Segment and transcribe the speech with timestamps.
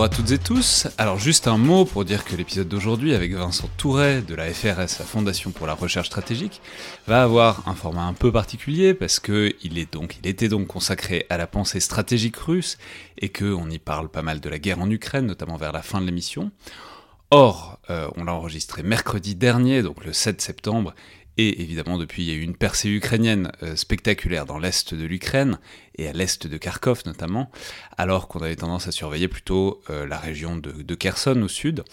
[0.00, 0.88] Bonjour à toutes et tous.
[0.96, 4.98] Alors juste un mot pour dire que l'épisode d'aujourd'hui avec Vincent Touret de la FRS,
[4.98, 6.62] la Fondation pour la Recherche Stratégique,
[7.06, 10.68] va avoir un format un peu particulier parce que il est donc, il était donc
[10.68, 12.78] consacré à la pensée stratégique russe
[13.18, 15.82] et que on y parle pas mal de la guerre en Ukraine, notamment vers la
[15.82, 16.50] fin de l'émission.
[17.30, 20.94] Or, euh, on l'a enregistré mercredi dernier, donc le 7 septembre,
[21.40, 25.04] et évidemment, depuis, il y a eu une percée ukrainienne euh, spectaculaire dans l'est de
[25.04, 25.58] l'Ukraine,
[25.96, 27.50] et à l'est de Kharkov notamment,
[27.96, 31.84] alors qu'on avait tendance à surveiller plutôt euh, la région de, Kherson au sud.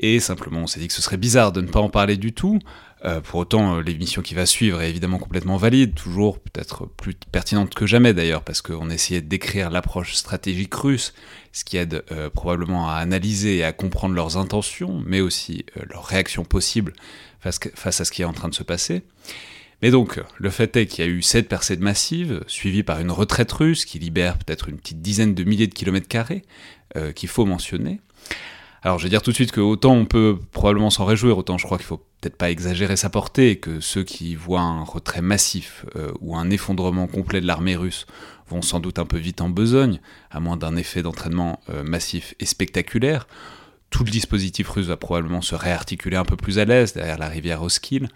[0.00, 2.32] Et simplement, on s'est dit que ce serait bizarre de ne pas en parler du
[2.32, 2.60] tout.
[3.04, 7.74] Euh, pour autant, l'émission qui va suivre est évidemment complètement valide, toujours peut-être plus pertinente
[7.74, 11.14] que jamais d'ailleurs, parce qu'on essayait de décrire l'approche stratégique russe,
[11.52, 16.44] ce qui aide probablement à analyser et à comprendre leurs intentions, mais aussi leurs réactions
[16.44, 16.92] possibles
[17.40, 19.02] face, à ce qui est en train de se passer.
[19.80, 23.12] Mais donc, le fait est qu'il y a eu cette percées massives, suivie par une
[23.12, 26.42] retraite russe qui libère peut-être une petite dizaine de milliers de kilomètres carrés,
[26.96, 28.00] euh, qu'il faut mentionner.
[28.82, 31.58] Alors je vais dire tout de suite que autant on peut probablement s'en réjouir, autant
[31.58, 34.82] je crois qu'il faut peut-être pas exagérer sa portée, et que ceux qui voient un
[34.82, 38.06] retrait massif euh, ou un effondrement complet de l'armée russe
[38.48, 42.34] vont sans doute un peu vite en besogne, à moins d'un effet d'entraînement euh, massif
[42.40, 43.26] et spectaculaire
[43.90, 47.28] tout le dispositif russe va probablement se réarticuler un peu plus à l'aise derrière la
[47.28, 48.08] rivière Oskil,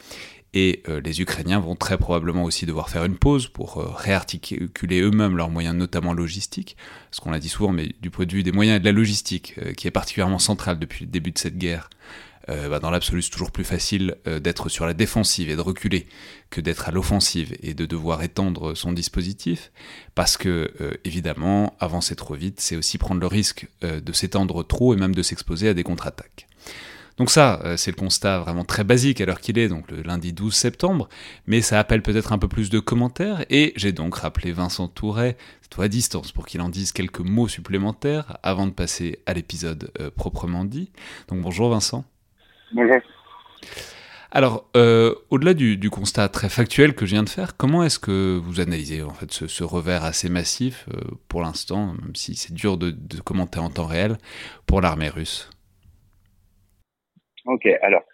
[0.55, 5.00] et euh, les Ukrainiens vont très probablement aussi devoir faire une pause pour euh, réarticuler
[5.00, 6.77] eux-mêmes leurs moyens, notamment logistiques,
[7.10, 8.93] ce qu'on l'a dit souvent, mais du point de vue des moyens et de la
[8.93, 11.89] logistique, euh, qui est particulièrement central depuis le début de cette guerre,
[12.48, 15.60] euh, bah, dans l'absolu, c'est toujours plus facile euh, d'être sur la défensive et de
[15.60, 16.06] reculer
[16.50, 19.72] que d'être à l'offensive et de devoir étendre son dispositif,
[20.14, 24.94] parce que, euh, évidemment, avancer trop vite, c'est aussi prendre le risque de s'étendre trop
[24.94, 26.47] et même de s'exposer à des contre-attaques.
[27.19, 30.32] Donc ça, c'est le constat vraiment très basique à l'heure qu'il est, donc le lundi
[30.32, 31.09] 12 septembre,
[31.47, 35.36] mais ça appelle peut-être un peu plus de commentaires, et j'ai donc rappelé Vincent Touret,
[35.69, 39.92] toi à distance, pour qu'il en dise quelques mots supplémentaires avant de passer à l'épisode
[40.16, 40.91] proprement dit.
[41.28, 42.04] Donc bonjour Vincent.
[42.75, 43.00] Bonjour.
[44.34, 48.38] Alors, euh, au-delà du, constat très factuel que je viens de faire, comment est-ce que
[48.38, 52.78] vous analysez en fait ce, revers assez massif euh, pour l'instant, même si c'est dur
[52.78, 52.94] de,
[53.27, 54.16] commenter en temps réel,
[54.66, 55.50] pour l'armée russe?
[57.44, 58.05] Ok, alors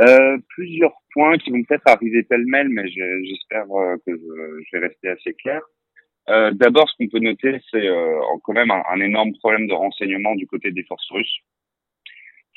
[0.00, 3.66] euh, plusieurs points qui vont peut-être arriver pêle-mêle, mais j'espère
[4.06, 5.60] que je, vais rester assez clair.
[6.28, 7.88] D'abord, ce qu'on peut noter, c'est
[8.42, 11.42] quand même un énorme problème de renseignement du côté des forces russes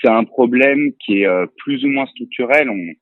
[0.02, 2.70] c'est un problème qui est euh, plus ou moins structurel.
[2.70, 2.94] On,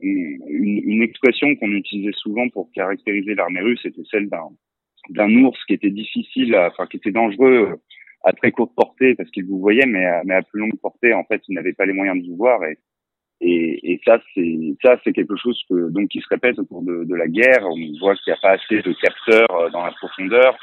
[0.00, 4.48] une, expression qu'on utilisait souvent pour caractériser l'armée russe était celle d'un
[5.10, 7.76] d'un ours qui était difficile, enfin qui était dangereux euh,
[8.24, 11.12] à très courte portée parce qu'il vous voyait, mais à, mais à plus longue portée,
[11.12, 12.64] en fait, il n'avait pas les moyens de vous voir.
[12.64, 12.78] Et,
[13.42, 16.82] et, et ça, c'est ça, c'est quelque chose que donc qui se répète au cours
[16.82, 17.66] de, de la guerre.
[17.66, 20.56] On voit qu'il n'y a pas assez de capteurs euh, dans la profondeur.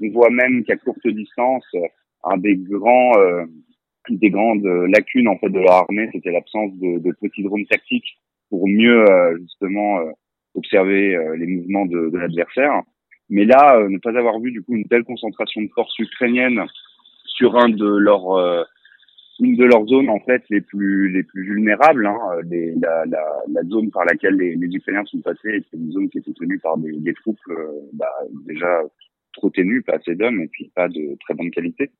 [0.00, 1.66] On voit même qu'à courte distance,
[2.22, 3.12] un des grands
[4.10, 8.18] des grandes lacunes en fait de leur armée, c'était l'absence de, petits drones tactiques
[8.48, 10.10] pour mieux euh, justement euh,
[10.54, 12.82] observer euh, les mouvements de, l'adversaire.
[13.30, 16.64] Mais là, ne pas avoir vu du coup une telle concentration de forces ukrainiennes
[17.26, 18.66] sur un de leurs
[19.40, 22.18] une de leurs zones en fait les plus les plus vulnérables, hein,
[22.50, 26.78] la, zone par laquelle les, Ukrainiens sont passés, c'est une zone qui était tenue par
[26.78, 27.38] des, des troupes
[27.92, 28.08] bah,
[28.46, 28.80] déjà
[29.34, 31.90] trop ténues, pas assez d'hommes et puis pas de très bonne qualité.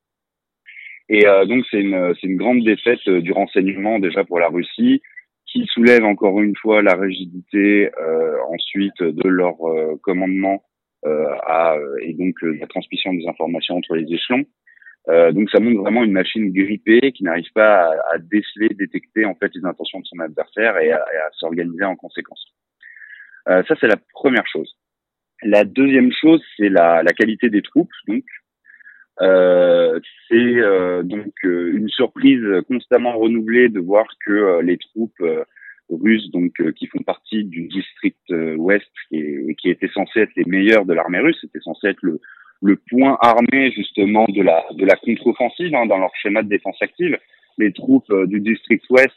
[1.09, 5.01] Et euh, donc c'est une, une grande défaite euh, du renseignement déjà pour la Russie,
[5.45, 9.55] qui soulève encore une fois la rigidité euh, ensuite de leur
[10.03, 10.63] commandement
[11.03, 14.45] à, et donc la transmission des informations entre les échelons.
[15.07, 19.33] Euh, donc ça montre vraiment une machine grippée qui n'arrive pas à, déceler, détecter en
[19.33, 21.03] fait les intentions de son adversaire et à,
[21.33, 22.53] s'organiser en conséquence.
[23.47, 24.75] Euh, ça c'est la première chose.
[25.41, 27.91] La deuxième chose c'est la, la, qualité des troupes.
[28.07, 28.23] Donc
[29.21, 35.23] euh, c'est euh, donc euh, une surprise constamment renouvelée de voir que les troupes
[35.89, 40.85] russes, donc qui font partie du district ouest, et qui étaient censées être les meilleurs
[40.85, 42.21] de l'armée russe, c'était censé être le,
[42.61, 46.81] le point armé justement de la de la contre-offensive hein, dans leur schéma de défense
[46.81, 47.17] active.
[47.57, 49.15] Les troupes euh, du district ouest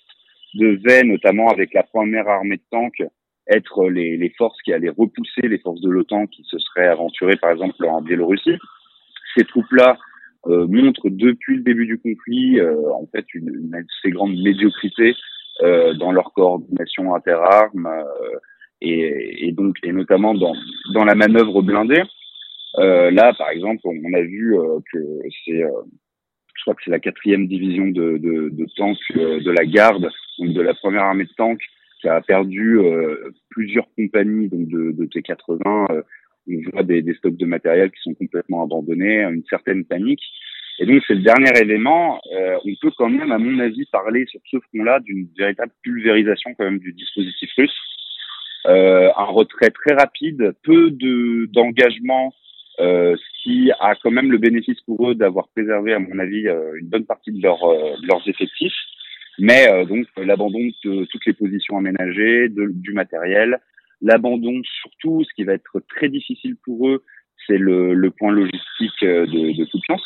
[0.55, 3.03] devaient, notamment avec la première armée de tanks,
[3.49, 7.37] être les, les forces qui allaient repousser les forces de l'OTAN qui se seraient aventurées
[7.37, 8.59] par exemple en Biélorussie.
[9.37, 9.99] Ces troupes-là
[10.47, 15.15] euh, montrent depuis le début du conflit euh, en fait une, une, assez grande médiocrité
[15.63, 17.89] euh, dans leur coordination interarmes
[18.81, 20.55] et, et donc et notamment dans
[20.95, 22.03] dans la manœuvre blindée.
[22.79, 24.99] Euh, là, par exemple, on a vu euh, que
[25.45, 25.71] c'est, euh,
[26.55, 30.09] je crois que c'est la quatrième division de, de, de tanks de la garde,
[30.39, 31.63] donc de la première armée de tanks,
[32.01, 32.81] qui a perdu
[33.51, 36.03] plusieurs compagnies donc de, de T80.
[36.49, 40.23] On voit des, des, stocks de matériel qui sont complètement abandonnés, une certaine panique.
[40.79, 42.21] Et donc c'est le dernier élément.
[42.35, 46.55] Euh, on peut quand même, à mon avis, parler sur ce front-là d'une véritable pulvérisation
[46.55, 47.79] quand même du dispositif russe.
[48.67, 52.33] Euh, un retrait très rapide, peu de d'engagement
[52.81, 56.49] euh, ce qui a quand même le bénéfice pour eux d'avoir préservé, à mon avis,
[56.49, 58.75] euh, une bonne partie de, leur, euh, leurs effectifs.
[59.39, 63.61] Mais donc l'abandon de toutes les positions aménagées, de, du matériel,
[64.03, 67.05] l'abandon surtout, ce qui va être très difficile pour eux,
[67.47, 70.05] c'est le, le point logistique de, de Kupiansk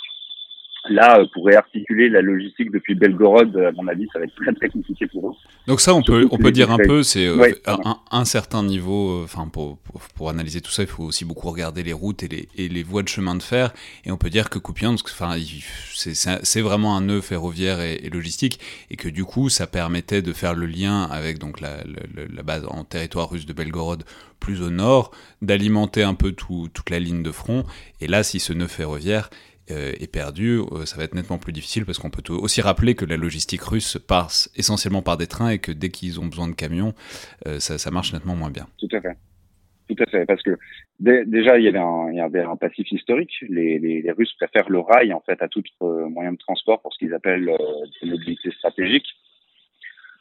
[0.90, 4.52] Là, euh, pour réarticuler la logistique depuis Belgorod, à mon avis, ça va être très
[4.52, 5.32] très compliqué pour eux.
[5.66, 9.20] Donc ça, on peut on peut dire un peu, c'est euh, un, un, certain niveau.
[9.20, 9.78] Euh, enfin, pour,
[10.14, 12.82] pour, analyser tout ça, il faut aussi beaucoup regarder les routes et les et les
[12.82, 13.72] voies de chemin de fer.
[14.04, 15.36] Et on peut dire que Kupiansk, enfin,
[15.94, 18.60] c'est vraiment un nœud ferroviaire et, logistique,
[18.90, 22.42] et que du coup, ça permettait de faire le lien avec donc la, la, la
[22.42, 24.04] base en territoire russe de Belgorod
[24.40, 25.10] plus au nord,
[25.42, 27.64] d'alimenter un peu tout, toute la ligne de front.
[28.00, 31.52] Et là, si ce nœud ferroviaire euh, est perdu, euh, ça va être nettement plus
[31.52, 35.50] difficile parce qu'on peut aussi rappeler que la logistique russe passe essentiellement par des trains
[35.50, 36.94] et que dès qu'ils ont besoin de camions,
[37.46, 38.66] euh, ça, marche nettement moins bien.
[38.78, 39.16] Tout à fait.
[39.88, 40.58] Tout à fait, parce que
[40.98, 41.68] déjà il y
[42.20, 43.32] avait un, passif historique.
[43.48, 46.98] Les, les, Russes préfèrent le rail en fait à tout moyen de transport pour ce
[46.98, 47.52] qu'ils appellent
[48.02, 49.06] des mobilités stratégiques.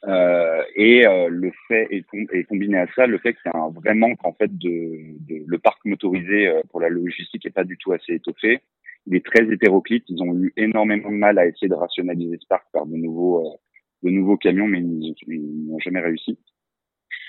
[0.07, 3.95] Euh, et le fait et, combiné à ça le fait qu'il y a un vrai
[3.95, 7.91] manque en fait de, de le parc motorisé pour la logistique est pas du tout
[7.91, 8.62] assez étoffé
[9.07, 9.46] il est très.
[9.46, 13.46] Ils ont eu énormément de mal à essayer de rationaliser ce parc par de nouveaux,
[13.46, 13.57] euh,
[14.04, 16.38] de nouveaux camions, mais ils n'ont jamais réussi.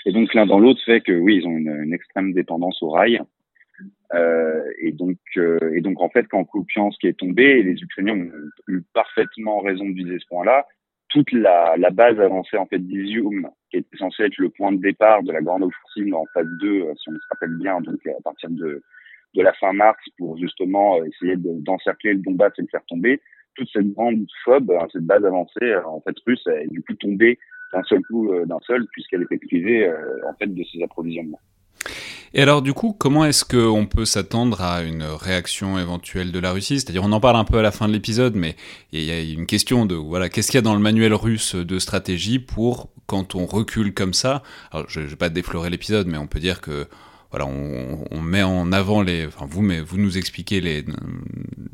[0.06, 3.20] Et donc l'un dans l'autre fait que oui, ils ont une, extrême dépendance au rail.
[4.14, 8.14] Euh, et donc, euh, et donc en fait, quand Kupiansk est tombé, et les Ukrainiens
[8.14, 8.30] ont
[8.68, 10.64] eu parfaitement raison de viser ce point-là,
[11.08, 14.80] toute la, la, base avancée en fait d'Izium, qui était censée être le point de
[14.80, 18.06] départ de la grande offensive en phase 2, euh, si on se rappelle bien, donc
[18.06, 18.82] à partir de
[19.36, 23.20] de la fin mars pour justement euh, essayer d'encercler le Donbass et le faire tomber.
[23.54, 26.94] Toute cette grande phobe, hein, cette base avancée, euh, en fait, russe, est du coup
[26.94, 27.38] tombée
[27.72, 29.90] d'un seul coup, euh, d'un seul, puisqu'elle était privée,
[30.28, 31.40] en fait, de ses approvisionnements.
[32.34, 36.52] Et alors du coup, comment est-ce qu'on peut s'attendre à une réaction éventuelle de la
[36.52, 36.80] Russie?
[36.80, 38.56] C'est-à-dire, on en parle un peu à la fin de l'épisode, mais
[38.92, 41.54] il y a une question de voilà, qu'est-ce qu'il y a dans le manuel russe
[41.54, 44.42] de stratégie pour quand on recule comme ça?
[44.88, 46.88] Je, ne vais pas déflorer l'épisode, mais on peut dire que
[47.44, 50.84] on, met en avant les, enfin vous, mais vous nous expliquez les,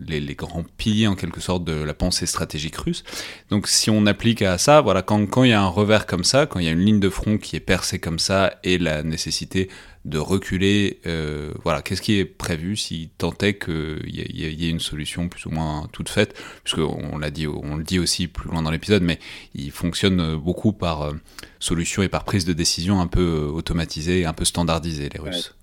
[0.07, 3.05] les, grands piliers en quelque sorte de la pensée stratégique russe.
[3.51, 6.25] Donc si on applique à ça, voilà, quand, quand il y a un revers comme
[6.25, 8.79] ça, quand il y a une ligne de front qui est percée comme ça et
[8.79, 9.69] la nécessité
[10.05, 14.81] de reculer, euh, voilà, qu'est-ce qui est prévu si tant est qu'il y, ait une
[14.81, 18.51] solution plus ou moins toute faite, puisque on l'a dit, on le dit aussi plus
[18.51, 19.19] loin dans l'épisode, mais
[19.55, 21.13] il fonctionne beaucoup par euh,
[21.61, 25.57] solution et par prise de décision un peu euh, automatisée, un peu standardisée, les Russes.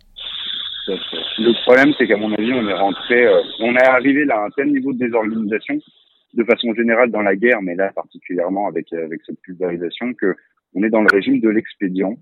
[0.87, 3.27] Le problème, c'est qu'à mon avis, on est rentré,
[3.59, 5.79] on est arrivé là à un tel niveau de désorganisation,
[6.33, 10.35] de façon générale dans la guerre, mais là particulièrement avec avec cette pulvérisation, que
[10.73, 12.17] on est dans le régime de l'expédient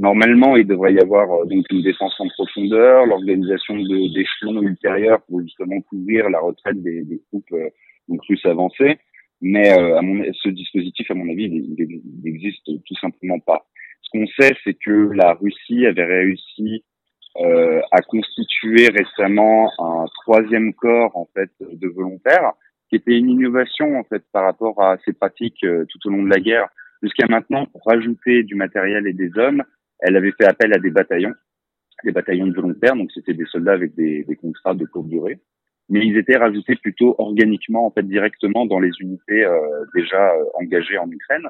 [0.00, 5.42] Normalement, il devrait y avoir euh, donc une défense en profondeur, l'organisation d'échelons ultérieurs pour
[5.42, 7.68] justement couvrir la retraite des, des troupes euh,
[8.08, 8.98] donc plus avancées.
[9.42, 13.66] Mais euh, à mon, ce dispositif, à mon avis, il n'existe tout simplement pas.
[14.00, 16.82] Ce qu'on sait, c'est que la Russie avait réussi
[17.36, 22.52] euh, à constituer récemment un troisième corps en fait de volontaires,
[22.88, 26.30] qui était une innovation en fait par rapport à ces pratiques tout au long de
[26.30, 26.68] la guerre.
[27.02, 29.62] Jusqu'à maintenant, pour rajouter du matériel et des hommes,
[30.02, 31.34] elle avait fait appel à des bataillons,
[32.04, 35.38] des bataillons de volontaires, donc c'était des soldats avec des, des contrats de courte durée.
[35.88, 39.46] mais ils étaient rajoutés plutôt organiquement, en fait, directement dans les unités
[39.94, 41.48] déjà engagées en Ukraine.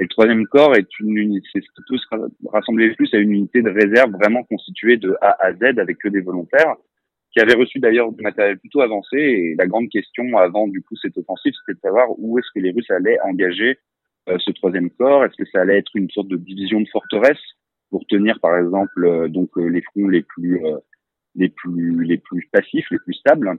[0.00, 3.68] Et le troisième corps est une unité, c'est se rassembler plus à une unité de
[3.68, 6.74] réserve vraiment constituée de A à Z avec que des volontaires,
[7.32, 9.18] qui avaient reçu d'ailleurs du matériel plutôt avancé.
[9.18, 12.60] Et la grande question avant du coup cette offensive, c'était de savoir où est-ce que
[12.60, 13.78] les Russes allaient engager
[14.30, 15.22] euh, ce troisième corps.
[15.26, 17.42] Est-ce que ça allait être une sorte de division de forteresse
[17.90, 20.60] pour tenir par exemple euh, donc euh, les fronts les plus
[21.34, 23.58] les plus les plus passifs, les plus stables,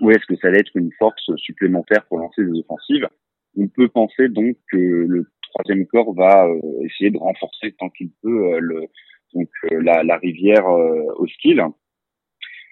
[0.00, 3.08] ou est-ce que ça allait être une force supplémentaire pour lancer des offensives?
[3.56, 6.48] On peut penser donc que le troisième corps va
[6.82, 8.86] essayer de renforcer tant qu'il peut le
[9.32, 11.64] donc la, la rivière hostile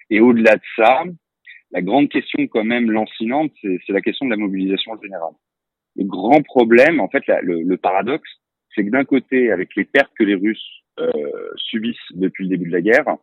[0.09, 1.03] et au-delà de ça,
[1.71, 5.33] la grande question quand même lancinante, c'est la question de la mobilisation générale.
[5.95, 8.29] Le grand problème, en fait, le, paradoxe,
[8.73, 10.82] c'est que d'un côté, avec les pertes que les Russes euh,
[11.57, 13.17] subissent depuis le début de la guerre,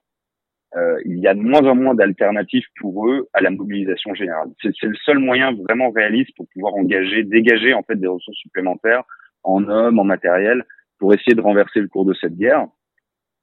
[0.76, 4.50] euh, il y a de moins en moins d'alternatives pour eux à la mobilisation générale.
[4.62, 9.02] C'est le seul moyen vraiment réaliste pour pouvoir engager, dégager en fait des ressources supplémentaires
[9.42, 10.64] en hommes, en matériel,
[10.98, 12.68] pour essayer de renverser le cours de cette guerre.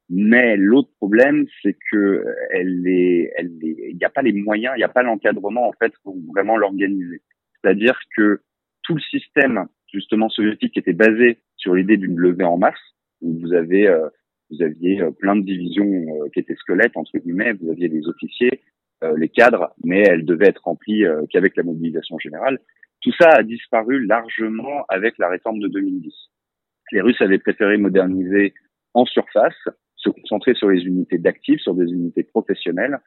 [0.10, 4.80] Mais l'autre problème, c'est que elle est, elle il n'y a pas les moyens, il
[4.80, 7.22] n'y a pas l'encadrement en fait pour vraiment l'organiser.
[7.56, 8.40] C'est-à-dire que
[8.84, 12.76] tout le système justement soviétique était basé sur l'idée d'une levée en masse,
[13.22, 14.08] où vous avez, euh,
[14.50, 18.08] vous aviez euh, plein de divisions euh, qui étaient squelettes entre guillemets, vous aviez les
[18.08, 18.62] officiers,
[19.16, 22.58] les cadres, mais elles devaient être remplies qu'avec la mobilisation générale.
[23.04, 26.12] Tout ça a disparu largement avec la réforme de 2010.
[26.94, 28.56] Les Russes avaient préféré moderniser
[28.96, 29.54] en surface
[29.98, 32.98] se concentrer sur les unités d'actifs, sur des unités professionnelles,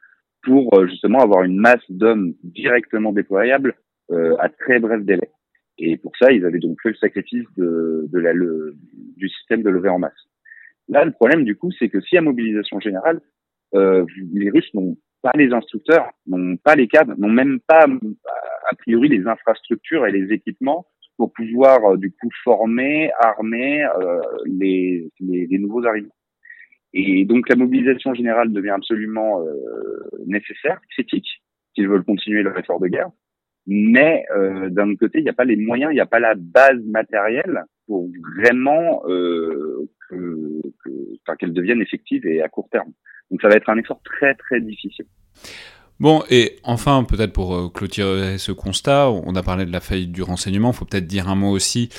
[0.43, 3.75] pour justement avoir une masse d'hommes directement déployables
[4.39, 5.29] à très bref délai.
[5.83, 9.89] Et pour ça, ils avaient donc fait le sacrifice de, la, du système de levée
[9.89, 10.13] en masse.
[10.87, 13.19] Là, le problème du coup, c'est que si à mobilisation générale,
[13.73, 18.75] euh, les Russes n'ont pas les instructeurs, n'ont pas les cadres, n'ont même pas a
[18.75, 20.85] priori les infrastructures et les équipements
[21.17, 23.85] pour pouvoir du coup former, armer
[24.45, 26.15] les, les, les nouveaux arrivants.
[26.93, 31.41] Et donc la mobilisation générale devient absolument euh, nécessaire, critique,
[31.73, 33.09] s'ils veulent continuer leur effort de guerre.
[33.67, 36.19] Mais euh, d'un autre côté, il n'y a pas les moyens, il n'y a pas
[36.19, 42.91] la base matérielle pour vraiment euh, que, que, qu'elle devienne effective et à court terme.
[43.29, 45.05] Donc ça va être un effort très très difficile.
[45.99, 50.11] Bon, et enfin, peut-être pour euh, clôturer ce constat, on a parlé de la faillite
[50.11, 51.89] du renseignement, il faut peut-être dire un mot aussi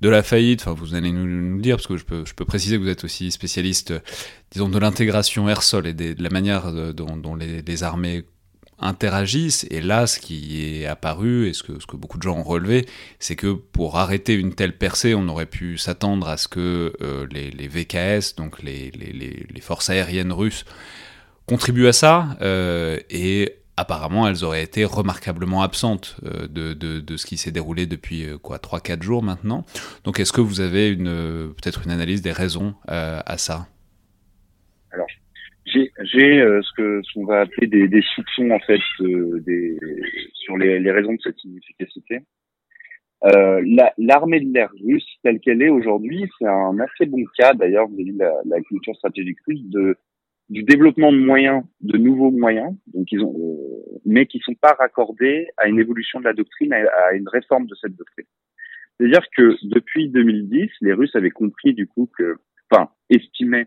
[0.00, 2.44] de la faillite, enfin vous allez nous, nous dire, parce que je peux, je peux,
[2.44, 3.94] préciser que vous êtes aussi spécialiste,
[4.50, 8.24] disons, de l'intégration air-sol et de la manière dont, dont les, armées
[8.84, 9.66] interagissent.
[9.70, 12.44] Et là, ce qui est apparu, et ce que, ce que beaucoup de gens ont
[12.44, 12.86] relevé,
[13.18, 17.26] c'est que pour arrêter une telle percée, on aurait pu s'attendre à ce que euh,
[17.30, 18.92] les, VKS, donc les,
[19.62, 20.64] forces aériennes russes,
[21.46, 27.36] contribuent à ça, euh, et apparemment elles auraient été remarquablement absentes euh, de, ce qui
[27.38, 29.64] s'est déroulé depuis quoi 3-4 jours maintenant.
[30.04, 33.66] Donc est-ce que vous avez peut-être une analyse des raisons à ça?
[34.92, 35.06] Alors
[35.66, 39.78] j'ai ce que ce qu'on va appeler des, des, soupçons en fait des,
[40.34, 42.20] sur les, les, raisons de cette inefficacité.
[43.22, 48.18] L'armée de l'air russe telle qu'elle est aujourd'hui, c'est un assez bon cas d'ailleurs de
[48.18, 49.96] la, la culture stratégique russe de
[50.50, 54.74] du développement de moyens, de nouveaux moyens, donc ils ont, euh, mais qui sont pas
[54.78, 58.26] raccordés à une évolution de la doctrine, à, une réforme de cette doctrine.
[58.98, 62.36] C'est-à-dire que depuis 2010, les Russes avaient compris du coup que,
[62.70, 63.66] enfin, estimaient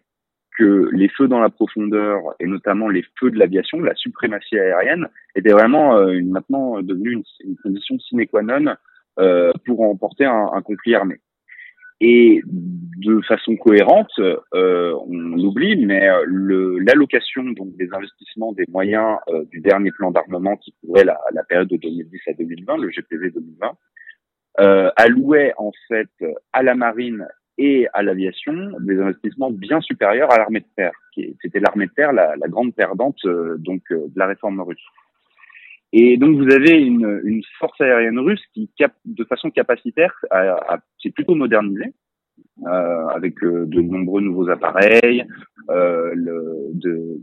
[0.58, 5.08] que les feux dans la profondeur et notamment les feux de l'aviation, la suprématie aérienne,
[5.36, 8.76] étaient vraiment euh, maintenant devenue une, condition sine qua non
[9.20, 11.20] euh, pour remporter un, un conflit armé.
[12.00, 19.18] Et de façon cohérente, euh, on oublie, mais euh, l'allocation donc des investissements des moyens
[19.30, 22.90] euh, du dernier plan d'armement qui couvrait la, la, période de 2010 à 2020, le
[22.92, 23.72] GPV 2020,
[24.60, 26.10] euh, allouait en fait
[26.54, 30.94] à la marine et à l'aviation des investissements bien supérieurs à l'armée de terre.
[31.42, 34.86] C'était l'armée de terre la, la grande perdante euh, donc de la réforme russe.
[35.94, 40.14] Et donc vous avez une, une force aérienne russe qui, cap, de façon capacitaire,
[41.02, 41.94] s'est plutôt modernisée,
[42.66, 45.26] euh, avec euh, de nombreux nouveaux appareils,
[45.70, 47.22] euh, le, de,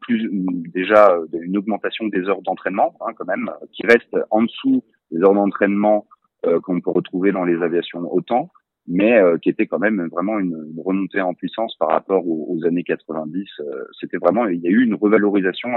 [0.00, 0.30] plus,
[0.74, 5.34] déjà une augmentation des heures d'entraînement, hein, quand même, qui reste en dessous des heures
[5.34, 6.06] d'entraînement
[6.46, 8.50] euh, qu'on peut retrouver dans les aviations autant,
[8.86, 12.84] mais euh, qui était quand même vraiment une, remontée en puissance par rapport aux, années
[12.84, 13.48] 90.
[14.00, 15.70] C'était vraiment, il y a eu une revalorisation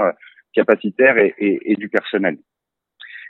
[0.52, 2.38] capacitaire et, et, et, du personnel.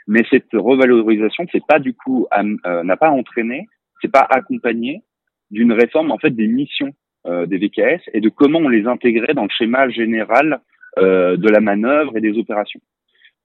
[0.07, 3.67] Mais cette revalorisation, c'est pas du coup euh, n'a pas entraîné,
[4.01, 5.03] c'est pas accompagné
[5.51, 6.93] d'une réforme en fait des missions
[7.27, 10.61] euh, des VKS et de comment on les intégrait dans le schéma général
[10.97, 12.79] euh, de la manœuvre et des opérations.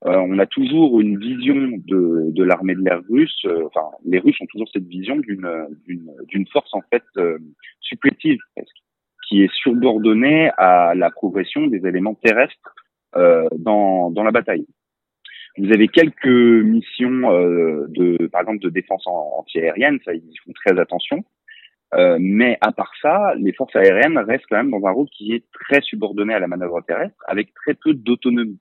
[0.05, 3.47] On a toujours une vision de, de l'armée de l'air russe.
[3.67, 5.49] enfin, les Russes ont toujours cette vision d'une
[6.29, 7.05] d'une force en fait
[7.81, 8.77] supplétive presque,
[9.29, 12.75] qui est subordonnée à la progression des éléments terrestres
[13.15, 14.67] dans dans la bataille.
[15.59, 20.79] Vous avez quelques missions euh, de, par exemple, de défense antiaérienne, ça ils font très
[20.81, 21.25] attention.
[21.95, 25.35] Euh, mais à part ça, les forces aériennes restent quand même dans un rôle qui
[25.35, 28.59] est très subordonné à la manœuvre terrestre, avec très peu d'autonomie.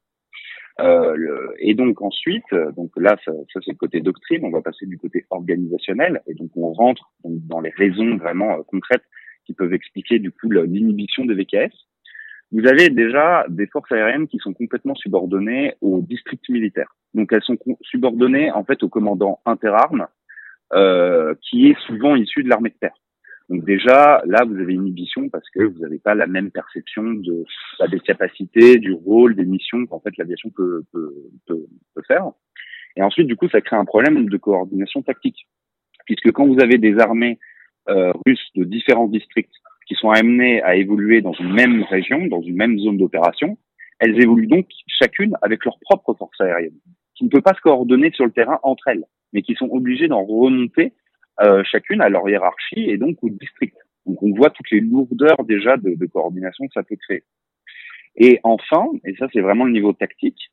[0.80, 4.46] Euh, et donc ensuite, donc là, ça, ça c'est le côté doctrine.
[4.46, 8.62] On va passer du côté organisationnel, et donc on rentre dans les raisons vraiment euh,
[8.68, 9.04] concrètes
[9.46, 11.74] qui peuvent expliquer du coup l'inhibition des VKS
[12.52, 16.94] vous avez déjà des forces aériennes qui sont complètement subordonnées aux districts militaires.
[17.14, 20.08] Donc elles sont subordonnées en fait au commandant interarmes,
[20.74, 22.96] euh, qui est souvent issu de l'armée de terre.
[23.52, 27.04] Donc déjà, là, vous avez une inhibition parce que vous n'avez pas la même perception
[27.04, 27.44] de
[27.80, 31.14] bah, des capacités, du rôle, des missions qu'en fait l'aviation peut, peut,
[31.46, 32.32] peut, peut, faire.
[32.96, 35.50] Et ensuite, du coup, ça crée un problème de coordination tactique,
[36.06, 37.40] puisque quand vous avez des armées
[37.90, 39.56] euh, russes de différents districts
[39.86, 43.58] qui sont amenées à évoluer dans une même région, dans une même zone d'opération,
[44.00, 46.80] elles évoluent donc chacune avec leur propre force aérienne,
[47.16, 49.04] qui ne peut pas se coordonner sur le terrain entre elles,
[49.34, 50.94] mais qui sont obligées d'en remonter
[51.42, 53.76] euh, chacune à leur hiérarchie et donc au district.
[54.06, 57.24] Donc on voit toutes les lourdeurs déjà de, coordination que ça peut créer.
[58.16, 60.52] Et enfin, et ça c'est vraiment le niveau tactique,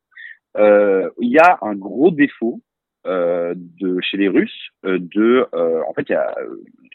[0.56, 2.62] euh, il y a un gros défaut
[3.06, 6.34] euh, de chez les Russes de en fait il y a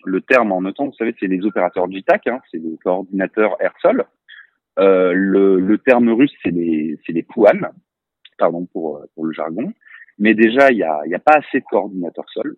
[0.05, 4.05] le terme en OTAN vous savez c'est les opérateurs JTAC hein, c'est les coordinateurs air-sol
[4.77, 7.25] le, terme russe c'est les c'est les
[8.37, 9.71] pardon pour pour le jargon
[10.17, 12.57] mais déjà il y a y a pas assez de coordinateurs sol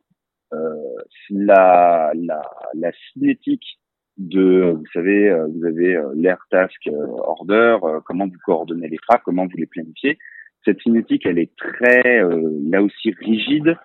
[1.30, 2.42] la, la
[2.74, 3.80] la cinétique
[4.18, 9.58] de vous savez vous avez l'air task order comment vous coordonnez les frappes comment vous
[9.58, 10.18] les planifiez
[10.66, 13.78] cette cinétique, elle est très, euh, là aussi, rigide.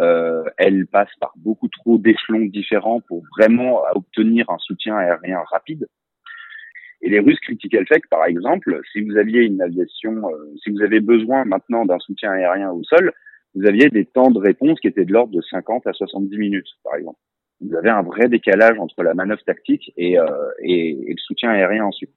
[0.00, 5.86] Euh, elle passe par beaucoup trop d'échelons différents pour vraiment obtenir un soutien aérien rapide.
[7.02, 10.70] Et les Russes critiquaient le fait par exemple, si vous aviez une aviation, euh, si
[10.70, 13.12] vous avez besoin maintenant d'un soutien aérien au sol,
[13.54, 16.68] vous aviez des temps de réponse qui étaient de l'ordre de 50 à 70 minutes,
[16.84, 17.18] par exemple.
[17.60, 20.26] Vous avez un vrai décalage entre la manœuvre tactique et, euh,
[20.62, 22.12] et, le soutien aérien ensuite.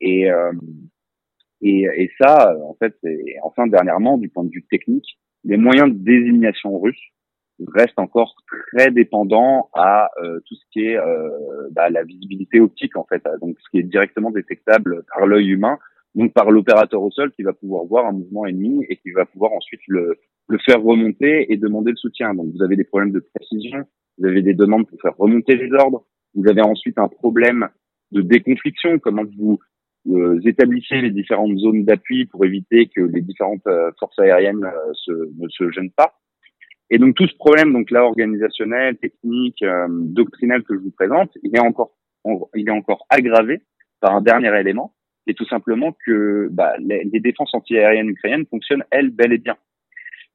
[0.00, 0.52] Et, euh,
[1.62, 2.94] et, et ça, en fait,
[3.42, 7.12] enfin dernièrement, du point de vue technique, les moyens de désignation russes
[7.68, 8.34] restent encore
[8.72, 11.30] très dépendants à euh, tout ce qui est euh,
[11.70, 15.78] bah, la visibilité optique en fait, donc ce qui est directement détectable par l'œil humain,
[16.16, 19.26] donc par l'opérateur au sol qui va pouvoir voir un mouvement ennemi et qui va
[19.26, 20.16] pouvoir ensuite le,
[20.48, 22.34] le faire remonter et demander le soutien.
[22.34, 23.84] Donc vous avez des problèmes de précision,
[24.18, 27.68] vous avez des demandes pour faire remonter les ordres, vous avez ensuite un problème
[28.12, 29.58] de déconfliction, comment vous
[30.08, 34.92] euh, établissez les différentes zones d'appui pour éviter que les différentes euh, forces aériennes euh,
[34.94, 36.14] se, ne se gênent pas.
[36.88, 41.56] Et donc tout ce problème, donc là organisationnel, technique, doctrinal que je vous présente, il
[41.56, 41.90] est encore,
[42.54, 43.60] il est encore aggravé
[44.00, 44.94] par un dernier élément,
[45.26, 49.56] et tout simplement que bah, les, les, défenses antiaériennes ukrainiennes fonctionnent elles bel et bien.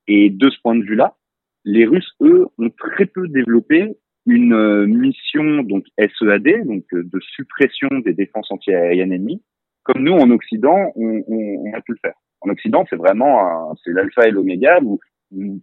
[0.08, 1.16] Et de ce point de vue-là,
[1.64, 8.14] les Russes, eux, ont très peu développé une mission donc SEAD, donc de suppression des
[8.14, 9.42] défenses antiaériennes ennemies,
[9.84, 12.14] comme nous en Occident, on, on, on a pu le faire.
[12.42, 15.00] En Occident, c'est vraiment c'est l'alpha et l'oméga où,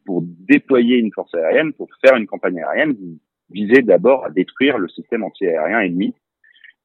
[0.04, 3.18] pour déployer une force aérienne, pour faire une campagne aérienne, vous
[3.50, 6.14] visez d'abord à détruire le système anti-aérien ennemi.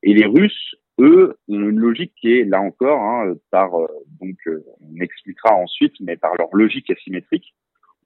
[0.02, 3.88] Et les Russes, eux, ont une logique qui est là encore hein, par euh,
[4.22, 7.54] donc euh, on expliquera ensuite, mais par leur logique asymétrique,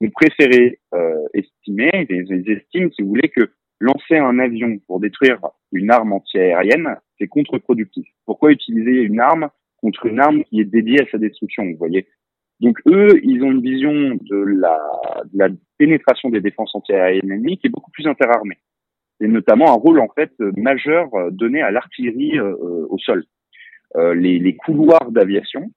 [0.01, 5.39] ont préféré euh, estimer, ils, estiment, si vous que lancer un avion pour détruire
[5.71, 8.07] une arme anti-aérienne, c'est contre-productif.
[8.25, 12.07] Pourquoi utiliser une arme contre une arme qui est dédiée à sa destruction, vous voyez?
[12.59, 14.79] Donc eux, ils ont une vision de la,
[15.25, 18.57] de la pénétration des défenses anti-aériennes ennemies qui est beaucoup plus interarmée.
[19.19, 23.23] Et notamment un rôle en fait majeur donné à l'artillerie euh, au sol.
[23.95, 25.71] Euh, les, couloirs d'aviation,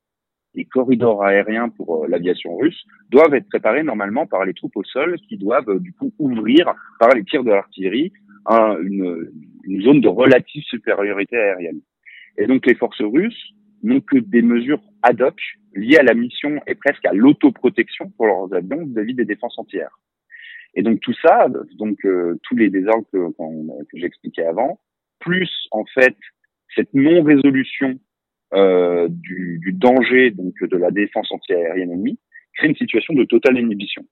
[0.55, 4.85] les corridors aériens pour euh, l'aviation russe doivent être préparés normalement par les troupes au
[4.85, 8.12] sol qui doivent du coup ouvrir par les tirs de l'artillerie
[8.48, 9.31] une,
[9.64, 11.81] une zone de relative supériorité aérienne.
[12.37, 15.38] Et donc les forces russes n'ont que des mesures ad hoc
[15.74, 19.98] liées à la mission et presque à l'autoprotection pour leurs avions vis-à-vis des défenses entières.
[20.74, 23.18] Et donc tout ça, donc euh, tous les désordres que,
[23.94, 24.80] j'expliquais avant,
[25.18, 26.16] plus en fait
[26.74, 27.98] cette non-résolution
[28.54, 32.18] euh, du, du, danger donc de la défense antiaérienne ennemie,
[32.54, 34.04] crée une situation de totale inhibition.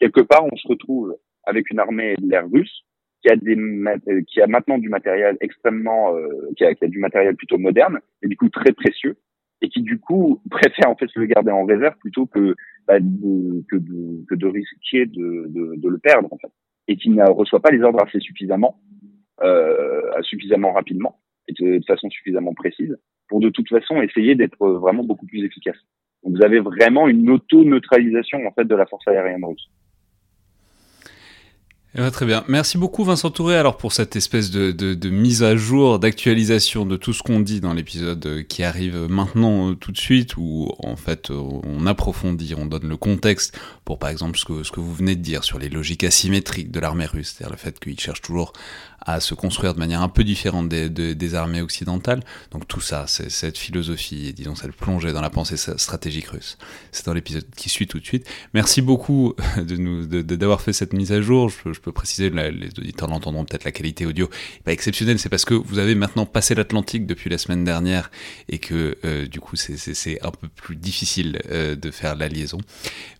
[0.00, 2.84] Quelque part, on se retrouve avec une armée de l'air russe
[3.22, 6.88] qui a des euh, qui a maintenant du matériel extrêmement euh, qui, a, qui, a,
[6.88, 9.16] du matériel plutôt moderne et du coup très précieux
[9.62, 12.54] et qui du coup préfèrent en fait le garder en réserve plutôt que
[12.86, 16.52] bah, de, que, de, que de risquer de, de, de, le perdre en fait,
[16.88, 18.80] et qui ne reçoit pas les ordres assez suffisamment,
[19.42, 22.96] euh, suffisamment rapidement et de, de, façon suffisamment précise
[23.28, 25.76] pour de toute façon essayer d'être vraiment beaucoup plus efficace.
[26.22, 29.68] Donc vous avez vraiment une auto-neutralisation en fait de la force aérienne russe.
[31.98, 32.44] Eh très bien.
[32.46, 37.14] Merci beaucoup Vincent Touré alors pour cette espèce de, mise à jour, d'actualisation de tout
[37.14, 40.96] ce qu'on dit dans l'épisode euh, qui arrive maintenant euh, tout de suite où en
[40.96, 44.80] fait euh, on approfondit, on donne le contexte pour par exemple ce que, ce que
[44.80, 47.98] vous venez de dire sur les logiques asymétriques de l'armée russe, c'est-à-dire le fait qu'ils
[47.98, 48.52] cherchent toujours
[49.06, 52.20] à se construire de manière un peu différente des, armées occidentales.
[52.50, 56.58] Donc tout ça, c'est cette philosophie, disons cette plongée dans la pensée stratégique russe.
[56.92, 58.28] C'est dans l'épisode qui suit tout de suite.
[58.52, 61.48] Merci beaucoup de nous d'avoir fait cette mise à jour.
[61.48, 65.18] Je, peux préciser, les auditeurs l'entendront peut-être, la qualité audio n'est pas exceptionnelle.
[65.18, 68.10] C'est parce que vous avez maintenant passé l'Atlantique depuis la semaine dernière
[68.48, 72.58] et que euh, du coup c'est un peu plus difficile euh, de faire la liaison.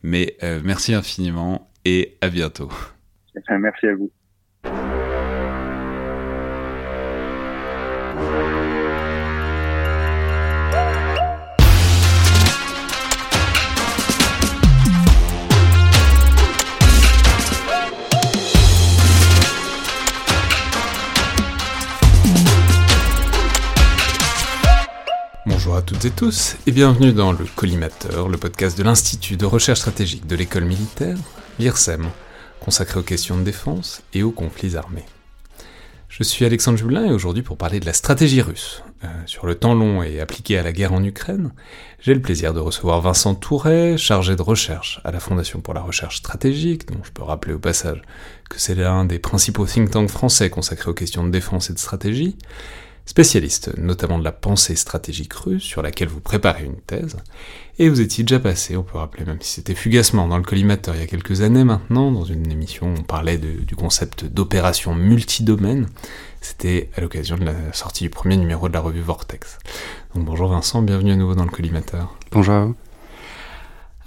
[0.03, 2.71] Mais euh, merci infiniment et à bientôt.
[3.49, 5.06] Merci à vous.
[26.07, 30.37] Et tous et bienvenue dans le Collimateur, le podcast de l'Institut de recherche stratégique de
[30.37, 31.17] l'école militaire,
[31.59, 32.07] l'IRSEM,
[32.61, 35.05] consacré aux questions de défense et aux conflits armés.
[36.09, 38.85] Je suis Alexandre Jubelin et aujourd'hui pour parler de la stratégie russe.
[39.03, 41.53] Euh, sur le temps long et appliqué à la guerre en Ukraine,
[41.99, 45.83] j'ai le plaisir de recevoir Vincent Touret, chargé de recherche à la Fondation pour la
[45.83, 48.01] recherche stratégique, dont je peux rappeler au passage
[48.49, 51.81] que c'est l'un des principaux think tanks français consacrés aux questions de défense et de
[51.81, 52.37] stratégie,
[53.07, 57.17] spécialiste notamment de la pensée stratégique russe sur laquelle vous préparez une thèse,
[57.79, 60.95] et vous étiez déjà passé, on peut rappeler même si c'était fugacement dans le collimateur
[60.95, 64.95] il y a quelques années maintenant, dans une émission où on parlait du concept d'opération
[64.95, 65.87] multidomaine,
[66.41, 69.59] c'était à l'occasion de la sortie du premier numéro de la revue Vortex.
[70.15, 72.17] Donc bonjour Vincent, bienvenue à nouveau dans le collimateur.
[72.33, 72.75] Bonjour.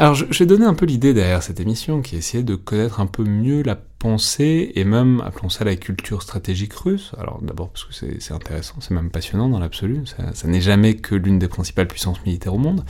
[0.02, 3.06] Alors, je, vais donner un peu l'idée derrière cette émission, qui essayer de connaître un
[3.06, 7.12] peu mieux la pensée, et même, appelons ça la culture stratégique russe.
[7.18, 10.96] Alors, d'abord parce que c'est intéressant, c'est même passionnant dans l'absolu, ça, ça n'est jamais
[10.96, 12.86] que l'une des principales puissances militaires au monde,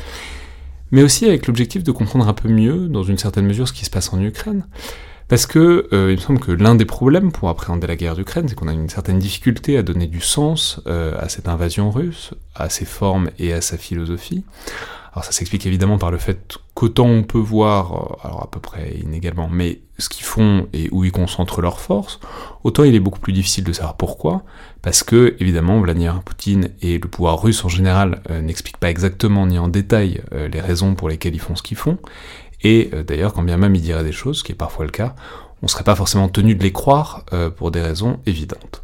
[0.91, 3.85] mais aussi avec l'objectif de comprendre un peu mieux, dans une certaine mesure, ce qui
[3.85, 4.67] se passe en Ukraine.
[5.29, 8.47] Parce que euh, il me semble que l'un des problèmes pour appréhender la guerre d'Ukraine,
[8.47, 12.35] c'est qu'on a une certaine difficulté à donner du sens euh, à cette invasion russe,
[12.53, 14.43] à ses formes et à sa philosophie.
[15.13, 18.59] Alors ça s'explique évidemment par le fait qu'autant on peut voir, euh, alors à peu
[18.59, 22.19] près inégalement, mais ce qu'ils font et où ils concentrent leurs forces,
[22.63, 24.43] autant il est beaucoup plus difficile de savoir pourquoi,
[24.81, 29.47] parce que évidemment Vladimir Poutine et le pouvoir russe en général euh, n'expliquent pas exactement
[29.47, 31.97] ni en détail euh, les raisons pour lesquelles ils font ce qu'ils font,
[32.61, 35.15] et d'ailleurs quand bien même ils diraient des choses, ce qui est parfois le cas,
[35.61, 37.23] on serait pas forcément tenu de les croire
[37.55, 38.81] pour des raisons évidentes.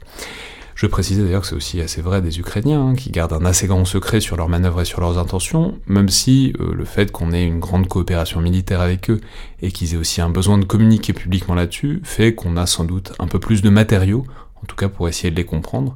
[0.76, 3.66] Je précisais d'ailleurs que c'est aussi assez vrai des Ukrainiens, hein, qui gardent un assez
[3.66, 7.32] grand secret sur leurs manœuvres et sur leurs intentions, même si euh, le fait qu'on
[7.32, 9.22] ait une grande coopération militaire avec eux,
[9.62, 13.14] et qu'ils aient aussi un besoin de communiquer publiquement là-dessus, fait qu'on a sans doute
[13.20, 14.26] un peu plus de matériaux,
[14.62, 15.96] en tout cas pour essayer de les comprendre,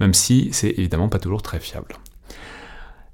[0.00, 1.94] même si c'est évidemment pas toujours très fiable.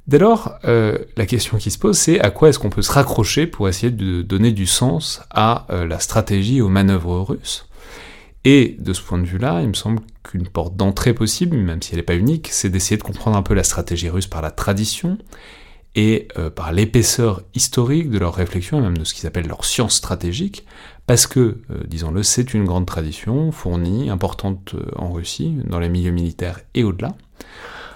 [0.08, 2.92] Dès lors, euh, la question qui se pose, c'est à quoi est-ce qu'on peut se
[2.92, 7.65] raccrocher pour essayer de donner du sens à euh, la stratégie aux manœuvres russes?
[8.48, 11.90] Et de ce point de vue-là, il me semble qu'une porte d'entrée possible, même si
[11.90, 14.52] elle n'est pas unique, c'est d'essayer de comprendre un peu la stratégie russe par la
[14.52, 15.18] tradition
[15.96, 19.64] et euh, par l'épaisseur historique de leur réflexion, et même de ce qu'ils appellent leur
[19.64, 20.64] science stratégique,
[21.08, 25.88] parce que, euh, disons-le, c'est une grande tradition fournie, importante euh, en Russie, dans les
[25.88, 27.16] milieux militaires et au-delà.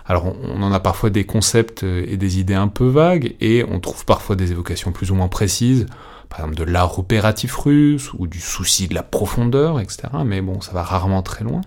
[0.05, 3.65] Alors on, on en a parfois des concepts et des idées un peu vagues, et
[3.69, 5.87] on trouve parfois des évocations plus ou moins précises,
[6.31, 10.05] par exemple de l'art opératif russe, ou du souci de la profondeur, etc.
[10.25, 11.61] Mais bon, ça va rarement très loin.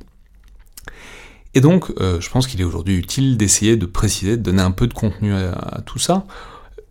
[1.53, 4.71] Et donc, euh, je pense qu'il est aujourd'hui utile d'essayer de préciser, de donner un
[4.71, 6.25] peu de contenu à, tout ça.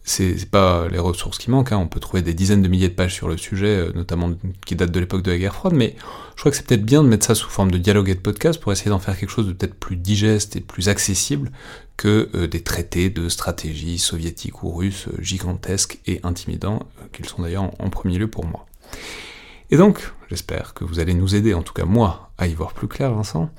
[0.05, 1.79] C'est pas les ressources qui manquent, hein.
[1.79, 4.33] on peut trouver des dizaines de milliers de pages sur le sujet, euh, notamment
[4.67, 5.95] qui datent de l'époque de la guerre froide, mais
[6.35, 8.21] je crois que c'est peut-être bien de mettre ça sous forme de dialogue et de
[8.21, 11.53] podcast pour essayer d'en faire quelque chose de peut-être plus digeste et plus accessible
[11.97, 16.81] que euh, des traités de stratégie soviétique ou russe gigantesques et intimidants,
[17.12, 18.67] qu'ils sont d'ailleurs en, premier lieu pour moi.
[19.71, 22.73] Et donc, j'espère que vous allez nous aider, en tout cas moi, à y voir
[22.73, 23.51] plus clair, Vincent,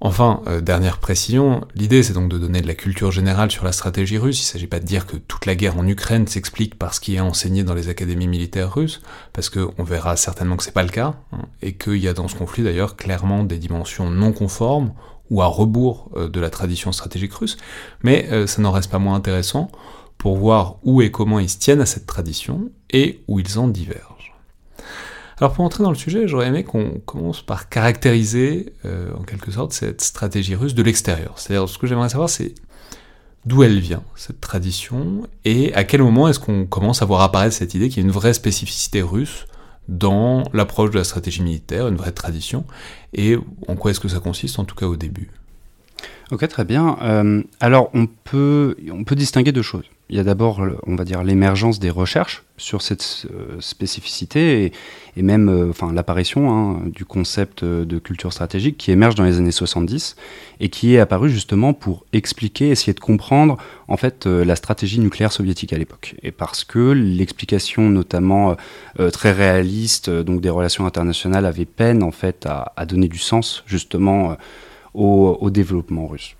[0.00, 3.72] Enfin, euh, dernière précision, l'idée c'est donc de donner de la culture générale sur la
[3.72, 6.78] stratégie russe, il ne s'agit pas de dire que toute la guerre en Ukraine s'explique
[6.78, 9.00] par ce qui est enseigné dans les académies militaires russes,
[9.32, 12.28] parce qu'on verra certainement que c'est pas le cas, hein, et qu'il y a dans
[12.28, 14.92] ce conflit d'ailleurs clairement des dimensions non conformes,
[15.30, 17.56] ou à rebours de la tradition stratégique russe,
[18.02, 19.70] mais ça n'en reste pas moins intéressant
[20.18, 23.68] pour voir où et comment ils se tiennent à cette tradition et où ils en
[23.68, 24.13] divergent.
[25.38, 29.72] Alors pour entrer dans le sujet, j'aurais aimé qu'on commence par caractériser en quelque sorte
[29.72, 31.34] cette stratégie russe de l'extérieur.
[31.36, 32.54] C'est-à-dire ce que j'aimerais savoir c'est
[33.44, 37.54] d'où elle vient, cette tradition, et à quel moment est-ce qu'on commence à voir apparaître
[37.54, 39.46] cette idée qu'il y a une vraie spécificité russe
[39.86, 42.64] dans l'approche de la stratégie militaire, une vraie tradition,
[43.12, 43.36] et
[43.68, 45.30] en quoi est-ce que ça consiste, en tout cas au début
[46.34, 46.98] Ok, très bien.
[47.00, 49.84] Euh, alors, on peut, on peut distinguer deux choses.
[50.10, 54.72] Il y a d'abord, on va dire, l'émergence des recherches sur cette euh, spécificité
[55.16, 59.38] et, même euh, enfin, l'apparition hein, du concept de culture stratégique qui émerge dans les
[59.38, 60.16] années 70
[60.58, 65.30] et qui est apparu justement pour expliquer, essayer de comprendre en fait la stratégie nucléaire
[65.30, 66.16] soviétique à l'époque.
[66.24, 68.56] Et parce que l'explication notamment
[69.12, 73.62] très réaliste donc des relations internationales avait peine en fait à, à donner du sens
[73.66, 74.36] justement
[74.94, 76.36] au, développement russe.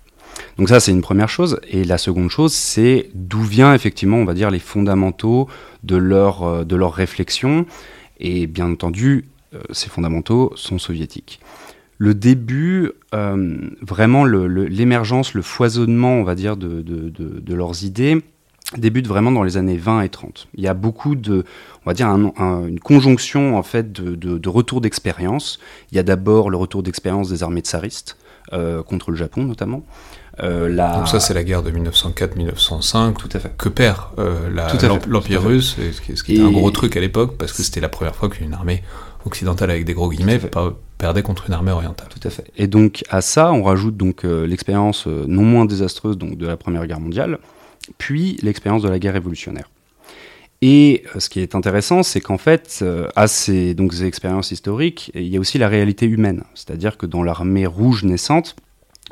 [0.57, 1.59] Donc ça, c'est une première chose.
[1.69, 5.47] Et la seconde chose, c'est d'où vient effectivement, on va dire, les fondamentaux
[5.83, 7.65] de leur, euh, de leur réflexion.
[8.19, 11.39] Et bien entendu, euh, ces fondamentaux sont soviétiques.
[11.97, 18.21] Le début, euh, vraiment l'émergence, le, foisonnement, on va dire, de, de, leurs idées,
[18.77, 20.49] débute vraiment dans les années 20 et 30.
[20.55, 21.45] Il y a beaucoup de,
[21.85, 25.59] on va dire, une conjonction en fait de, de retour d'expérience.
[25.91, 28.17] Il y a d'abord le retour d'expérience des armées tsaristes,
[28.51, 29.83] contre le Japon notamment.
[30.43, 33.55] Euh, Donc ça c'est la guerre de 1904-1905 tout à fait.
[33.57, 34.49] que perd euh,
[35.07, 38.15] l'Empire russe, ce qui, était un gros truc à l'époque parce que c'était la première
[38.15, 38.83] fois qu'une armée
[39.25, 40.39] occidentale avec des gros guillemets
[40.97, 42.07] perdait contre une armée orientale.
[42.09, 42.51] Tout à fait.
[42.57, 46.85] Et donc à ça on rajoute donc l'expérience non moins désastreuse donc de la Première
[46.85, 47.39] Guerre mondiale,
[47.97, 49.69] puis l'expérience de la guerre révolutionnaire.
[50.67, 52.83] Et ce qui est intéressant, c'est qu'en fait,
[53.15, 56.43] à ces, donc, ces expériences historiques, il y a aussi la réalité humaine.
[56.55, 58.55] C'est-à-dire que dans l'armée rouge naissante,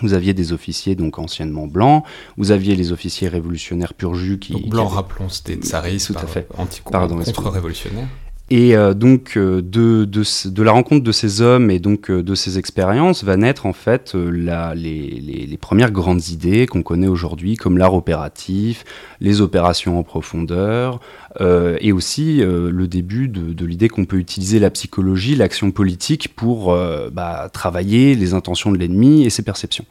[0.01, 2.05] vous aviez des officiers donc anciennement blancs,
[2.37, 4.53] vous aviez les officiers révolutionnaires pur jus qui...
[4.53, 8.07] Donc blanc, rappelons, c'était tsaristes, tout à fait, anti contre-révolutionnaire.
[8.49, 12.35] Et euh, donc euh, de, de, la rencontre de ces hommes et donc euh, de
[12.35, 17.77] ces expériences va naître en fait les, les, premières grandes idées qu'on connaît aujourd'hui comme
[17.77, 18.83] l'art opératif,
[19.21, 20.99] les opérations en profondeur
[21.39, 26.77] et aussi le début de, l'idée qu'on peut utiliser la psychologie, l'action politique pour
[27.11, 29.85] bah, travailler les intentions de l'ennemi et ses perceptions.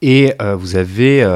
[0.00, 1.26] Et vous, avez,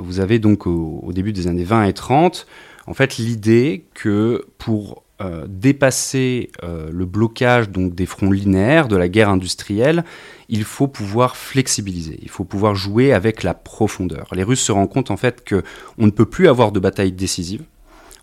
[0.00, 2.46] vous avez donc au, début des années 20 et 30
[2.86, 8.96] en fait l'idée que pour euh, dépasser euh, le blocage donc des fronts linéaires de
[8.96, 10.04] la guerre industrielle,
[10.48, 14.28] il faut pouvoir flexibiliser, il faut pouvoir jouer avec la profondeur.
[14.32, 15.62] Les Russes se rendent compte en fait que
[15.98, 17.62] on ne peut plus avoir de bataille décisive,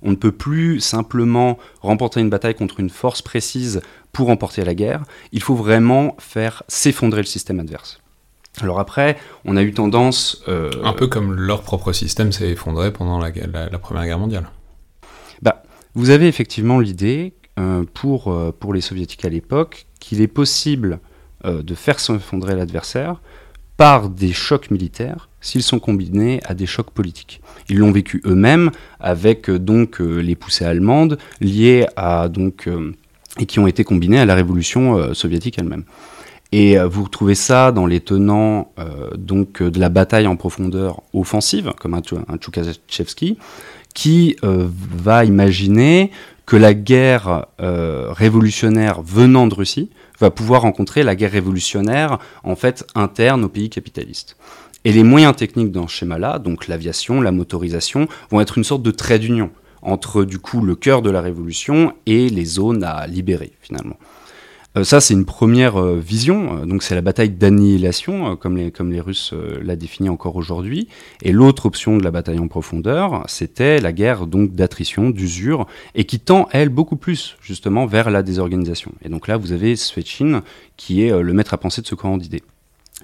[0.01, 4.73] on ne peut plus simplement remporter une bataille contre une force précise pour remporter la
[4.73, 8.01] guerre, il faut vraiment faire s'effondrer le système adverse.
[8.61, 10.43] Alors après, on a eu tendance...
[10.47, 13.29] Euh, Un peu comme leur propre système s'est effondré pendant la,
[13.69, 14.49] la Première Guerre mondiale.
[15.95, 20.99] Vous avez effectivement l'idée, euh, pour, euh, pour les soviétiques à l'époque, qu'il est possible
[21.45, 23.21] euh, de faire s'effondrer l'adversaire
[23.75, 27.41] par des chocs militaires s'ils sont combinés à des chocs politiques.
[27.69, 32.67] Ils l'ont vécu eux-mêmes avec donc les poussées allemandes liées à donc
[33.39, 35.85] et qui ont été combinés à la révolution soviétique elle-même.
[36.51, 38.73] Et vous retrouvez ça dans les tenants
[39.17, 42.37] donc de la bataille en profondeur offensive, comme un, un
[43.93, 46.11] qui euh, va imaginer
[46.45, 52.55] que la guerre euh, révolutionnaire venant de Russie va pouvoir rencontrer la guerre révolutionnaire en
[52.55, 54.35] fait interne au pays capitaliste.
[54.85, 58.81] Et les moyens techniques dans ce schéma-là, donc l'aviation, la motorisation, vont être une sorte
[58.81, 63.07] de trait d'union entre du coup le cœur de la révolution et les zones à
[63.07, 63.97] libérer finalement.
[64.77, 66.59] Euh, ça, c'est une première euh, vision.
[66.59, 70.87] Euh, donc, c'est la bataille d'annihilation, comme les, comme les Russes la définissent encore aujourd'hui.
[71.21, 76.05] Et l'autre option de la bataille en profondeur, c'était la guerre donc d'attrition, d'usure, et
[76.05, 78.91] qui tend, elle, beaucoup plus justement vers la désorganisation.
[79.03, 80.43] Et donc là, vous avez Svechin,
[80.77, 82.43] qui est le maître à penser de ce courant d'idées.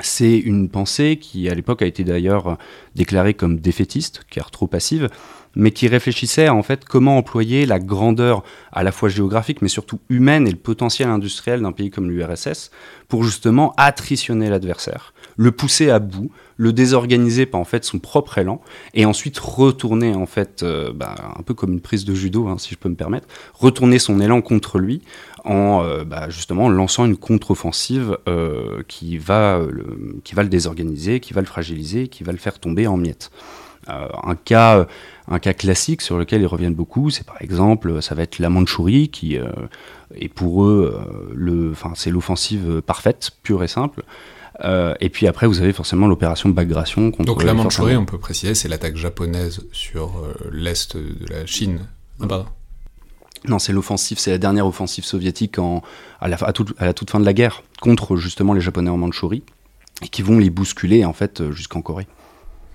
[0.01, 2.57] C'est une pensée qui, à l'époque, a été d'ailleurs
[2.95, 5.09] déclarée comme défaitiste, car trop passive,
[5.55, 9.67] mais qui réfléchissait à en fait comment employer la grandeur à la fois géographique mais
[9.67, 12.71] surtout humaine et le potentiel industriel d'un pays comme l'URSS
[13.07, 18.37] pour justement attritionner l'adversaire, le pousser à bout, le désorganiser par en fait son propre
[18.37, 18.61] élan
[18.93, 22.57] et ensuite retourner en fait euh, bah, un peu comme une prise de judo hein,
[22.57, 25.01] si je peux me permettre, retourner son élan contre lui
[25.43, 29.61] en euh, bah, justement lançant une contre-offensive euh, qui va
[30.23, 33.31] qui va le désorganiser, qui va le fragiliser, qui va le faire tomber en miettes.
[33.87, 34.87] Un cas
[35.27, 38.49] un cas classique sur lequel ils reviennent beaucoup, c'est par exemple, ça va être la
[38.49, 39.47] Mandchourie qui euh,
[40.13, 44.03] est pour eux, euh, le, c'est l'offensive parfaite, pure et simple.
[44.63, 47.11] et puis après, vous avez forcément l'opération Bagration.
[47.11, 50.21] Contre Donc la Mandchourie, on peut préciser, c'est l'attaque japonaise sur
[50.51, 51.87] l'est de la Chine.
[52.21, 52.45] Ah, pardon.
[53.47, 55.83] Non, c'est l'offensive, c'est la dernière offensive soviétique en,
[56.19, 59.43] à, la, à, la toute fin de la guerre contre justement les Japonais en Mandchourie
[60.01, 62.07] et qui vont les bousculer en fait jusqu'en Corée.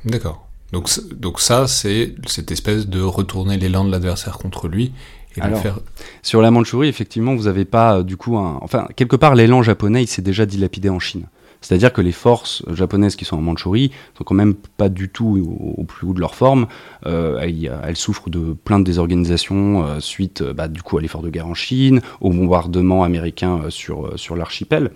[0.04, 0.49] D'accord.
[0.72, 4.92] Donc, donc ça, c'est cette espèce de retourner l'élan de l'adversaire contre lui
[5.36, 5.78] et le faire.
[6.22, 8.58] Sur la Mandchourie, effectivement, vous n'avez pas euh, du coup un.
[8.62, 11.26] Enfin, quelque part, l'élan japonais, il s'est déjà dilapidé en Chine.
[11.60, 15.76] C'est-à-dire que les forces japonaises qui sont en Mandchourie sont quand même pas du tout
[15.76, 16.66] au, plus haut de leur forme.
[17.04, 21.28] Euh, elles, souffrent de plein de désorganisations euh, suite bah, du coup à l'effort de
[21.28, 24.90] guerre en Chine, au bombardement américain sur, sur l'archipel.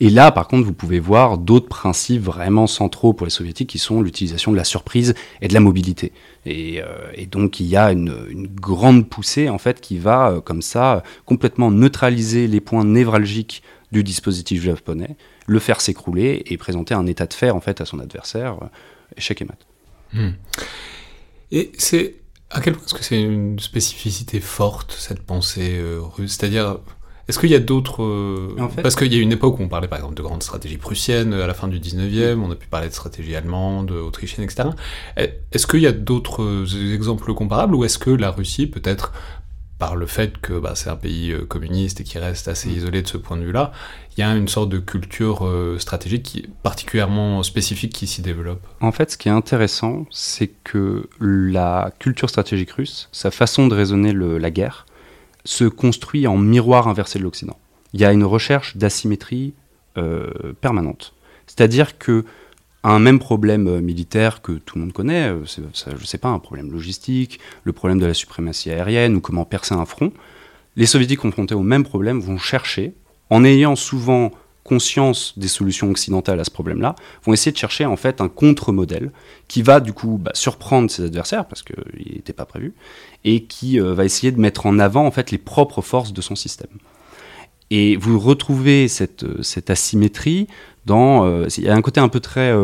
[0.00, 3.78] Et là, par contre, vous pouvez voir d'autres principes vraiment centraux pour les soviétiques qui
[3.78, 6.12] sont l'utilisation de la surprise et de la mobilité.
[6.46, 10.62] Et, euh, donc, il y a une, grande poussée, en fait, qui va, euh, comme
[10.62, 17.06] ça, complètement neutraliser les points névralgiques du dispositif japonais, le faire s'écrouler et présenter un
[17.06, 18.66] état de fer, en fait, à son adversaire, euh,
[19.16, 19.58] échec et mat.
[20.12, 20.30] Hmm.
[21.50, 22.16] Et c'est
[22.50, 25.80] à quel point est-ce que c'est une spécificité forte, cette pensée
[26.16, 26.36] russe?
[26.38, 26.78] C'est-à-dire,
[27.28, 28.02] est-ce qu'il y a d'autres.
[28.02, 30.78] Euh, parce qu'il y a une époque où on parlait par exemple de grandes stratégies
[30.78, 34.70] prussiennes à la fin du 19e, on a pu parler de stratégie allemande, autrichienne, etc.
[35.16, 39.12] Est-ce qu'il y a d'autres exemples comparables ou est-ce que la Russie, peut-être
[39.78, 42.76] par le fait que bah, c'est un pays euh, communiste et qui reste assez mm.
[42.76, 43.72] isolé de ce point de vue-là,
[44.16, 48.66] il y a une sorte de culture euh, stratégique qui particulièrement spécifique qui s'y développe?
[48.80, 53.74] En fait, ce qui est intéressant, c'est que la culture stratégique russe, sa façon de
[53.74, 54.86] raisonner la guerre,
[55.48, 57.56] se construit en miroir inversé de l'Occident.
[57.94, 59.54] Il y a une recherche d'asymétrie
[59.96, 61.14] euh, permanente.
[61.46, 62.26] C'est-à-dire que
[62.84, 66.28] un même problème euh, militaire que tout le monde connaît, euh, je ne sais pas,
[66.28, 70.12] un problème logistique, le problème de la suprématie aérienne ou comment percer un front,
[70.76, 72.92] les soviétiques confrontés au même problème vont chercher,
[73.30, 74.32] en ayant souvent
[74.68, 79.10] conscience des solutions occidentales à ce problème-là, vont essayer de chercher en fait un contre-modèle
[79.48, 82.74] qui va du coup bah, surprendre ses adversaires parce qu'il n'était pas prévu
[83.24, 86.20] et qui euh, va essayer de mettre en avant en fait les propres forces de
[86.20, 86.70] son système.
[87.70, 90.46] Et vous retrouvez cette, euh, asymétrie
[90.86, 91.26] dans.
[91.26, 92.54] Euh, il y a un côté un peu très.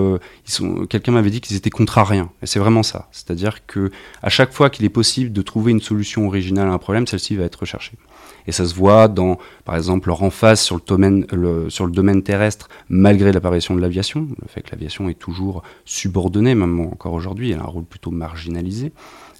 [0.89, 2.31] Quelqu'un m'avait dit qu'ils étaient contrariens.
[2.43, 3.09] Et c'est vraiment ça.
[3.13, 3.91] C'est-à-dire que
[4.23, 7.37] à chaque fois qu'il est possible de trouver une solution originale à un problème, celle-ci
[7.37, 7.97] va être recherchée.
[8.47, 11.27] Et ça se voit dans, par exemple, leur emphase sur le domaine,
[11.69, 14.29] sur le domaine terrestre, malgré l'apparition de l'aviation.
[14.41, 18.11] Le fait que l'aviation est toujours subordonnée, même encore aujourd'hui, elle a un rôle plutôt
[18.11, 18.93] marginalisé.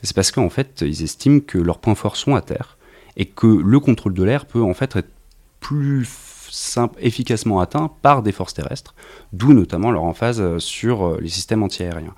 [0.03, 2.79] C'est parce qu'en fait, ils estiment que leurs points forts sont à terre
[3.17, 5.11] et que le contrôle de l'air peut en fait être
[5.61, 6.09] plus
[7.01, 8.95] efficacement atteint par des forces terrestres,
[9.33, 12.15] d'où notamment leur emphase sur euh, les systèmes antiaériens.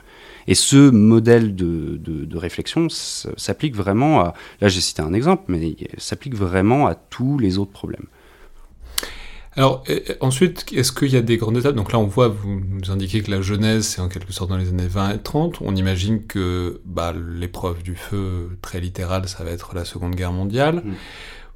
[0.48, 5.76] Et ce modèle de, de, réflexion s'applique vraiment à, là j'ai cité un exemple, mais
[5.98, 8.06] s'applique vraiment à tous les autres problèmes.
[9.56, 9.84] Alors
[10.20, 11.74] ensuite, est-ce qu'il y a des grandes étapes?
[11.74, 14.58] Donc là, on voit, vous nous indiquez que la Genèse, c'est en quelque sorte dans
[14.58, 15.62] les années 20 et 30.
[15.62, 20.32] On imagine que bah, l'épreuve du feu, très littérale, ça va être la Seconde Guerre
[20.32, 20.82] mondiale.
[20.84, 20.94] Mm.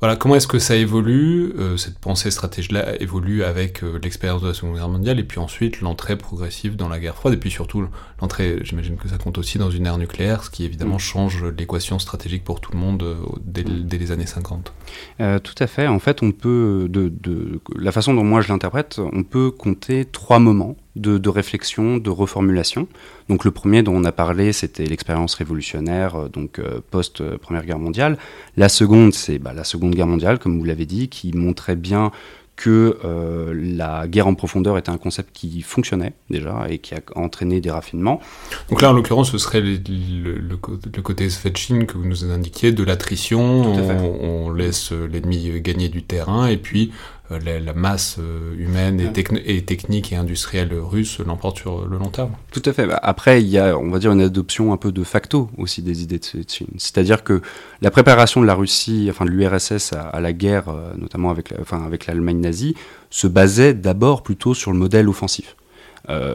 [0.01, 4.49] Voilà, comment est-ce que ça évolue, euh, cette pensée stratégique-là évolue avec euh, l'expérience de
[4.49, 7.51] la Seconde Guerre mondiale, et puis ensuite l'entrée progressive dans la guerre froide, et puis
[7.51, 7.87] surtout
[8.23, 11.01] l'entrée, j'imagine que ça compte aussi dans une ère nucléaire, ce qui évidemment mm.
[11.01, 14.73] change l'équation stratégique pour tout le monde euh, dès, les années 50.
[15.19, 18.99] tout à fait, en fait on peut, de, de la façon dont moi je l'interprète,
[19.13, 22.89] on peut compter trois moments de, réflexion, de reformulation.
[23.29, 27.79] Donc le premier dont on a parlé, c'était l'expérience révolutionnaire, euh, donc euh, post-Première Guerre
[27.79, 28.19] mondiale.
[28.57, 32.11] La seconde, c'est bah, la Seconde Guerre mondiale, comme vous l'avez dit, qui montrait bien
[32.57, 37.01] que euh, la guerre en profondeur était un concept qui fonctionnait déjà et qui a
[37.15, 38.21] entraîné des raffinements.
[38.69, 40.57] Donc là, en l'occurrence, ce serait le,
[41.03, 46.49] côté Svetchin que vous nous indiquiez, de l'attrition, on, on, laisse l'ennemi gagner du terrain
[46.49, 46.93] et puis
[47.33, 49.13] euh, la, masse euh, humaine
[49.45, 52.33] et, technique et industrielle russe l'emporte sur le long terme.
[52.51, 52.87] Tout à fait.
[52.87, 55.83] Bah, après, il y a, on va dire, une adoption un peu de facto aussi
[55.83, 56.67] des idées de Chine.
[56.77, 57.41] C'est-à-dire que
[57.83, 61.85] la préparation de la Russie, enfin de l'URSS à, la guerre, euh, notamment avec, enfin,
[61.85, 62.75] avec l'Allemagne nazie,
[63.11, 65.57] se basait d'abord plutôt sur le modèle offensif.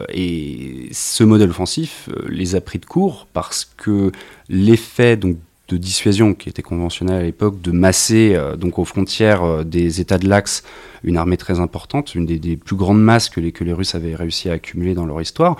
[0.08, 4.12] et ce modèle offensif les a pris de court parce que
[4.48, 5.36] l'effet donc
[5.68, 10.00] de dissuasion qui était conventionnelle à l'époque, de masser euh, donc aux frontières euh, des
[10.00, 10.62] États de l'Axe
[11.02, 14.16] une armée très importante, une des, plus grandes masses que les, que les Russes avaient
[14.16, 15.56] réussi à accumuler dans leur histoire.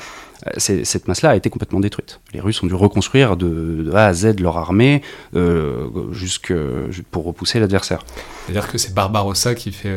[0.47, 2.21] Euh, cette masse-là a été complètement détruite.
[2.33, 5.03] Les Russes ont dû reconstruire de, A à Z leur armée
[6.11, 6.53] jusque,
[7.13, 8.03] pour repousser l'adversaire.
[8.47, 9.95] C'est-à-dire que c'est Barbarossa qui fait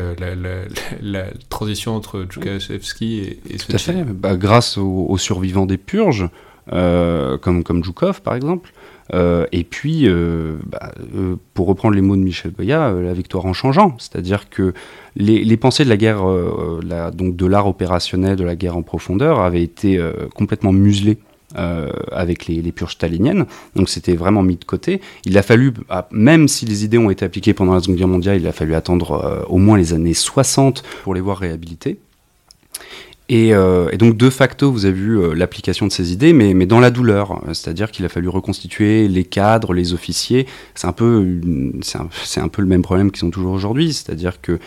[1.00, 4.04] la, transition entre Djoukashevski et, et Tout à fait.
[4.04, 6.28] Bah, grâce aux, survivants des purges,
[6.68, 8.72] comme, comme Zhukov par exemple.
[9.12, 10.08] Et puis,
[10.66, 10.92] bah,
[11.54, 13.96] pour reprendre les mots de Michel Goya, la victoire en changeant.
[13.98, 14.72] C'est-à-dire que
[15.16, 16.22] les, les, pensées de la guerre,
[17.12, 20.00] donc de l'art opérationnel, de la guerre en profondeur, avaient été
[20.34, 21.18] complètement muselées
[21.58, 23.44] euh, avec les, purges staliniennes.
[23.74, 25.00] Donc c'était vraiment mis de côté.
[25.24, 28.06] Il a fallu, ah, même si les idées ont été appliquées pendant la Seconde Guerre
[28.06, 31.98] mondiale, il a fallu attendre euh, au moins les années 60 pour les voir réhabilitées.
[33.30, 36.90] Euh, et, donc, de facto, vous avez vu l'application de ces idées, mais, dans la
[36.90, 37.42] douleur.
[37.48, 40.46] C'est-à-dire qu'il a fallu reconstituer les cadres, les officiers.
[40.74, 41.40] C'est un, peu,
[41.94, 43.92] un, un, peu le même problème qu'ils ont toujours aujourd'hui.
[43.92, 44.58] C'est-à-dire qu'il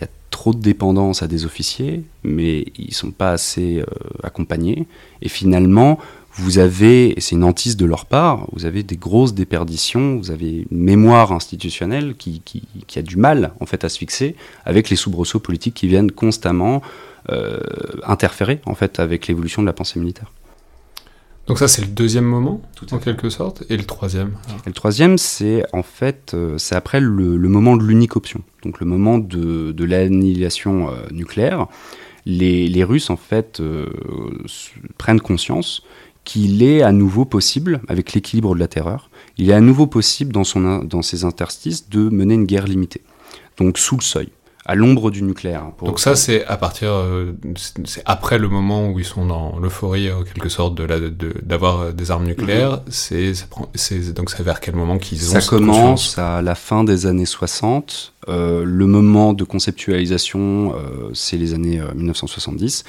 [0.00, 3.82] y a trop de dépendance à des officiers, mais ils ne sont pas assez
[4.22, 4.86] accompagnés.
[5.22, 5.98] Et finalement,
[6.36, 10.32] vous avez, et c'est une hantise de leur part, vous avez des grosses déperditions, vous
[10.32, 12.42] avez une mémoire institutionnelle qui,
[12.96, 14.34] a du mal en fait à se fixer
[14.64, 17.13] avec les soubresauts politiques qui viennent constamment euh,
[18.04, 20.30] interférer en fait avec l'évolution de la pensée militaire.
[21.46, 24.32] Donc ça c'est le deuxième moment, en quelque sorte, et le troisième.
[24.64, 28.80] Et le troisième c'est en fait euh, c'est après le, moment de l'unique option, donc
[28.80, 31.66] le moment de, l'annihilation euh, nucléaire.
[32.26, 33.62] Les, les, Russes en fait
[34.96, 35.82] prennent conscience
[36.24, 40.32] qu'il est à nouveau possible, avec l'équilibre de la terreur, il est à nouveau possible
[40.32, 43.02] dans, son, dans ses interstices de mener une guerre limitée.
[43.58, 44.30] Donc sous le seuil,
[44.66, 45.66] à l'ombre du nucléaire.
[45.82, 47.36] Donc ça, c'est à partir, euh,
[47.84, 50.86] c'est après le moment où ils sont dans l'euphorie, en quelque sorte, de
[51.42, 52.72] d'avoir de, des armes nucléaires.
[52.72, 52.82] Mhm.
[53.74, 57.26] C'est donc c'est vers quel moment qu'ils ont Ça commence à la fin des années
[57.26, 58.14] 60.
[58.28, 62.84] Euh, le moment de conceptualisation, euh, c'est les années 1970.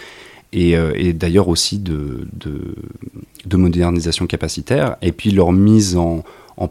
[0.56, 4.96] Euh, et, d'ailleurs aussi de, de, modernisation capacitaire.
[5.02, 6.24] Et puis leur mise en,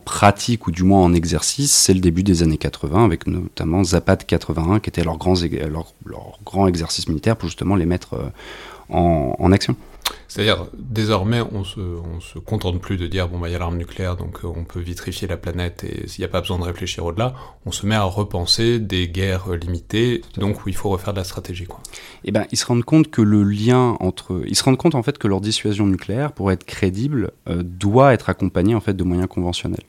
[0.04, 4.24] pratique, ou du moins en exercice, c'est le début des années 80, avec notamment Zapad
[4.24, 5.34] 81, qui était leur grand,
[5.66, 8.30] leur, grand exercice militaire pour justement les mettre euh,
[8.88, 9.76] en, en action.
[10.28, 13.58] C'est-à-dire, désormais, on se, on se contente plus de dire, bon, bah, il y a
[13.58, 16.58] l'arme nucléaire, donc euh, on peut vitrifier la planète et s'il n'y a pas besoin
[16.58, 17.34] de réfléchir au-delà,
[17.66, 21.24] on se met à repenser des guerres limitées, donc où il faut refaire de la
[21.24, 21.80] stratégie, quoi.
[22.24, 25.02] Eh ben, ils se rendent compte que le lien entre, ils se rendent compte, en
[25.02, 29.04] fait, que leur dissuasion nucléaire, pour être crédible, euh, doit être accompagnée, en fait, de
[29.04, 29.84] moyens conventionnels.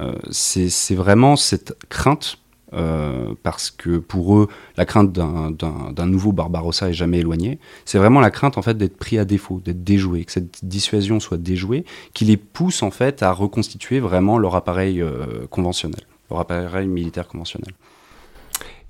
[0.00, 2.38] Euh, c'est vraiment cette crainte
[2.72, 7.58] euh, parce que pour eux, la crainte d'un nouveau Barbarossa est jamais éloignée.
[7.84, 11.20] C'est vraiment la crainte en fait d'être pris à défaut, d'être déjoué, que cette dissuasion
[11.20, 16.00] soit déjouée, qui les pousse en fait à reconstituer vraiment leur appareil euh, conventionnel,
[16.30, 17.72] leur appareil militaire conventionnel.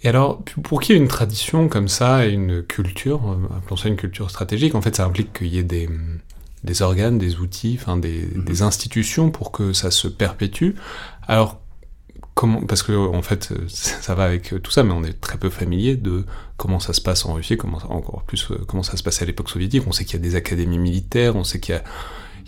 [0.03, 3.77] Et alors, pour qu'il y ait une tradition comme ça et une culture, euh, appelons
[3.77, 5.89] ça une culture stratégique, en fait, ça implique qu'il y ait des,
[6.64, 8.45] des organes, des outils, enfin des, mm-hmm.
[8.45, 10.72] des institutions pour que ça se perpétue.
[11.27, 11.61] Alors,
[12.68, 15.97] parce que en fait ça va avec tout ça, mais on est très peu familier
[15.97, 16.24] de
[16.57, 19.26] comment ça se passe en Russie, comment encore plus euh, comment ça se passait à
[19.26, 19.84] l'époque soviétique.
[19.87, 21.80] On sait qu'il y a des académies militaires, on sait qu'il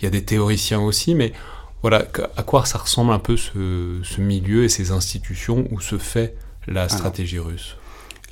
[0.01, 1.33] y, a, des théoriciens aussi, mais
[1.81, 2.05] voilà
[2.37, 6.35] à quoi ça ressemble un peu ce, milieu et ces institutions où se fait
[6.67, 7.75] la stratégie russe?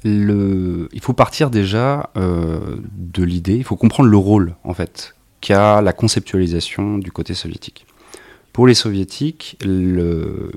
[0.03, 5.15] Le, il faut partir déjà euh, de l'idée, il faut comprendre le rôle en fait
[5.41, 7.87] qu'a la conceptualisation du côté soviétique.
[8.57, 10.49] Pour les soviétiques, une,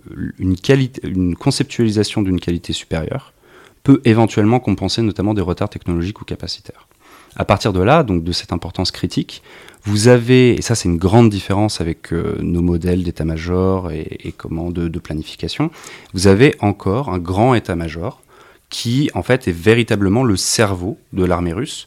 [1.39, 3.35] conceptualisation d'une qualité supérieure
[3.83, 6.89] peut éventuellement compenser notamment des retards technologiques ou capacitaires.
[7.37, 9.43] À partir de là, donc de cette importance critique,
[9.85, 14.71] vous avez, et ça c'est une grande différence avec euh, nos modèles d'état-major et, comment
[14.71, 15.71] de, planification,
[16.15, 18.23] vous avez encore un grand état-major
[18.71, 21.87] qui en fait est véritablement le cerveau de l'armée russe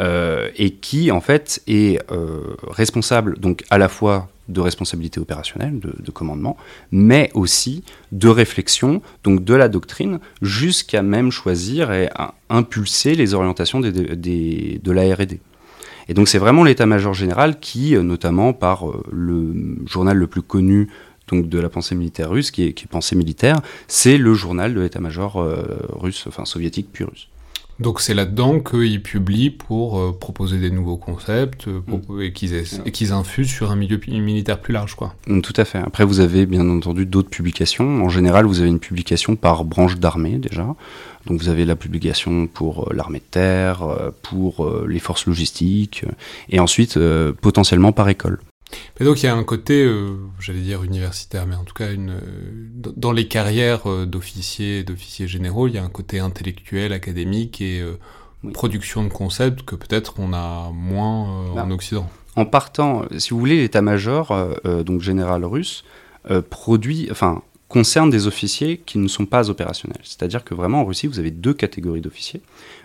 [0.00, 5.78] euh, et qui en fait est euh, responsable donc à la fois de responsabilité opérationnelle,
[5.80, 6.56] de, commandement,
[6.92, 7.82] mais aussi
[8.12, 12.08] de réflexion, donc de la doctrine, jusqu'à même choisir et
[12.48, 15.40] impulser les orientations de la R&D.
[16.08, 20.42] Et donc c'est vraiment l'état-major général qui, euh, notamment par euh, le journal le plus
[20.42, 20.88] connu
[21.28, 24.72] donc de la pensée militaire russe, qui est, qui est Pensée militaire, c'est le journal
[24.74, 27.28] de l'état-major euh, russe, enfin soviétique puis russe.
[27.78, 32.22] Donc c'est là-dedans qu'ils publient pour euh, proposer des nouveaux concepts euh, mm.
[32.22, 34.94] et qu'ils infusent sur un milieu militaire plus large.
[34.94, 35.14] quoi.
[35.26, 35.78] Mm, tout à fait.
[35.78, 38.04] Après vous avez bien entendu d'autres publications.
[38.04, 40.74] En général vous avez une publication par branche d'armée déjà.
[41.26, 43.84] Donc vous avez la publication pour euh, l'armée de terre,
[44.22, 46.04] pour les forces logistiques,
[46.48, 46.98] et ensuite
[47.40, 48.38] potentiellement par école.
[48.98, 51.92] Mais donc il y a un côté, euh, j'allais dire universitaire, mais en tout cas
[51.92, 56.92] une, euh, dans les carrières euh, d'officiers, d'officiers généraux, il y a un côté intellectuel,
[56.92, 57.84] académique et
[58.52, 62.08] production de concepts que peut-être on a moins bah, en Occident.
[62.36, 64.34] En partant, si vous voulez, l'état-major,
[64.84, 65.84] donc général russe,
[66.50, 70.00] produit, enfin concerne des officiers qui ne sont pas opérationnels.
[70.04, 72.40] C'est-à-dire que vraiment en Russie, vous avez deux catégories d'officiers.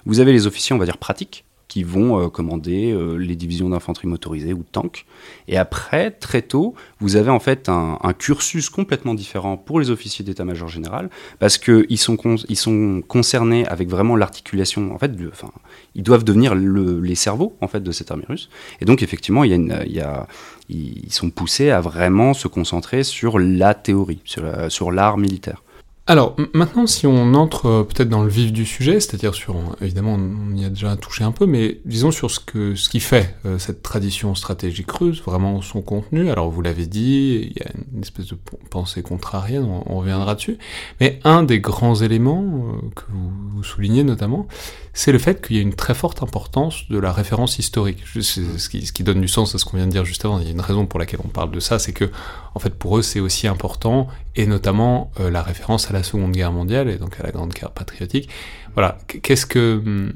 [0.06, 3.70] Vous avez les officiers, on va dire pratiques, qui vont euh, commander euh, les divisions
[3.70, 5.06] d'infanterie motorisée ou tanks.
[5.48, 10.26] Et après, très tôt, vous avez en fait un, cursus complètement différent pour les officiers
[10.26, 11.10] d'état-major général,
[11.40, 12.18] parce qu'ils sont,
[12.56, 15.50] sont concernés avec vraiment l'articulation, en fait, enfin,
[15.96, 18.50] ils doivent devenir les cerveaux en fait de cette armée russe.
[18.82, 19.54] Et donc effectivement, y
[20.02, 20.28] a
[20.68, 24.22] ils sont poussés à vraiment se concentrer sur la théorie,
[24.70, 25.64] sur l'art militaire.
[26.12, 30.16] Alors maintenant, si on entre euh, peut-être dans le vif du sujet, c'est-à-dire sur, évidemment,
[30.16, 33.82] on y a déjà touché un peu, mais disons sur ce, qui fait euh, cette
[33.82, 36.30] tradition stratégique russe, vraiment son contenu.
[36.30, 38.36] Alors vous l'avez dit, il y a une espèce de
[38.70, 40.58] pensée contrarienne, on, reviendra dessus.
[41.00, 44.50] Mais un des grands éléments euh, que vous, soulignez notamment,
[44.94, 48.04] c'est le fait qu'il y a une très forte importance de la référence historique.
[48.20, 50.40] Ce qui, donne du sens à ce qu'on vient de dire juste avant.
[50.40, 52.12] Il y a une raison pour laquelle on parle de ça, c'est que
[52.54, 56.52] en fait pour eux c'est aussi important, et notamment la référence à la Seconde Guerre
[56.52, 58.30] mondiale et donc à la Grande Guerre patriotique.
[58.74, 60.14] Voilà, qu'est-ce que, hum,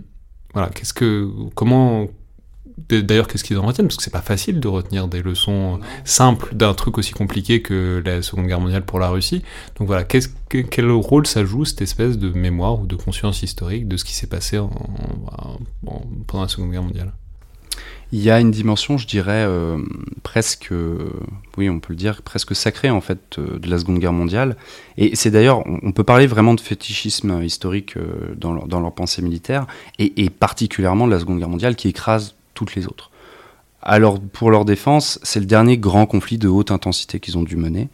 [0.53, 2.07] voilà, qu'est-ce que, comment,
[2.77, 3.87] d'ailleurs, qu'est-ce qu'ils en retiennent?
[3.87, 8.01] Parce que c'est pas facile de retenir des leçons simples d'un truc aussi compliqué que
[8.05, 9.43] la Seconde Guerre mondiale pour la Russie.
[9.77, 13.97] Donc voilà, quel rôle ça joue cette espèce de mémoire ou de conscience historique de
[13.97, 14.59] ce qui s'est passé
[16.27, 17.11] pendant la Seconde Guerre mondiale?
[18.11, 19.77] Il y a une dimension, je dirais, euh,
[20.23, 20.71] presque,
[21.57, 24.57] oui, on peut le dire, presque sacrée en fait euh, de la Seconde Guerre mondiale.
[24.97, 28.93] Et c'est d'ailleurs, on peut parler vraiment de fétichisme historique euh, dans, leur, dans, leur,
[28.93, 29.65] pensée militaire,
[29.97, 33.11] et, particulièrement de la Seconde Guerre mondiale qui écrase toutes les autres.
[33.83, 37.55] Alors, pour leur défense, c'est le dernier grand conflit de haute intensité qu'ils ont dû
[37.55, 37.89] mener.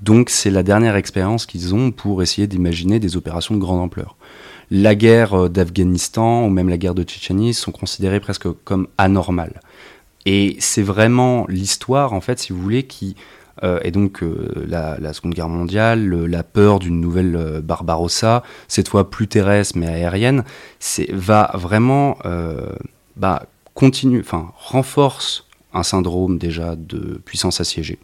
[0.00, 4.16] Donc, c'est la dernière expérience qu'ils ont pour essayer d'imaginer des opérations de grande ampleur
[4.70, 9.60] la guerre euh, d'Afghanistan ou même la guerre de Tchétchénie sont considérées presque comme anormales.
[10.24, 13.16] Et c'est vraiment l'histoire, en fait, si vous voulez, qui
[13.62, 19.08] euh, et donc euh, la, Seconde Guerre mondiale, la peur d'une nouvelle Barbarossa, cette fois
[19.08, 20.44] plus terrestre mais aérienne,
[21.10, 22.18] va vraiment
[23.16, 23.46] bah,
[23.76, 28.00] continue, enfin renforce un syndrome déjà de puissance assiégée.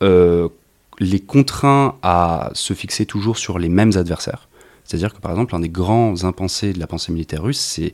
[0.00, 4.48] les contraint à se fixer toujours sur les mêmes adversaires.
[4.88, 7.92] C'est-à-dire que par exemple, un des grands impensés de la pensée militaire russe, c'est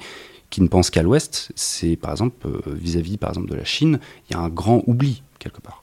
[0.48, 3.98] qui ne pense qu'à l'Ouest, c'est par exemple euh, vis-à-vis par exemple de la Chine,
[4.30, 5.82] il y a un grand oubli quelque part.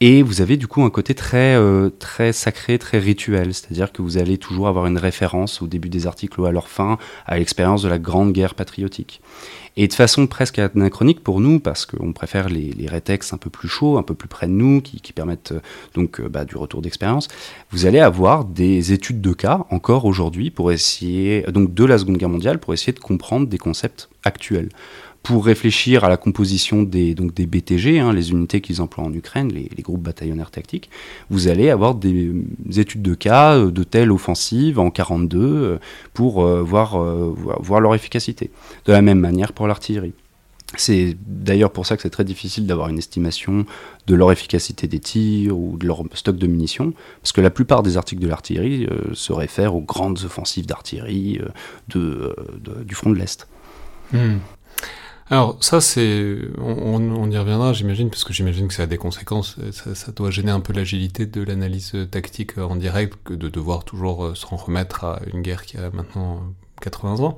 [0.00, 4.00] Et vous avez du coup un côté très, euh, très sacré, très rituel, c'est-à-dire que
[4.00, 7.36] vous allez toujours avoir une référence au début des articles ou à leur fin à
[7.36, 9.20] l'expérience de la Grande Guerre patriotique.
[9.80, 13.68] Et de façon presque anachronique pour nous, parce qu'on préfère les, rétextes un peu plus
[13.68, 15.60] chauds, un peu plus près de nous, qui, permettent euh,
[15.94, 17.28] donc euh, bah, du retour d'expérience,
[17.70, 22.16] vous allez avoir des études de cas encore aujourd'hui pour essayer, donc de la Seconde
[22.16, 24.68] Guerre mondiale, pour essayer de comprendre des concepts actuels
[25.22, 29.12] pour réfléchir à la composition des, donc des BTG, hein, les unités qu'ils emploient en
[29.12, 30.90] Ukraine, les, groupes bataillonnaires tactiques,
[31.30, 32.32] vous allez avoir des,
[32.76, 35.78] études de cas euh, de telle offensive en 42 euh,
[36.14, 36.98] pour euh, voir,
[37.60, 38.50] voir leur efficacité.
[38.86, 40.14] De la même manière pour l'artillerie.
[40.76, 43.64] C'est d'ailleurs pour ça que c'est très difficile d'avoir une estimation
[44.06, 46.92] de leur efficacité des tirs ou de leur stock de munitions,
[47.22, 51.40] parce que la plupart des articles de l'artillerie se réfèrent aux grandes offensives d'artillerie
[51.88, 53.48] du front de l'Est.
[54.12, 54.36] Hmm.
[55.30, 59.56] Alors ça c'est, on, y reviendra j'imagine, parce que j'imagine que ça a des conséquences,
[59.72, 64.24] ça, doit gêner un peu l'agilité de l'analyse tactique en direct que de devoir toujours
[64.24, 66.42] euh, se remettre à une guerre qui a maintenant
[66.80, 67.36] 80 ans.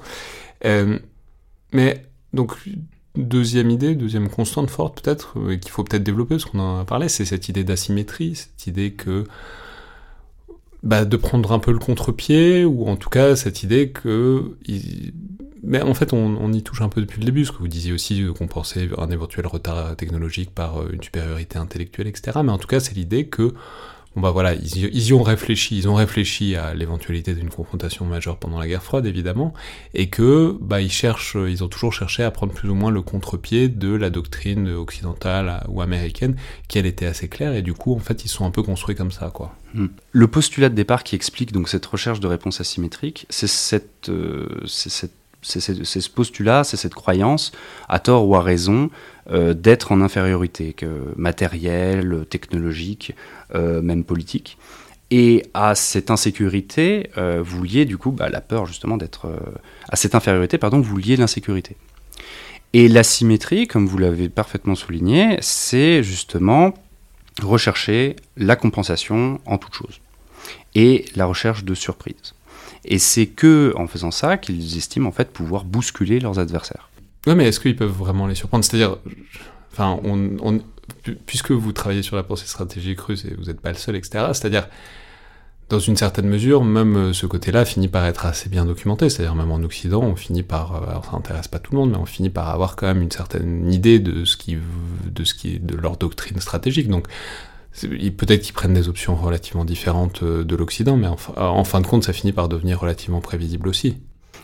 [0.65, 1.01] Euh,
[1.73, 2.57] mais donc
[3.17, 6.85] deuxième idée, deuxième constante forte peut-être, euh, qu'il faut peut-être développer, parce qu'on en a
[6.85, 9.25] parlé, c'est cette idée d'asymétrie, cette idée que
[10.83, 14.57] bah, de prendre un peu le contre-pied, ou en tout cas cette idée que
[15.63, 17.93] mais en fait, on, y touche un peu depuis le début, parce que vous disiez
[17.93, 22.39] aussi qu'on pensait un éventuel retard technologique par euh, une supériorité intellectuelle, etc.
[22.43, 23.55] Mais en tout cas, c'est l'idée que,
[24.15, 28.39] bon bah voilà, ils, y ont réfléchi, ils ont réfléchi à l'éventualité d'une confrontation majeure
[28.39, 29.53] pendant la guerre froide, évidemment,
[29.93, 33.03] et que, bah ils cherchent, ils ont toujours cherché à prendre plus ou moins le
[33.03, 36.37] contre-pied de la doctrine occidentale ou américaine,
[36.69, 38.97] qui elle était assez claire, et du coup, en fait, ils sont un peu construits
[38.97, 39.55] comme ça, quoi.
[39.75, 39.87] Hmm.
[40.11, 45.20] Le postulat de départ qui explique donc cette recherche de réponse asymétrique, c'est euh, cette
[45.43, 47.53] c'est ce postulat, c'est cette croyance,
[47.89, 48.91] à tort ou à raison,
[49.31, 50.87] euh, d'être en infériorité que
[51.17, 53.15] matérielle, technologique,
[53.55, 54.59] euh, même politique.
[55.11, 59.29] Et à cette insécurité, euh, vous liez du coup bah, la peur justement d'être...
[59.89, 61.77] à cette infériorité, pardon, vous liez l'insécurité.
[62.73, 66.75] Et l'asymétrie, comme vous l'avez parfaitement souligné, c'est justement
[67.43, 70.01] rechercher la compensation en toute chose.
[70.75, 72.35] Et la recherche de surprise.
[72.85, 76.91] Et c'est que en faisant ça qu'ils estiment en fait pouvoir bousculer leurs adversaires.
[77.27, 78.65] Ouais, mais est-ce qu'ils peuvent vraiment les surprendre?
[78.65, 78.97] C'est-à-dire,
[79.73, 79.99] enfin,
[81.27, 84.27] puisque vous travaillez sur la pensée stratégique russe et vous n'êtes pas le seul, etc.
[84.33, 84.69] C'est-à-dire,
[85.69, 89.09] dans une certaine mesure, même euh, ce côté-là finit par être assez bien documenté.
[89.09, 91.91] C'est-à-dire même en Occident, on finit par, euh, alors ça n'intéresse pas tout le monde,
[91.91, 94.59] mais on finit par avoir quand même une certaine idée de ce qui,
[95.07, 96.89] de ce qui de leur doctrine stratégique.
[96.89, 97.07] Donc
[97.73, 102.05] peut-être qu'ils prennent des options relativement différentes euh, de l'Occident, mais en, fin de compte,
[102.05, 103.97] ça finit par devenir relativement prévisible aussi.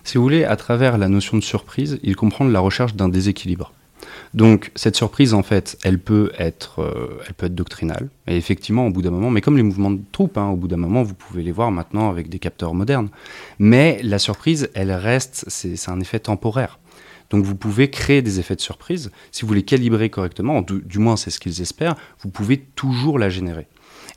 [0.04, 3.72] Si vous voulez, à travers la notion de surprise, ils comprennent la recherche d'un déséquilibre.
[4.34, 8.08] Donc cette surprise, en fait, elle peut être, euh, elle peut être doctrinale.
[8.26, 10.68] Et effectivement, au bout d'un moment, mais comme les mouvements de troupes, hein, au bout
[10.68, 13.08] d'un moment, vous pouvez les voir maintenant avec des capteurs modernes.
[13.58, 16.78] Mais la surprise, elle reste, c'est un effet temporaire.
[17.30, 19.10] Donc vous pouvez créer des effets de surprise.
[19.32, 23.28] Si vous les calibrez correctement, du moins c'est ce qu'ils espèrent, vous pouvez toujours la
[23.28, 23.68] générer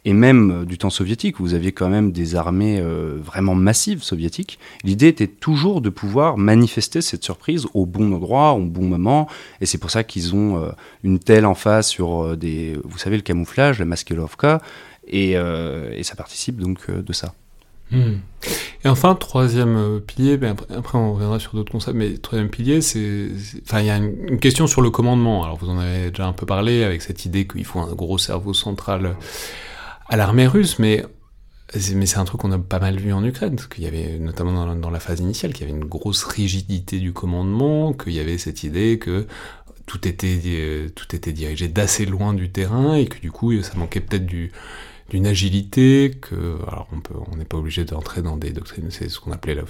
[0.05, 4.03] et même euh, du temps soviétique, vous aviez quand même des armées euh, vraiment massives
[4.03, 9.27] soviétiques, l'idée était toujours de pouvoir manifester cette surprise au bon endroit, au bon moment,
[9.61, 10.71] et c'est pour ça qu'ils ont euh,
[11.03, 14.61] une telle emphase sur des, vous savez, le camouflage, la maskelovka,
[15.11, 15.33] et
[16.03, 17.33] ça participe donc de ça.
[17.91, 18.17] Hmm.
[18.85, 23.27] Et enfin, troisième pilier, ben après, on reviendra sur d'autres concepts, mais troisième pilier, c'est,
[23.63, 25.43] enfin il y a une, question sur le commandement.
[25.43, 28.17] Alors vous en avez déjà un peu parlé avec cette idée qu'il faut un gros
[28.17, 29.15] cerveau central
[30.07, 31.05] à l'armée russe, mais
[31.77, 34.75] c'est un truc qu'on a pas mal vu en Ukraine, parce qu'il y avait notamment
[34.75, 38.37] dans, la phase initiale, qu'il y avait une grosse rigidité du commandement, qu'il y avait
[38.37, 39.27] cette idée que
[39.85, 43.73] tout était, euh, tout était dirigé d'assez loin du terrain et que du coup ça
[43.75, 44.51] manquait peut-être du,
[45.09, 49.09] d'une agilité que alors on peut on n'est pas obligé d'entrer dans des doctrines c'est
[49.09, 49.63] ce qu'on appelait la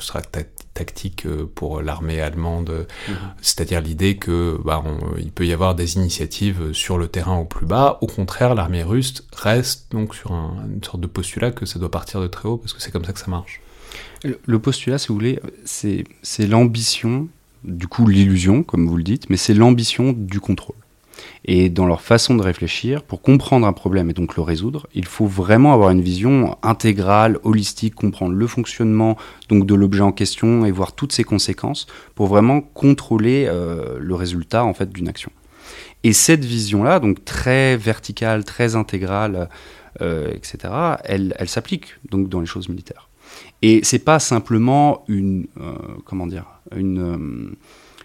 [0.73, 2.87] tactique euh, pour l'armée allemande.
[3.07, 3.15] Mhm.
[3.41, 4.83] c'est-à-dire l'idée que bah,
[5.17, 7.97] il peut y avoir des initiatives sur le terrain au plus bas.
[8.01, 12.21] Au contraire l'armée russe reste donc sur une sorte de postulat que ça doit partir
[12.21, 13.61] de très haut parce que c'est comme ça que ça marche.
[14.23, 17.27] Le postulat si vous voulez c'est l'ambition
[17.63, 20.75] du coup l'illusion comme vous le dites mais c'est l'ambition du contrôle
[21.45, 25.05] et dans leur façon de réfléchir, pour comprendre un problème et donc le résoudre, il
[25.05, 29.17] faut vraiment avoir une vision intégrale, holistique, comprendre le fonctionnement
[29.47, 34.15] donc de l'objet en question et voir toutes ses conséquences pour vraiment contrôler euh, le
[34.15, 35.31] résultat en fait d'une action.
[36.03, 39.49] Et cette vision-là, donc très verticale, très intégrale,
[40.01, 43.09] euh, etc., elle, elle s'applique donc dans les choses militaires.
[43.61, 45.73] Et c'est pas simplement une, euh,
[46.05, 46.45] comment dire,
[46.75, 47.55] une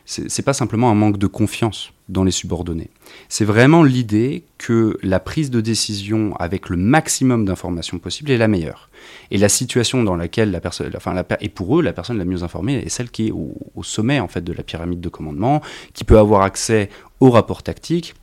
[0.06, 2.90] c'est pas simplement un manque de confiance dans les subordonnés.
[3.28, 8.48] C'est vraiment l'idée que la prise de décision avec le maximum d'informations possible est la
[8.48, 8.90] meilleure.
[9.30, 12.24] Et la situation dans laquelle la personne, enfin, la, et pour eux, la personne la
[12.24, 15.62] mieux informée est celle qui est au, sommet en fait de la pyramide de commandement,
[15.92, 16.88] qui peut avoir accès
[17.20, 18.14] aux rapports tactiques,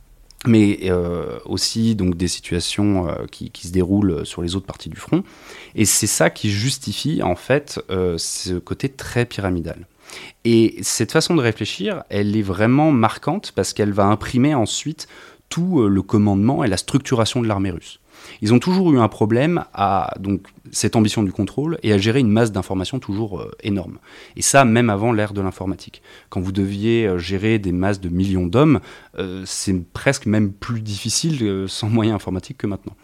[0.46, 4.88] mais euh, aussi donc des situations euh, qui, qui, se déroulent sur les autres parties
[4.88, 5.22] du front.
[5.74, 9.86] Et c'est ça qui justifie en fait euh, ce côté très pyramidal.
[10.44, 15.08] Et cette façon de réfléchir, elle est vraiment marquante parce qu'elle va imprimer ensuite
[15.52, 18.00] tout euh, le commandement et la structuration de l'armée russe.
[18.40, 22.20] Ils ont toujours eu un problème à donc cette ambition du contrôle et à gérer
[22.20, 23.98] une masse d'informations toujours euh, énorme.
[24.36, 26.00] Et ça, même avant l'ère de l'informatique.
[26.30, 28.80] Quand vous deviez euh, gérer des masses de millions d'hommes,
[29.44, 32.96] c'est presque même plus difficile sans moyens informatiques que maintenant.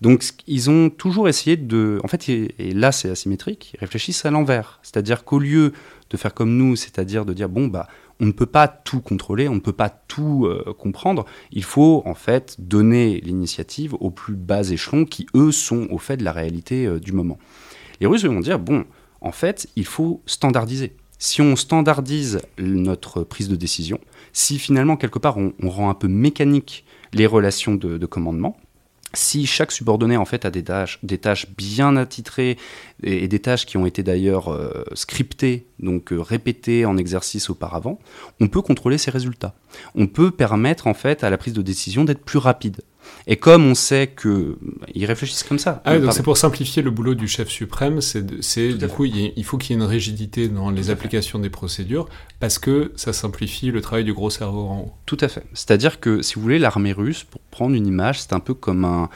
[0.00, 2.00] Donc ils ont toujours essayé de...
[2.02, 4.80] En fait, et là c'est asymétrique, ils réfléchissent à l'envers.
[4.82, 5.72] C'est-à-dire qu'au lieu
[6.10, 7.88] de faire comme nous, c'est-à-dire de dire bon bah
[8.18, 11.24] on ne peut pas tout contrôler, on ne peut pas tout euh, comprendre.
[11.52, 16.18] Il faut en fait donner l'initiative aux plus bas échelons qui eux sont au fait
[16.18, 17.38] de la réalité euh, du moment.
[18.00, 18.84] Les Russes vont dire bon
[19.20, 20.96] en fait il faut standardiser.
[21.18, 24.00] Si on standardise notre prise de décision,
[24.32, 28.56] si finalement quelque part on, rend un peu mécanique les relations de commandement,
[29.12, 32.56] si chaque subordonné en fait a des tâches, des tâches bien attitrées
[33.02, 37.98] et, des tâches qui ont été d'ailleurs euh, scriptées, donc euh, répétées en exercice auparavant,
[38.40, 39.54] on peut contrôler ces résultats.
[39.94, 42.82] On peut permettre en fait à la prise de décision d'être plus rapide.
[43.26, 44.58] Et comme on sait que
[44.94, 45.82] ils réfléchissent comme ça.
[45.84, 49.58] Ah donc c'est pour simplifier le boulot du chef suprême, c'est du coup il, faut
[49.58, 52.08] qu'il y ait une rigidité dans les applications des procédures
[52.40, 54.92] parce que ça simplifie le travail du gros cerveau en haut.
[55.06, 55.44] Tout à fait.
[55.52, 58.84] C'est-à-dire que si vous voulez l'armée russe, pour prendre une image, c'est un peu comme
[58.84, 59.08] un,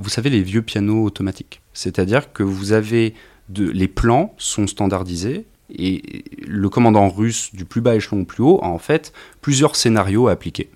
[0.00, 1.60] vous savez les vieux pianos automatiques.
[1.72, 3.14] C'est-à-dire que vous avez
[3.48, 8.42] de, les plans sont standardisés et le commandant russe du plus bas échelon au plus
[8.42, 10.70] haut a en fait plusieurs scénarios à appliquer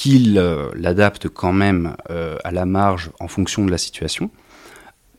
[0.00, 4.30] qu'il euh, l'adapte quand même euh, à la marge en fonction de la situation,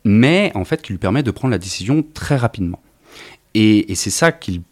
[0.02, 2.80] mais en fait qui lui permet de prendre la décision très rapidement.
[3.54, 4.64] Et, c'est ça qu'il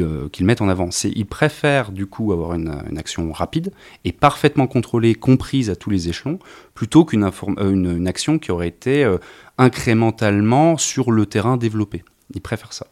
[0.00, 0.90] euh, met en avant.
[1.04, 3.72] Il préfère du coup avoir une, action rapide
[4.04, 6.38] et parfaitement contrôlée, comprise à tous les échelons,
[6.74, 9.10] plutôt qu'une une, action qui aurait été
[9.56, 12.04] incrémentalement sur le terrain développée.
[12.34, 12.86] Il préfère ça.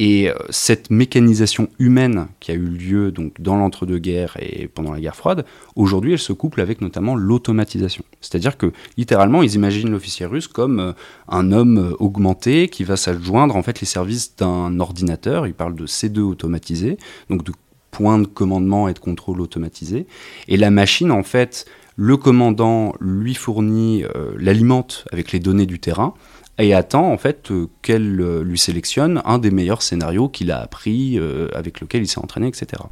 [0.00, 5.00] Et euh, cette mécanisation humaine qui a eu lieu donc dans l'entre-deux-guerres et pendant la
[5.00, 5.44] guerre froide,
[5.76, 8.02] aujourd'hui elle se couple avec notamment l'automatisation.
[8.22, 10.92] C'est-à-dire que littéralement ils imaginent l'officier russe comme euh,
[11.28, 15.46] un homme euh, augmenté qui va s'adjoindre en fait les services d'un ordinateur.
[15.46, 16.96] Ils parlent de C2 automatisé,
[17.28, 17.52] donc de
[17.90, 20.06] points de commandement et de contrôle automatisé.
[20.48, 24.04] Et la machine en fait, le commandant lui fournit,
[24.38, 26.14] l'alimente avec les données du terrain
[26.60, 30.60] et attend en fait euh, qu'elle euh, lui sélectionne un des meilleurs scénarios qu'il a
[30.60, 32.82] appris, euh, avec lequel il s'est entraîné, etc.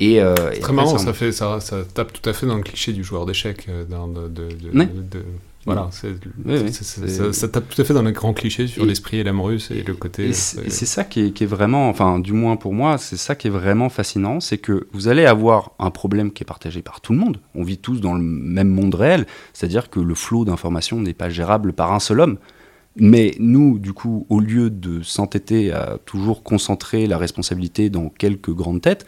[0.00, 0.20] Et,
[0.60, 3.24] très marrant, ça, fait, ça, ça, tape tout à fait dans le cliché du joueur
[3.24, 3.68] d'échecs.
[3.68, 5.24] De,
[5.64, 9.70] voilà, ça, tape tout à fait dans le grand cliché sur l'esprit et l'âme russe
[9.70, 10.30] et le côté.
[10.30, 13.36] Et c'est ça qui est, qui est, vraiment, enfin, du moins pour moi, c'est ça
[13.36, 17.00] qui est vraiment fascinant, c'est que vous allez avoir un problème qui est partagé par
[17.00, 17.38] tout le monde.
[17.54, 21.28] On vit tous dans le même monde réel, c'est-à-dire que le flot d'informations n'est pas
[21.28, 22.38] gérable par un seul homme.
[22.96, 28.50] Mais nous, du coup, au lieu de s'entêter à toujours concentrer la responsabilité dans quelques
[28.50, 29.06] grandes têtes,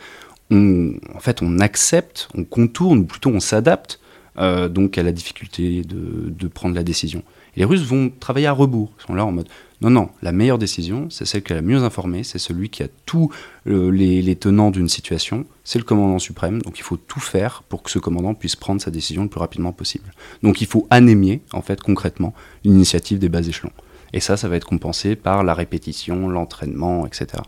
[0.51, 4.01] on, en fait, on accepte, on contourne, ou plutôt on s'adapte
[4.39, 7.23] euh, donc à la difficulté de, prendre la décision.
[7.57, 8.93] Les Russes vont travailler à rebours.
[8.99, 9.49] Ils sont là en mode
[9.85, 12.83] non, non, la meilleure décision, c'est celle qui est la mieux informée, c'est celui qui
[12.83, 13.31] a tous
[13.67, 17.83] les, les, tenants d'une situation, c'est le commandant suprême, donc il faut tout faire pour
[17.83, 20.11] que ce commandant puisse prendre sa décision le plus rapidement possible.
[20.43, 22.33] Donc il faut anémier, en fait, concrètement,
[22.65, 23.73] l'initiative des bas échelons.
[24.15, 27.43] Et ça, ça va être compensé par la répétition, l'entraînement, etc.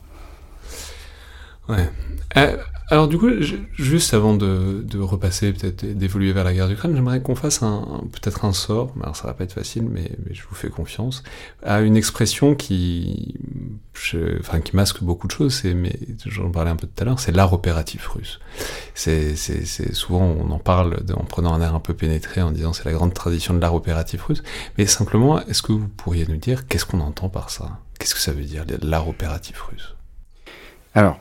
[1.70, 1.88] Ouais.
[2.36, 2.58] Euh,
[2.88, 3.28] alors du coup,
[3.72, 8.44] juste avant de, repasser, peut-être d'évoluer vers la guerre d'Ukraine, j'aimerais qu'on fasse un, peut-être
[8.44, 11.24] un sort, alors ça va pas être facile, mais, je vous fais confiance,
[11.64, 13.34] à une expression qui,
[14.40, 17.32] enfin, qui masque beaucoup de choses, mais j'en parlais un peu tout à l'heure, c'est
[17.32, 18.38] l'art opératif russe.
[18.94, 19.34] C'est,
[19.92, 22.92] souvent on en parle en prenant un air un peu pénétré, en disant c'est la
[22.92, 24.44] grande tradition de l'art opératif russe,
[24.78, 27.80] mais simplement, est-ce que vous pourriez nous dire qu'est-ce qu'on entend par ça?
[27.98, 29.96] Qu'est-ce que ça veut dire l'art opératif russe?
[30.94, 31.18] Alors,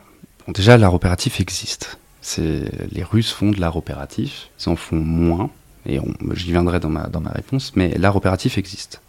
[0.48, 1.98] déjà, l'art opératif existe.
[2.38, 5.50] Les Russes font de l'art opératif, ils en font moins,
[5.86, 6.00] et
[6.34, 9.00] j'y viendrai dans ma, dans ma réponse, mais l'art opératif existe.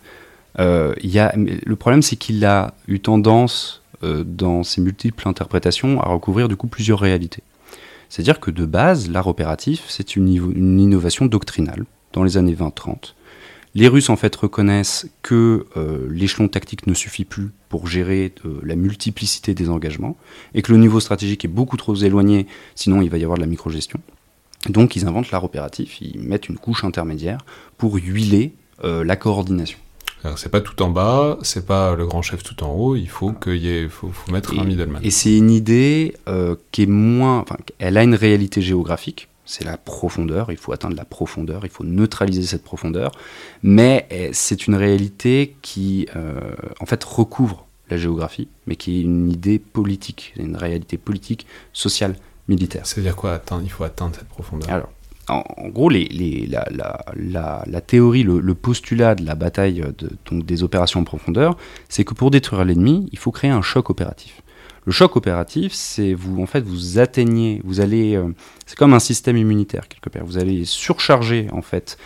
[0.60, 6.02] Euh, y a, le problème, c'est qu'il a eu tendance, euh, dans ses multiples interprétations,
[6.02, 7.44] à recouvrir du coup plusieurs réalités.
[8.10, 13.14] C'est-à-dire que de base, l'art opératif, c'est une, une, innovation doctrinale dans les années 20-30,
[13.78, 18.60] les Russes en fait reconnaissent que euh, l'échelon tactique ne suffit plus pour gérer euh,
[18.64, 20.18] la multiplicité des engagements
[20.56, 23.44] et que le niveau stratégique est beaucoup trop éloigné, sinon il va y avoir de
[23.44, 24.00] la microgestion.
[24.68, 27.38] Donc ils inventent l'art opératif, ils mettent une couche intermédiaire
[27.78, 29.78] pour huiler euh, la coordination.
[30.36, 33.32] C'est pas tout en bas, c'est pas le grand chef tout en haut, il faut
[33.32, 35.00] qu'il y ait, faut, mettre un middleman.
[35.04, 36.16] Et c'est une idée
[36.72, 40.96] qui est moins, enfin, elle a une réalité géographique, c'est la profondeur, il faut atteindre
[40.96, 43.12] la profondeur, il faut neutraliser cette profondeur,
[43.64, 46.40] mais eh, c'est une réalité qui euh,
[46.80, 52.16] en fait recouvre la géographie, mais qui est une idée politique, une réalité politique, sociale,
[52.50, 52.86] militaire.
[52.86, 54.70] C'est-à-dire quoi atteindre, Il faut atteindre cette profondeur?
[54.70, 54.90] Alors,
[55.30, 61.04] en, gros, les, la, théorie, le, postulat de la bataille de, donc des opérations en
[61.04, 61.58] profondeur,
[61.90, 64.42] c'est que pour détruire l'ennemi, il faut créer un choc opératif.
[64.88, 68.34] Le choc opératif, c'est vous, en fait, vous atteignez, vous allez, euh,
[68.66, 70.26] c'est comme un système immunitaire quelque part.
[70.26, 71.98] Vous allez surcharger en fait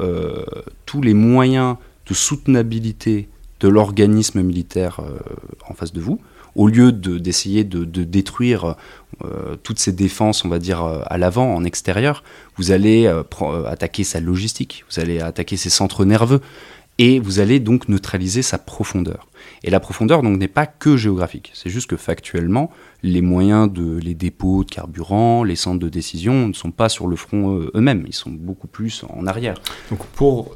[0.00, 0.42] euh,
[0.86, 1.76] tous les moyens
[2.06, 3.28] de soutenabilité
[3.60, 5.18] de l'organisme militaire euh,
[5.68, 6.18] en face de vous,
[6.54, 8.76] au lieu d'essayer de, détruire
[9.62, 12.24] toutes ces défenses, on va dire, à l'avant, en extérieur,
[12.56, 13.06] vous allez
[13.66, 16.42] attaquer sa logistique, vous allez attaquer ses centres nerveux,
[16.98, 19.26] et vous allez donc neutraliser sa profondeur.
[19.64, 22.70] Et la profondeur donc n'est pas que géographique, c'est juste que factuellement,
[23.02, 27.08] les moyens de les dépôts de carburant, les centres de décision ne sont pas sur
[27.08, 29.56] le front euh, eux-mêmes, ils sont beaucoup plus en arrière.
[29.90, 30.54] Donc pour,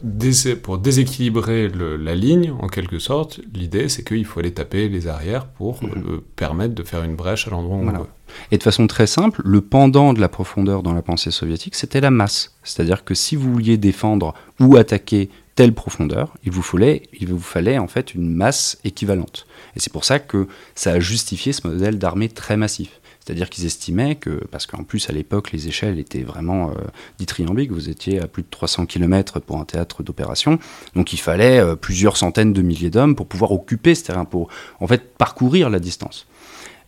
[0.63, 5.47] pour déséquilibrer la ligne, en quelque sorte, l'idée c'est qu'il faut aller taper les arrières
[5.47, 5.91] pour mhm.
[6.07, 8.07] euh, permettre de faire une brèche à l'endroit où on veut.
[8.51, 12.01] Et de façon très simple, le pendant de la profondeur dans la pensée soviétique, c'était
[12.01, 12.57] la masse.
[12.63, 17.41] C'est-à-dire que si vous vouliez défendre ou attaquer telle profondeur, il vous fallait, il vous
[17.41, 19.47] fallait en fait une masse équivalente.
[19.75, 23.01] Et c'est pour ça que ça a justifié ce modèle d'armée très massif.
[23.19, 26.75] C'est-à-dire qu'ils estimaient que, parce qu'en plus à l'époque les échelles étaient vraiment euh,
[27.19, 30.61] dithyrambiques, vous étiez à plus de 300 km pour un théâtre d'opération,
[30.95, 34.49] donc il fallait euh, plusieurs centaines de milliers d'hommes pour pouvoir occuper ce terrain, pour
[34.79, 36.27] en fait parcourir la distance.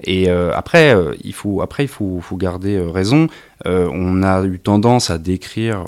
[0.04, 3.28] Et euh, après, euh, il faut, après, il faut, garder euh, raison.
[3.64, 5.84] on a eu tendance à décrire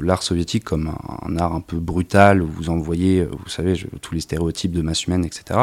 [0.00, 4.20] l'art soviétique comme un, art un peu brutal, où vous envoyez, vous savez, tous les
[4.20, 5.60] stéréotypes de masse humaine, etc.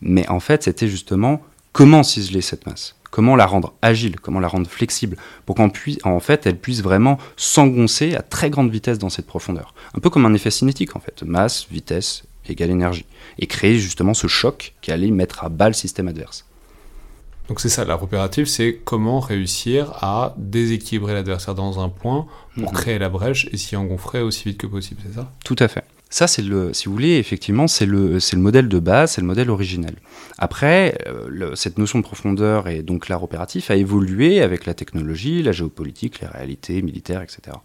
[0.00, 1.42] Mais en fait, c'était justement
[1.72, 2.94] comment ciseler cette masse?
[3.10, 4.20] Comment la rendre agile?
[4.20, 5.16] Comment la rendre flexible?
[5.46, 5.70] Pour qu'en
[6.04, 9.74] en fait, elle puisse vraiment s'engoncer à très grande vitesse dans cette profondeur.
[9.94, 11.22] Un peu comme un effet cinétique, en fait.
[11.22, 13.06] Masse, vitesse égale énergie,
[13.38, 16.47] et créer justement ce choc qui allait mettre à bas le système adverse.
[17.48, 22.26] Donc c'est ça, l'art opératif, c'est comment réussir à déséquilibrer l'adversaire dans un point
[22.60, 22.78] pour Mhm.
[22.78, 25.32] créer la brèche et s'y engouffrer aussi vite que possible, c'est ça?
[25.44, 25.84] Tout à fait.
[26.10, 29.20] Ça, c'est le, si vous voulez, effectivement, c'est le, c'est le modèle de base, c'est
[29.20, 29.94] le modèle originel.
[30.38, 34.72] Après, euh, le- cette notion de profondeur et donc l'art opératif a évolué avec la
[34.74, 37.56] technologie, la géopolitique, les réalités militaires, etc.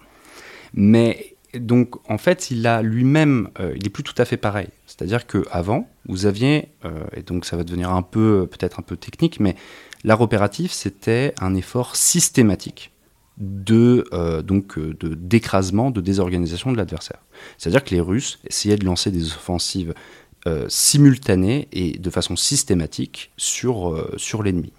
[0.73, 4.67] Mais donc, en fait, il a lui-même, euh, il est plus tout à fait pareil.
[4.85, 8.83] C'est-à-dire que avant, vous aviez, euh, et donc ça va devenir un peu, peut-être un
[8.83, 9.55] peu technique, mais
[10.03, 12.91] l'art opératif, c'était un effort systématique
[13.37, 17.19] de euh, donc de d'écrasement, de désorganisation de l'adversaire.
[17.57, 19.93] C'est-à-dire que les Russes essayaient de lancer des offensives
[20.67, 24.73] simultanées et de façon systématique sur l'ennemi.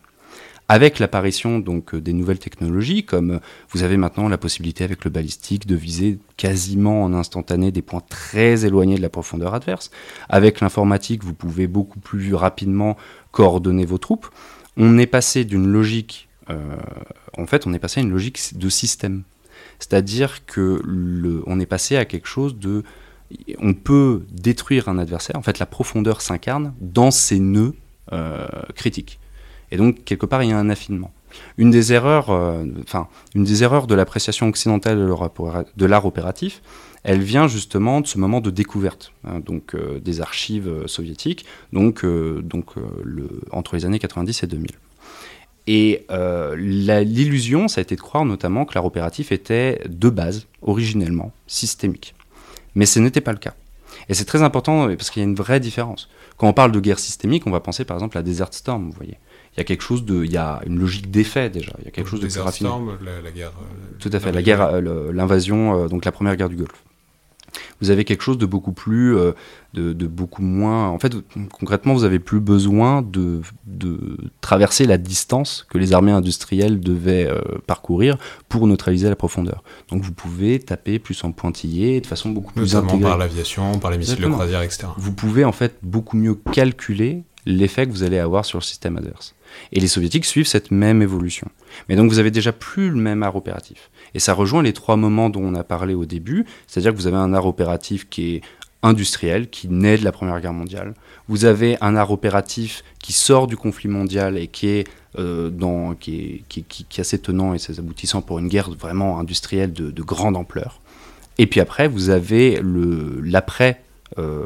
[0.68, 3.38] Avec l'apparition donc euh, des nouvelles technologies, comme euh,
[3.70, 8.02] vous avez maintenant la possibilité avec le balistique de viser quasiment en instantané des points
[8.08, 9.90] très éloignés de la profondeur adverse.
[10.30, 12.96] Avec l'informatique, vous pouvez beaucoup plus rapidement
[13.30, 14.26] coordonner vos troupes.
[14.78, 16.58] On est passé d'une logique, euh,
[17.36, 19.22] en fait, on est passé à une logique de système.
[19.78, 20.80] C'est-à-dire que
[21.46, 22.84] on est passé à quelque chose de,
[23.58, 25.36] on peut détruire un adversaire.
[25.36, 27.74] En fait, la profondeur s'incarne dans ses nœuds
[28.74, 29.18] critiques.
[29.74, 31.12] Et donc, quelque part, il y a un affinement.
[31.58, 36.62] Une des erreurs, euh, enfin, une des erreurs de l'appréciation occidentale de l'art opératif,
[37.02, 41.44] elle vient justement de ce moment de découverte, hein, donc euh, des archives euh, soviétiques,
[41.72, 42.74] donc, donc
[43.50, 44.70] entre les années 90 et 2000.
[45.66, 46.06] Et
[46.56, 52.14] l'illusion, ça a été de croire notamment que l'art opératif était de base, originellement, systémique.
[52.76, 53.54] Mais ce n'était pas le cas.
[54.08, 56.08] Et c'est très important parce qu'il y a une vraie différence.
[56.36, 58.96] Quand on parle de guerre systémique, on va penser par exemple à Desert Storm, vous
[58.96, 59.18] voyez.
[59.56, 61.72] Il y a quelque chose de, il y a une logique d'effet déjà.
[61.78, 62.70] Il y a quelque chose de plus raffiné.
[63.04, 63.52] La, la guerre.
[63.60, 66.82] euh, Tout à fait, la guerre, euh, l'invasion, euh, donc la première guerre du Golfe.
[67.80, 69.14] Vous avez quelque chose de beaucoup plus,
[69.74, 70.88] de, de beaucoup moins.
[70.88, 71.12] En fait,
[71.52, 77.28] concrètement, vous avez plus besoin de, de traverser la distance que les armées industrielles devaient
[77.68, 78.16] parcourir
[78.48, 79.62] pour neutraliser la profondeur.
[79.88, 83.10] Donc, vous pouvez taper plus en pointillé, de façon beaucoup plus Notamment intégrée.
[83.10, 84.36] par l'aviation, par les missiles Exactement.
[84.36, 84.88] de croisière, etc.
[84.96, 88.96] Vous pouvez en fait beaucoup mieux calculer l'effet que vous allez avoir sur le système
[88.96, 89.34] adverse.
[89.72, 91.48] Et les soviétiques suivent cette même évolution.
[91.88, 93.90] Mais donc vous avez déjà plus le même art opératif.
[94.14, 97.06] Et ça rejoint les trois moments dont on a parlé au début, c'est-à-dire que vous
[97.06, 98.40] avez un art opératif qui est
[98.82, 100.94] industriel, qui naît de la Première Guerre mondiale.
[101.28, 104.86] Vous avez un art opératif qui sort du conflit mondial et qui est,
[105.18, 105.50] euh,
[106.00, 109.18] qui, est qui, qui- qui a ses tenants et ses aboutissants pour une guerre vraiment
[109.18, 110.80] industrielle de, de grande ampleur.
[111.38, 113.80] Et puis après, vous avez l'après
[114.18, 114.44] euh,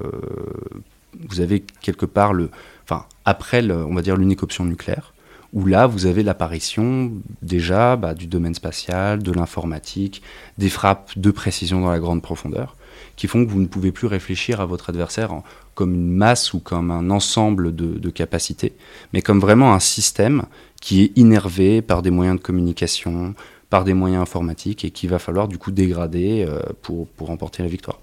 [1.29, 2.51] vous avez quelque part le,
[2.85, 5.15] enfin après, le- on va dire l'unique option nucléaire,
[5.53, 10.23] où là vous avez l'apparition déjà bah, du domaine spatial, de l'informatique,
[10.59, 12.77] des frappes de précision dans la grande profondeur,
[13.17, 15.31] qui font que vous ne pouvez plus réfléchir à votre adversaire
[15.75, 18.75] comme une masse ou comme un ensemble de, de capacités,
[19.13, 20.43] mais comme vraiment un système
[20.81, 23.35] qui est innervé par des moyens de communication,
[23.71, 27.63] par des moyens informatiques et qu'il va falloir du coup dégrader euh, pour, pour remporter
[27.63, 28.01] la victoire.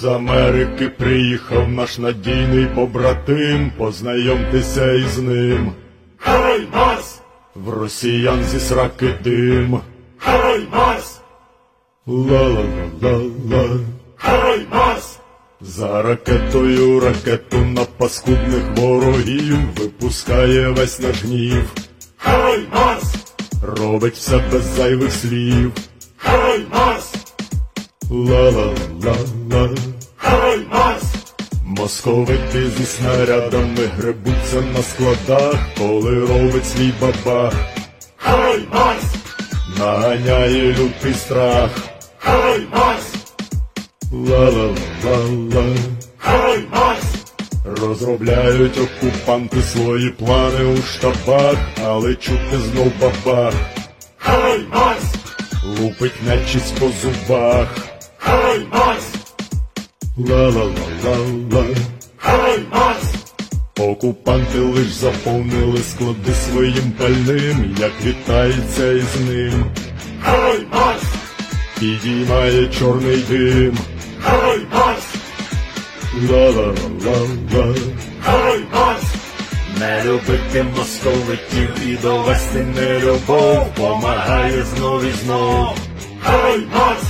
[0.00, 5.72] Із Америки приїхав наш надійний побратим, познайомтеся із ним.
[6.16, 7.20] Хай Марс!
[7.54, 9.80] В росіян зі сраки дим.
[10.18, 11.20] Хай Марс!
[12.06, 13.80] Ла-ла-ла-ла-ла.
[14.16, 15.19] Хай Марс!
[15.62, 21.64] За ракетою ракету на паскудних ворогів випускає весь наш гнів.
[22.16, 23.04] Хай Марс!
[23.62, 25.72] Робить все без зайвих слів.
[26.16, 27.12] Хай Марс!
[28.10, 29.68] Ла-ла-ла-ла.
[30.16, 31.02] Хай Марс!
[31.64, 37.54] Московити зі снарядами гребуться на складах, коли робить свій бабах.
[38.16, 39.04] Хай Марс!
[39.78, 41.70] Наганяє лютий страх.
[42.18, 42.99] Хай Марс!
[44.12, 45.76] Ла-ла-ла-ла.
[46.18, 47.04] Хай Марс!
[47.64, 53.54] Розробляють окупанти свої плани у штабах, але чути знов бабах.
[54.18, 55.02] Хай Марс!
[55.64, 57.68] Лупить нечисть по зубах.
[58.18, 59.06] Хай Марс!
[60.16, 61.64] Ла-ла-ла-ла-ла.
[62.16, 63.04] Хай Марс!
[63.78, 69.64] Окупанти лиш заповнили склади своїм пальним, як вітається із ним.
[70.22, 71.02] Хай Марс!
[71.80, 73.78] Підіймає чорний дим.
[74.22, 75.04] Хай Марс!
[76.30, 77.74] Ла-ла-ла-ла-ла.
[78.24, 79.04] Хай Марс!
[79.78, 85.78] Не любити московитів і довести нелюбов помагає знов і знов.
[86.22, 87.04] Хай Марс!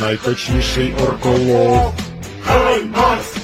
[0.00, 1.92] Найточніший орколог.
[2.44, 3.42] Хай Марс!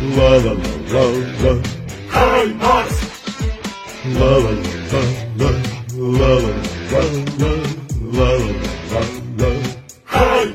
[0.00, 0.54] la la
[0.92, 1.02] la
[1.42, 1.78] la la.
[10.06, 10.47] Hey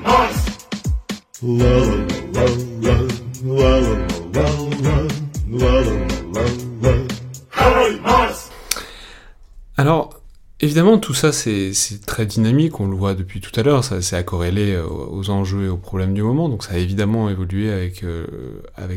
[9.75, 10.21] Alors,
[10.61, 11.73] évidemment, tout ça, c'est
[12.05, 15.67] très dynamique, on le voit depuis tout à l'heure, c'est accorrélé euh, aux enjeux et
[15.67, 18.25] aux problèmes du moment, donc ça a évidemment évolué avec, euh,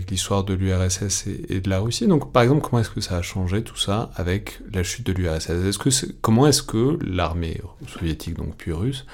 [0.08, 2.06] l'histoire de l'URSS et, de la Russie.
[2.06, 5.12] Donc, par exemple, comment est-ce que ça a changé tout ça avec la chute de
[5.12, 5.78] l'URSS
[6.20, 9.04] Comment est-ce que l'armée soviétique, donc puis russe,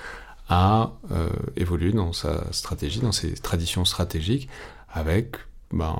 [0.48, 4.48] a euh, évolué dans sa stratégie, dans ses traditions stratégiques,
[4.92, 5.36] avec
[5.72, 5.96] ben,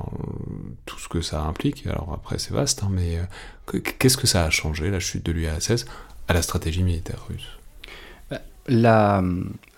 [0.84, 1.86] tout ce que ça implique.
[1.86, 3.22] Alors après, c'est vaste, hein, mais euh,
[3.66, 5.86] que- qu'est-ce que ça a changé, la chute de l'URSS,
[6.28, 7.48] à la stratégie militaire russe?
[8.68, 9.22] La,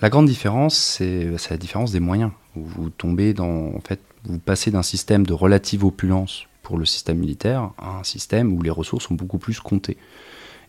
[0.00, 2.32] la grande différence, c'est la différence des moyens.
[2.54, 7.18] Vous tombez dans, en fait, vous passez d'un système de relative opulence pour le système
[7.18, 9.96] militaire à un système où les ressources sont beaucoup plus comptées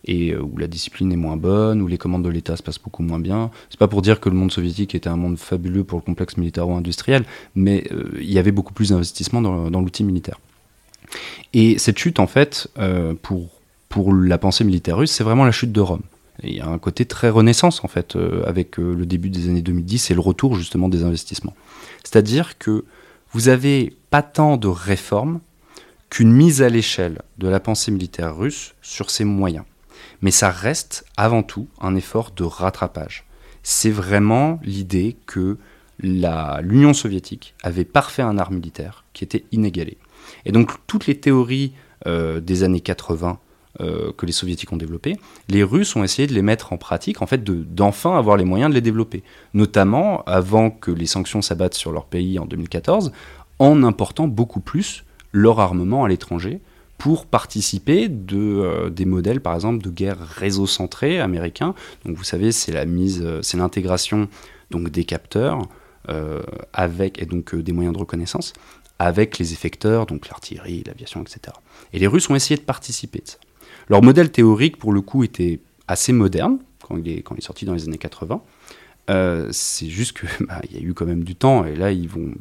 [0.06, 2.78] et euh, où la discipline est moins bonne, où les commandes de l'État se passent
[2.78, 3.50] beaucoup moins bien.
[3.70, 6.36] C'est pas pour dire que le monde soviétique était un monde fabuleux pour le complexe
[6.36, 10.38] militaro-industriel, mais euh, il y avait beaucoup plus d'investissement dans, l'outil militaire.
[11.52, 13.50] Et cette chute, en fait, euh, pour,
[14.12, 16.02] la pensée militaire russe, c'est vraiment la chute de Rome.
[16.42, 20.10] Il y a un côté très renaissance, en fait, avec le début des années 2010
[20.10, 21.54] et le retour justement des investissements.
[22.04, 22.84] C'est-à-dire que
[23.32, 25.40] vous avez pas tant de réformes
[26.10, 29.64] qu'une mise à l'échelle de la pensée militaire russe sur ses moyens.
[30.22, 33.24] Mais ça reste avant tout un effort de rattrapage.
[33.62, 35.58] C'est vraiment l'idée que
[36.00, 39.98] l'Union soviétique avait parfait un art militaire qui était inégalé.
[40.44, 41.72] Et donc toutes les théories
[42.06, 43.38] euh, des années 80
[43.80, 45.16] euh, que les soviétiques ont développées,
[45.48, 48.44] les Russes ont essayé de les mettre en pratique, en fait, de- d'enfin avoir les
[48.44, 49.22] moyens de les développer.
[49.54, 53.12] Notamment avant que les sanctions s'abattent sur leur pays en 2014,
[53.58, 56.60] en important beaucoup plus leur armement à l'étranger
[56.98, 61.74] pour participer de, euh, des modèles, par exemple, de guerre réseau-centrée américains.
[62.04, 64.28] Donc, vous savez, c'est la mise, euh, c'est l'intégration
[64.70, 65.62] donc des capteurs
[66.08, 66.42] euh,
[66.72, 68.52] avec et donc des moyens de reconnaissance
[68.98, 71.40] avec les effecteurs, donc l'artillerie, l'aviation, etc.
[71.92, 73.36] Et les Russes ont essayé de participer de ça.
[73.88, 77.44] Leur modèle théorique, pour le coup, était assez moderne quand il est, quand il est
[77.44, 78.40] sorti dans les années 80.
[79.08, 81.92] Euh, c'est juste que bah, il y a eu quand même du temps et là
[81.92, 82.32] ils vont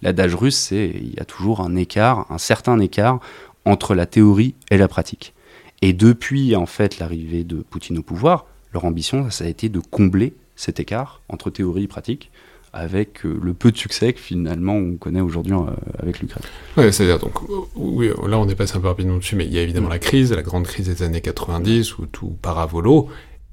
[0.00, 3.20] l'adage russe c'est il y a toujours un écart un certain écart
[3.68, 5.34] entre la théorie et la pratique
[5.82, 9.80] et depuis en fait l'arrivée de Poutine au pouvoir leur ambition ça a été de
[9.80, 12.30] combler cet écart entre théorie et pratique
[12.72, 16.42] avec euh, le peu de succès que finalement on connaît aujourd'hui euh, avec l'Ukraine.
[16.76, 17.34] Ouais, c'est-à-dire, donc,
[17.76, 19.98] oui, là on est passé un peu rapidement dessus, mais il y a évidemment la
[19.98, 23.08] crise, la grande crise des années 90, où tout part à volo,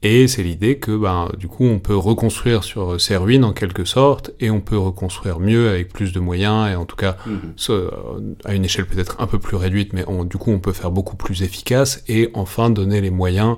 [0.07, 3.85] et c'est l'idée que, ben, du coup, on peut reconstruire sur ces ruines en quelque
[3.85, 7.17] sorte, et on peut reconstruire mieux avec plus de moyens, et en tout cas,
[7.55, 7.89] ce- euh,
[8.45, 10.91] à une échelle peut-être un peu plus réduite, mais on- du coup, on peut faire
[10.91, 13.57] beaucoup plus efficace, et enfin donner les moyens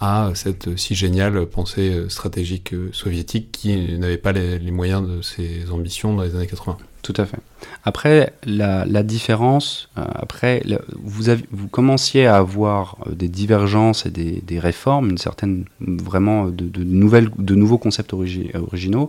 [0.00, 5.02] à cette si géniale pensée euh, stratégique euh, soviétique qui n'avait pas les, les moyens
[5.08, 6.76] de ses ambitions dans les années 80.
[7.02, 7.38] Tout à fait.
[7.84, 10.62] Après, la, différence, euh, après,
[11.02, 17.30] vous, commenciez à avoir euh, des divergences et des, réformes, une certaine, vraiment, de, nouvelles,
[17.38, 19.08] de nouveaux concepts origi- originaux,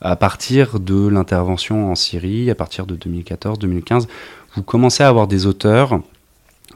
[0.00, 4.06] à partir de l'intervention en Syrie, à partir de 2014-2015.
[4.54, 6.00] Vous commencez à avoir des auteurs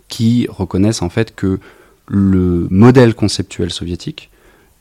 [0.08, 1.58] qui reconnaissent en fait que
[2.06, 4.30] le modèle conceptuel soviétique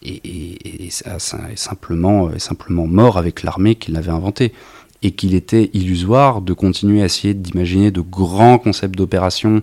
[0.04, 0.90] est
[1.56, 4.52] simplement mort avec l'armée qui l'avait inventé
[5.04, 9.62] et qu'il était illusoire de continuer à essayer d'imaginer de grands concepts d'opération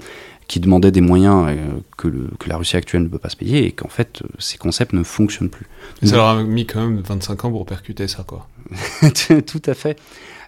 [0.48, 1.56] qui demandaient des moyens euh,
[1.98, 4.28] que, le- que la Russie actuelle ne peut pas se payer et qu'en fait euh,
[4.38, 5.66] ces concepts ne fonctionnent plus.
[6.02, 8.48] Ça leur a mis quand même 25 ans pour percuter ça, quoi.
[9.46, 9.98] Tout à fait.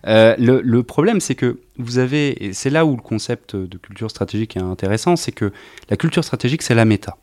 [0.07, 3.77] Euh, le, le problème, c'est que vous avez, et c'est là où le concept de
[3.77, 5.53] culture stratégique est intéressant, c'est que
[5.91, 7.19] la culture stratégique, c'est la méta.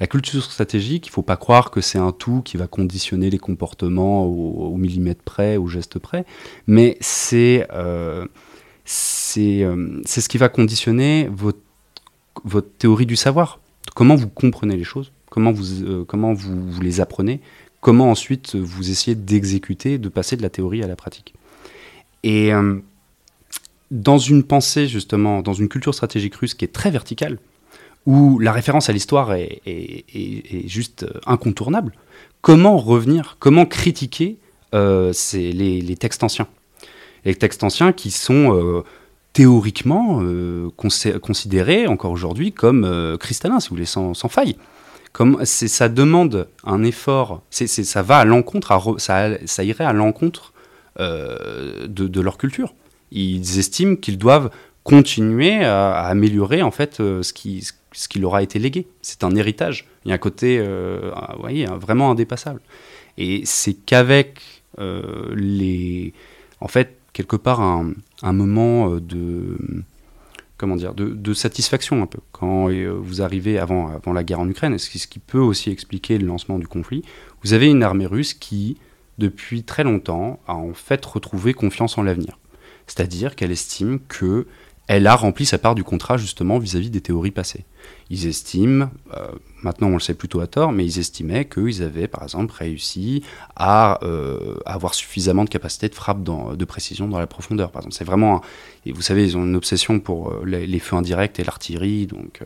[0.00, 3.28] La culture stratégique, il ne faut pas croire que c'est un tout qui va conditionner
[3.28, 6.24] les comportements au, millimètre près, au geste près,
[6.66, 8.24] mais c'est euh,
[9.36, 11.58] euh, ce qui va conditionner votre,
[12.78, 13.60] théorie du savoir.
[13.94, 17.42] Comment vous comprenez les choses, comment vous, euh, comment vous, vous les apprenez,
[17.82, 21.34] comment ensuite vous essayez d'exécuter, de passer de la théorie à la pratique.
[22.22, 22.52] Et
[23.90, 27.38] dans une pensée, justement, dans une culture stratégique russe qui est très verticale,
[28.06, 29.62] où la référence à l'histoire est,
[30.66, 31.92] juste euh, incontournable,
[32.40, 34.38] comment revenir, comment critiquer
[34.74, 36.48] euh, les, textes anciens?
[37.24, 38.82] Les textes anciens qui sont euh,
[39.32, 40.22] théoriquement
[40.76, 44.56] considérés encore aujourd'hui comme cristallins, si vous voulez, sans, faille.
[45.12, 50.52] Comme ça demande un effort, ça va à l'encontre, ça, irait à l'encontre
[50.98, 52.74] de, leur culture.
[53.12, 54.50] Ils estiment qu'ils doivent
[54.82, 58.86] continuer à, améliorer en fait ce qui ce qui leur a été légué.
[59.02, 59.86] C'est un héritage.
[60.04, 62.60] Il y a un côté, euh, ah, vous voyez, vraiment indépassable.
[63.18, 64.40] Et c'est qu'avec
[64.78, 66.12] euh, les,
[66.60, 67.92] en fait, quelque part un,
[68.32, 69.58] moment euh, de,
[70.56, 74.78] comment dire, de, satisfaction un peu quand vous arrivez avant, avant la guerre en Ukraine,
[74.78, 77.02] ce ce qui peut aussi expliquer le lancement du conflit.
[77.42, 78.76] Vous avez une armée russe qui,
[79.18, 82.38] depuis très longtemps, a en fait retrouvé confiance en l'avenir.
[82.86, 84.46] C'est-à-dire qu'elle estime que
[84.92, 87.64] elle a rempli sa part du contrat justement vis-à-vis des théories passées.
[88.10, 89.28] Ils estiment, euh,
[89.62, 93.22] maintenant on le sait plutôt à tort, mais ils estimaient qu'ils avaient par exemple réussi
[93.54, 97.70] à euh, avoir suffisamment de capacité de frappe de précision dans la profondeur.
[97.70, 98.40] Par exemple, c'est vraiment,
[98.84, 102.08] et vous savez, ils ont une obsession pour euh, les, les feux indirects et l'artillerie,
[102.08, 102.40] donc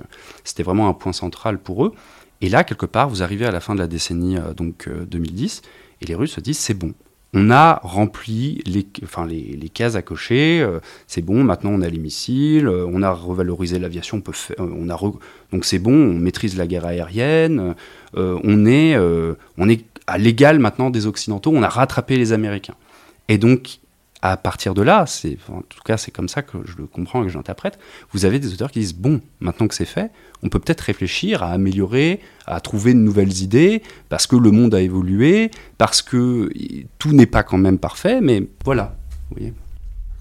[0.44, 1.94] c'était vraiment un point central pour eux.
[2.42, 5.62] Et là, quelque part, vous arrivez à la fin de la décennie donc euh, 2010,
[6.02, 6.92] et les Russes se disent c'est bon.
[7.36, 9.26] On a rempli les, enfin,
[9.74, 10.78] cases à cocher, euh,
[11.08, 14.22] c'est bon, maintenant on a les missiles, euh, on a revalorisé l'aviation,
[14.58, 14.98] on euh, a
[15.50, 17.74] donc c'est bon, on maîtrise la guerre aérienne,
[18.16, 18.96] on, est,
[19.58, 22.76] on est à l'égal maintenant des Occidentaux, on a rattrapé les Américains.
[23.28, 23.80] Et donc,
[24.32, 27.22] à partir de là, c'est, en tout cas c'est comme ça que je le comprends
[27.22, 27.78] et que j'interprète,
[28.12, 30.10] vous avez des auteurs qui disent, bon, maintenant que c'est fait,
[30.42, 34.74] on peut peut-être réfléchir à améliorer, à trouver de nouvelles idées, parce que le monde
[34.74, 36.50] a évolué, parce que
[36.98, 38.96] tout n'est pas quand même parfait, mais voilà.
[39.30, 39.52] Vous voyez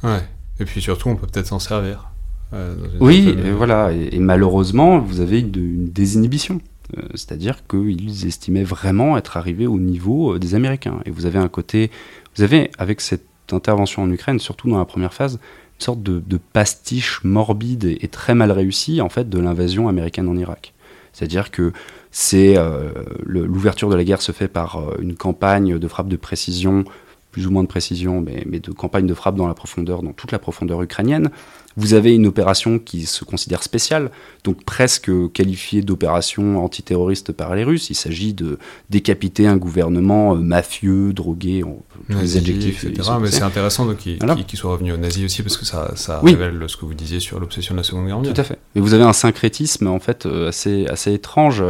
[0.03, 0.21] Ouais.
[0.59, 2.09] Et puis surtout, on peut peut-être s'en servir.
[2.53, 3.93] euh, Oui, et voilà.
[3.93, 6.59] Et, et malheureusement, vous avez une, une désinhibition.
[6.97, 10.99] Euh, C'est-à-dire qu'ils estimaient vraiment être arrivés au niveau euh, des Américains.
[11.05, 11.89] Et vous avez un côté.
[12.35, 15.39] Vous avez, avec cette intervention en Ukraine, surtout dans la première phase,
[15.79, 20.37] une sorte de, pastiche morbide et, très mal réussi en fait de l'invasion américaine en
[20.37, 20.73] Irak.
[21.11, 21.73] C'est-à-dire que
[22.11, 22.91] c'est euh,
[23.25, 26.83] l'ouverture de la guerre se fait par euh, une campagne de frappe de précision,
[27.31, 30.31] plus ou moins de précision, mais de campagne de frappe dans la profondeur, dans toute
[30.31, 31.31] la profondeur ukrainienne.
[31.75, 34.11] Vous avez une opération qui se considère spéciale,
[34.43, 37.89] donc presque qualifiée d'opération antiterroriste par les Russes.
[37.89, 38.59] Il s'agit de
[38.89, 41.63] décapiter un gouvernement euh, mafieux, drogué,
[42.09, 42.83] tous les adjectifs.
[42.83, 43.09] etc.
[43.21, 44.35] Mais c'est intéressant qu'il Voilà.
[44.35, 46.31] qu'il soit revenu aux nazis aussi, parce que ça, ça Oui.
[46.35, 48.33] révèle ce que vous disiez sur l'obsession de la Seconde Guerre mondiale.
[48.35, 48.57] Tout à fait.
[48.75, 51.63] Et vous avez un syncrétisme en fait euh, assez, assez étrange.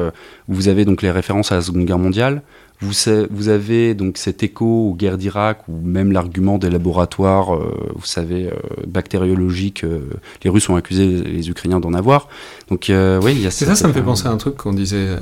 [0.48, 2.42] Vous avez donc les références à la Seconde Guerre mondiale.
[2.84, 8.06] Vous, avez donc cet écho aux guerres d'Irak ou même l'argument des laboratoires, euh, vous
[8.06, 8.54] savez, euh,
[8.88, 9.84] bactériologiques.
[9.84, 10.10] euh,
[10.44, 12.28] les Russes ont accusé les, les Ukrainiens d'en avoir.
[12.70, 14.74] Donc oui, il y a C'est ça, ça me fait penser à un truc qu'on
[14.74, 15.18] disait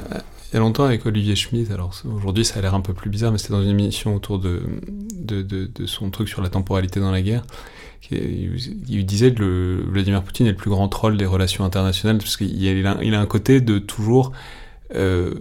[0.51, 1.71] il y a longtemps avec Olivier Schmitt.
[1.71, 4.37] Alors aujourd'hui, ça a l'air un peu plus bizarre, mais c'était dans une émission autour
[4.37, 4.63] de,
[5.15, 7.43] de, de, de son truc sur la temporalité dans la guerre.
[8.11, 8.57] Il
[8.89, 12.35] il disait que le, Vladimir Poutine est le plus grand troll des relations internationales parce
[12.35, 14.33] qu'il a, il un côté de toujours
[14.95, 15.33] euh,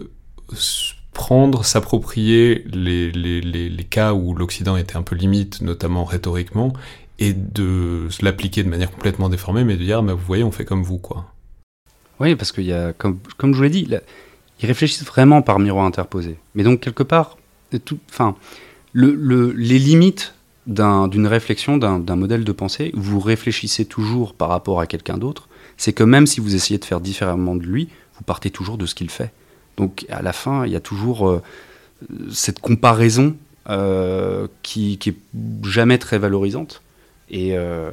[1.13, 6.73] prendre, s'approprier les, les, les, cas où l'Occident était un peu limite, notamment rhétoriquement,
[7.19, 10.65] et de l'appliquer de manière complètement déformée, mais de dire, bah, vous voyez, on fait
[10.65, 11.25] comme vous, quoi.
[12.19, 13.99] Oui, parce qu'il y a, comme, comme je vous l'ai dit, là,
[14.61, 16.37] ils réfléchissent vraiment par miroir interposé.
[16.55, 17.37] Mais donc, quelque part,
[17.85, 18.35] tout, enfin,
[18.93, 20.35] le, le- les limites
[20.67, 25.49] d'un- d'une réflexion, d'un modèle de pensée, vous réfléchissez toujours par rapport à quelqu'un d'autre,
[25.77, 28.85] c'est que même si vous essayez de faire différemment de lui, vous partez toujours de
[28.85, 29.31] ce qu'il fait.
[29.81, 31.41] Donc, à la fin, il y a toujours euh,
[32.31, 33.35] cette comparaison
[33.67, 35.17] euh, qui, qui est
[35.63, 36.83] jamais très valorisante.
[37.31, 37.89] Et, euh,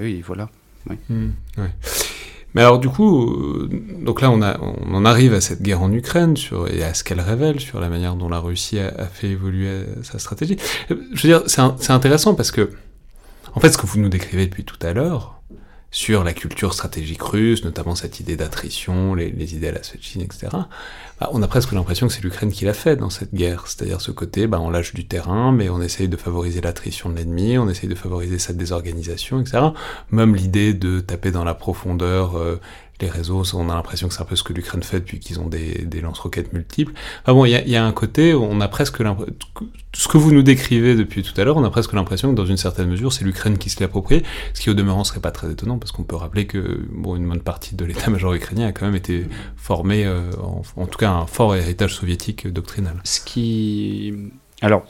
[0.00, 0.48] oui, voilà.
[1.08, 1.30] Hmm.
[2.54, 3.68] Mais alors du coup,
[4.00, 6.34] donc là on, en arrive à cette guerre en Ukraine
[6.70, 10.20] et à ce qu'elle révèle sur la manière dont la Russie a, fait évoluer sa
[10.20, 10.56] stratégie.
[10.88, 12.70] Je veux dire, c'est intéressant parce que,
[13.54, 15.40] en fait, ce que vous nous décrivez depuis tout à l'heure
[15.94, 20.48] sur la culture stratégique russe, notamment cette idée d'attrition, les, idées à la Sechin, etc.,
[21.20, 23.68] bah, on a presque l'impression que c'est l'Ukraine qui l'a fait dans cette guerre.
[23.68, 27.14] C'est-à-dire ce côté, bah, on lâche du terrain, mais on essaye de favoriser l'attrition de
[27.14, 29.66] l'ennemi, on essaye de favoriser sa désorganisation, etc.
[30.10, 32.60] Même l'idée de taper dans la profondeur euh,
[33.00, 35.40] les réseaux, on a l'impression que c'est un peu ce que l'Ukraine fait depuis qu'ils
[35.40, 36.92] ont des, des lance-roquettes multiples.
[37.22, 39.34] Enfin bon, il y a, un côté, on a presque l'impression...
[39.94, 42.46] Ce que vous nous décrivez depuis tout à l'heure, on a presque l'impression que dans
[42.46, 44.22] une certaine mesure, c'est l'Ukraine qui se l'est approprié,
[44.54, 47.28] ce qui au demeurant serait pas très étonnant, parce qu'on peut rappeler que bon, une
[47.28, 51.10] bonne partie de l'état-major ukrainien a quand même été formé, euh, en, en tout cas
[51.10, 53.00] un fort héritage soviétique doctrinal.
[53.04, 54.14] Ce qui.
[54.62, 54.84] Alors,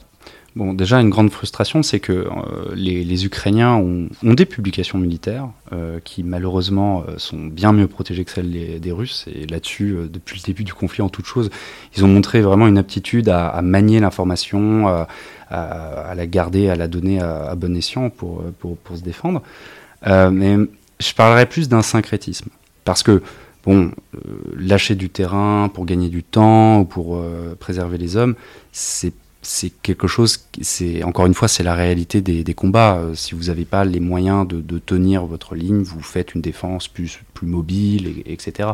[0.56, 5.98] bon, déjà, une grande frustration, c'est que euh, les, Ukrainiens ont, des publications militaires euh,
[6.02, 9.26] qui, malheureusement, euh, sont bien mieux protégées que celles des, Russes.
[9.34, 11.50] Et là-dessus, depuis le début du conflit, en toute chose,
[11.96, 14.86] ils ont montré vraiment une aptitude à, manier l'information,
[15.50, 18.44] à, la garder, à la donner à, bon escient pour,
[18.94, 19.42] se défendre.
[20.06, 20.56] Mais
[21.00, 22.50] je parlerais plus d'un syncrétisme.
[22.84, 23.22] Parce que,
[23.64, 23.90] bon,
[24.56, 27.20] lâcher du terrain pour gagner du temps ou pour
[27.58, 28.36] préserver les hommes,
[28.70, 29.12] c'est
[29.44, 32.96] c'est quelque chose, c'est encore une fois, c'est la réalité des, combats.
[32.96, 36.88] Euh, si vous n'avez pas les moyens de, tenir votre ligne, vous faites une défense
[36.88, 38.70] plus, mobile, et, etc.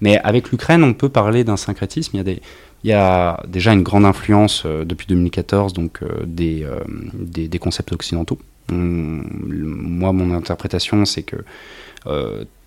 [0.00, 2.16] Mais avec l'Ukraine, on peut parler d'un syncrétisme.
[2.16, 2.40] Il
[2.88, 8.38] y a déjà une grande influence euh, depuis 2014 donc, euh, des, concepts occidentaux.
[8.70, 11.36] Moi, mon interprétation, c'est que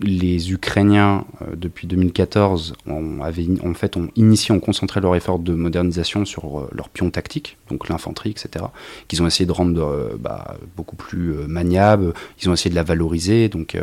[0.02, 5.54] les Ukrainiens, euh, depuis 2014, ont, en fait, ont initié, ont concentré leur effort de
[5.54, 8.66] modernisation sur euh, leur pion tactique, donc l'infanterie, etc.,
[9.08, 12.14] qu'ils ont essayé de rendre bah, beaucoup plus maniable.
[12.42, 13.48] Ils ont essayé de la valoriser.
[13.50, 13.78] Donc,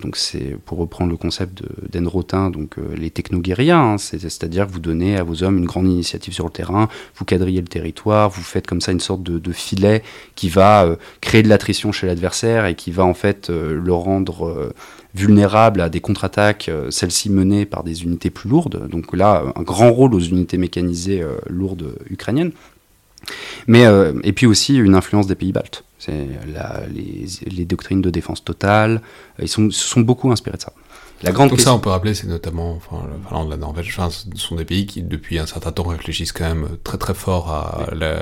[0.00, 5.16] donc c'est pour reprendre le concept d'Enrotin, donc les technoguériens, hein, c'est-à-dire que vous donnez
[5.16, 8.66] à vos hommes une grande initiative sur le terrain, vous quadrillez le territoire, vous faites
[8.66, 10.02] comme ça une sorte de, de filet
[10.34, 14.72] qui va créer de l'attrition chez l'adversaire et qui va en fait le rendre
[15.24, 18.88] vulnérables à des contre-attaques, euh, celles-ci menées par des unités plus lourdes.
[18.88, 22.52] Donc là, un grand rôle aux unités mécanisées euh, lourdes ukrainiennes.
[23.66, 25.84] Mais, euh, et puis aussi une influence des pays baltes.
[25.98, 26.28] C'est
[26.92, 29.00] les, les, doctrines de défense totale,
[29.40, 30.74] ils sont, se sont beaucoup inspirés de ça.
[31.22, 34.10] La grande Donc ça, on peut rappeler, c'est notamment, enfin, la Finlande, la Norvège, enfin,
[34.10, 37.50] ce sont des pays qui, depuis un certain temps, réfléchissent quand même très très fort
[37.50, 38.18] à la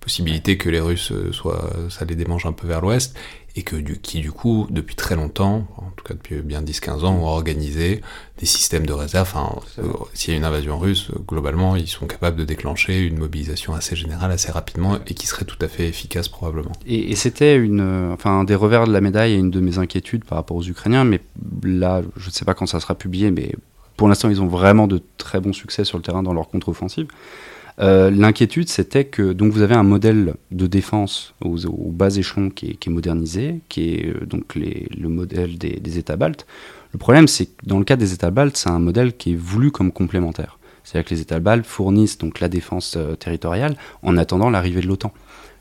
[0.00, 3.16] possibilité que les Russes soient, ça les démange un peu vers l'ouest,
[3.54, 7.04] et que du, qui du coup, depuis très longtemps, en tout cas depuis bien 10-15
[7.04, 8.00] ans, ont organisé
[8.38, 9.28] des systèmes de réserve.
[9.28, 13.18] Enfin, euh, s'il y a une invasion russe, globalement, ils sont capables de déclencher une
[13.18, 16.72] mobilisation assez générale, assez rapidement, et qui serait tout à fait efficace probablement.
[16.86, 19.78] Et, et c'était une, enfin, un des revers de la médaille et une de mes
[19.78, 21.20] inquiétudes par rapport aux Ukrainiens, mais
[21.62, 23.52] là, je ne sais pas quand ça sera publié, mais
[23.96, 27.06] pour l'instant, ils ont vraiment de très bons succès sur le terrain dans leur contre-offensive.
[27.80, 32.78] Euh, l'inquiétude, c'était que donc vous avez un modèle de défense aux, bas échelons qui
[32.80, 36.46] est, modernisé, qui est euh, donc le modèle des, États baltes.
[36.92, 39.36] Le problème, c'est que dans le cas des États baltes, c'est un modèle qui est
[39.36, 40.58] voulu comme complémentaire.
[40.84, 44.88] C'est-à-dire que les États baltes fournissent donc la défense euh, territoriale en attendant l'arrivée de
[44.88, 45.12] l'OTAN.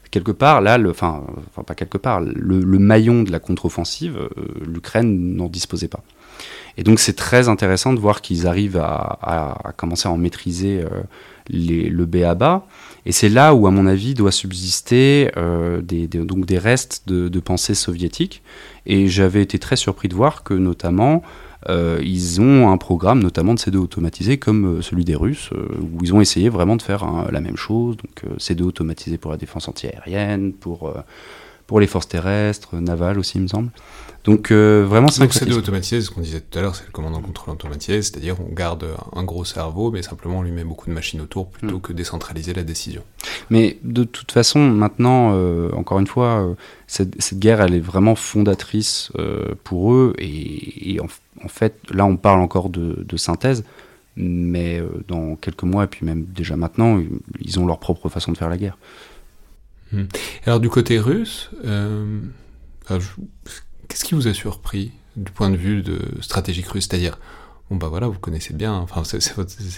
[0.10, 1.24] Quelque part, là, le, enfin,
[1.66, 4.20] pas quelque part, le, maillon de la contre-offensive,
[4.68, 6.04] l'Ukraine n'en disposait pas.
[6.78, 10.84] Et donc c'est très intéressant de voir qu'ils arrivent à, commencer à en maîtriser
[11.50, 12.66] le BABA.
[13.06, 17.40] Et c'est là où, à mon avis, doit subsister euh, des, donc des restes de,
[17.40, 18.44] pensée soviétique.
[18.86, 21.24] Et j'avais été très surpris de voir que, notamment,
[21.70, 26.04] euh, ils ont un programme, notamment de C2 automatisé, comme euh, celui des Russes, où
[26.04, 27.98] ils ont essayé vraiment de faire hein, la même chose.
[27.98, 30.94] Donc, C2 automatisé pour la défense antiaérienne, pour,
[31.66, 33.72] pour les forces terrestres, navales aussi, il me semble.
[34.24, 36.92] Donc euh, vraiment c'est Donc c'est automatisé, ce qu'on disait tout à l'heure, c'est le
[36.92, 40.88] commandant contrôle automatisé, c'est-à-dire on garde un gros cerveau, mais simplement on lui met beaucoup
[40.88, 41.82] de machines autour plutôt mm.
[41.82, 43.04] que décentraliser la décision.
[43.50, 46.54] Mais de toute façon, maintenant, euh, encore une fois, euh,
[46.88, 51.08] cette, cette, guerre, elle est vraiment fondatrice euh, pour eux, et, et en,
[51.44, 53.64] en, fait, là on parle encore de, de synthèse,
[54.16, 57.02] mais euh, dans quelques mois, et puis même déjà maintenant,
[57.40, 58.78] ils ont leur propre façon de faire la guerre.
[59.92, 60.06] Hmm.
[60.46, 63.08] Alors du côté russe, enfin, je
[63.92, 66.88] Qu'est-ce qui vous a surpris du point de vue de stratégique russe?
[66.90, 67.20] C'est-à-dire,
[67.70, 69.20] bon bah voilà, vous connaissez bien, enfin c'est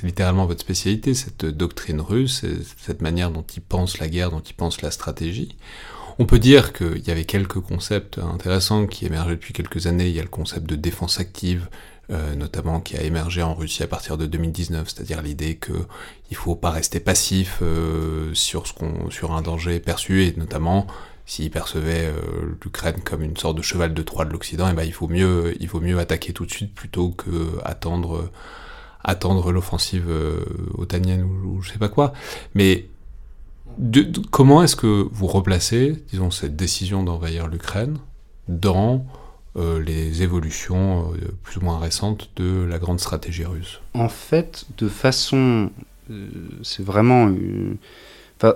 [0.04, 2.46] littéralement votre spécialité, cette doctrine russe,
[2.78, 5.58] cette manière dont ils pensent la guerre, dont ils pensent la stratégie.
[6.20, 10.10] On peut dire qu'il y avait quelques concepts intéressants qui émergeaient depuis quelques années.
[10.10, 11.68] Il y a le concept de défense active,
[12.12, 15.74] euh, notamment qui a émergé en Russie à partir de 2019, c'est-à-dire l'idée que
[16.30, 18.74] il faut pas rester passif euh, sur ce
[19.10, 20.86] sur un danger perçu, et notamment
[21.26, 24.76] s'il percevait euh, l'Ukraine comme une sorte de cheval de Troie de l'Occident, et eh
[24.76, 28.30] ben il faut mieux, il faut mieux attaquer tout de suite plutôt que attendre,
[29.04, 30.46] attendre l'offensive euh,
[30.78, 32.14] otanienne ou, je sais pas quoi.
[32.56, 32.88] Mais
[34.32, 37.98] comment est-ce que vous replacez, disons, cette décision d'envahir l'Ukraine
[38.48, 39.06] dans
[39.56, 43.82] euh, les évolutions euh, plus ou moins récentes de la grande stratégie russe?
[43.94, 45.72] En fait, de façon,
[46.62, 47.32] c'est vraiment,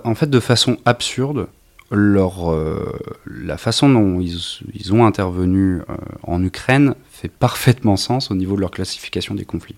[0.04, 1.48] en fait, de façon absurde
[1.90, 4.38] leur, euh, la façon dont ils,
[4.74, 9.44] ils ont intervenu euh, en Ukraine fait parfaitement sens au niveau de leur classification des
[9.44, 9.76] conflits.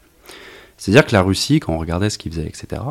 [0.76, 2.82] C'est-à-dire que la Russie, quand on regardait ce qu'ils faisaient, etc.,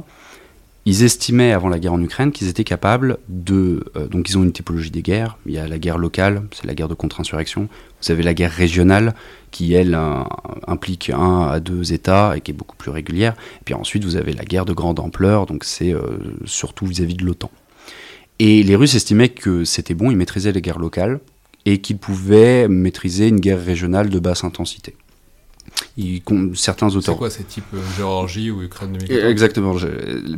[0.86, 3.84] ils estimaient avant la guerre en Ukraine qu'ils étaient capables de...
[3.98, 5.38] Euh, donc ils ont une typologie des guerres.
[5.46, 7.68] Il y a la guerre locale, c'est la guerre de contre-insurrection.
[8.02, 9.14] Vous avez la guerre régionale,
[9.52, 10.00] qui elle
[10.68, 13.34] implique un à deux États et qui est beaucoup plus régulière.
[13.60, 15.94] Et puis ensuite vous avez la guerre de grande ampleur, donc c'est
[16.46, 17.52] surtout vis-à-vis -vis de l'OTAN.
[18.40, 21.20] Et les Russes estimaient que c'était bon, ils maîtrisaient les guerres locales
[21.66, 24.96] et qu'ils pouvaient maîtriser une guerre régionale de basse intensité.
[25.98, 26.22] Ils,
[26.56, 27.16] certains auteurs.
[27.16, 29.76] C'est quoi ces types euh, Géorgie ou Ukraine 2014 Exactement.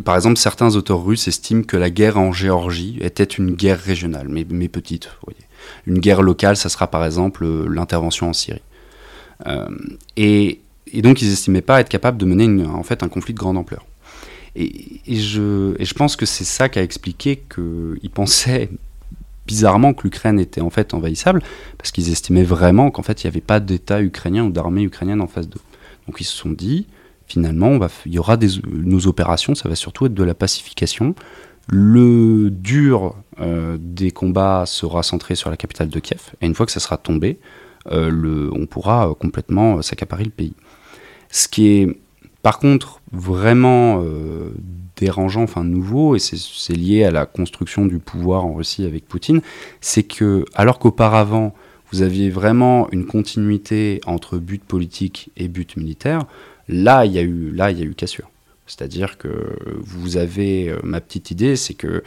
[0.04, 4.28] par exemple, certains auteurs russes estiment que la guerre en Géorgie était une guerre régionale,
[4.30, 5.06] mais, mais petite.
[5.06, 5.46] Vous voyez.
[5.86, 8.62] Une guerre locale, ça sera par exemple euh, l'intervention en Syrie.
[9.48, 9.70] Euh,
[10.18, 10.62] et,
[10.92, 13.40] et, donc, ils n'estimaient pas être capables de mener une, en fait un conflit de
[13.40, 13.86] grande ampleur.
[14.56, 18.70] Et, je, pense que c'est ça qui a expliqué qu'ils pensaient
[19.48, 21.42] bizarrement que l'Ukraine était en fait envahissable,
[21.78, 25.22] parce qu'ils estimaient vraiment qu'en fait il n'y avait pas d'État ukrainien ou d'armée ukrainienne
[25.22, 25.62] en face d'eux.
[26.08, 26.88] Donc ils se sont dit,
[27.26, 28.38] finalement, il y aura
[28.68, 31.16] nos opérations, ça va surtout être de la pacification.
[31.68, 36.66] Le dur euh, des combats sera centré sur la capitale de Kiev, et une fois
[36.66, 37.40] que ça sera tombé,
[37.92, 40.54] euh, on pourra euh, complètement s'accaparer le pays.
[41.30, 42.01] Ce qui est
[42.42, 44.04] par contre vraiment
[44.96, 49.42] dérangeant, enfin nouveau, et c'est lié à la construction du pouvoir en Russie avec Poutine,
[49.80, 51.54] c'est que alors qu'auparavant
[51.92, 56.26] vous aviez vraiment une continuité entre but politique et but militaire,
[56.70, 58.30] là il y a eu, là, il y a eu cassure.
[58.66, 62.04] C'est-à-dire que vous avez, euh, ma petite idée, c'est que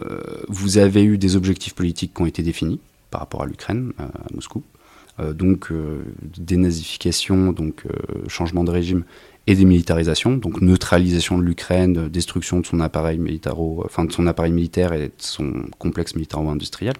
[0.00, 2.80] euh, vous avez eu des objectifs politiques qui ont été définis
[3.10, 4.62] par rapport à l'Ukraine, à Moscou.
[5.20, 5.70] Euh, donc
[6.38, 7.84] dénazification, donc
[8.28, 9.04] changement de régime
[9.48, 13.18] et démilitarisation, donc neutralisation de l'Ukraine, destruction de son appareil
[13.82, 16.92] enfin de son appareil militaire et de son complexe militaro-industriel.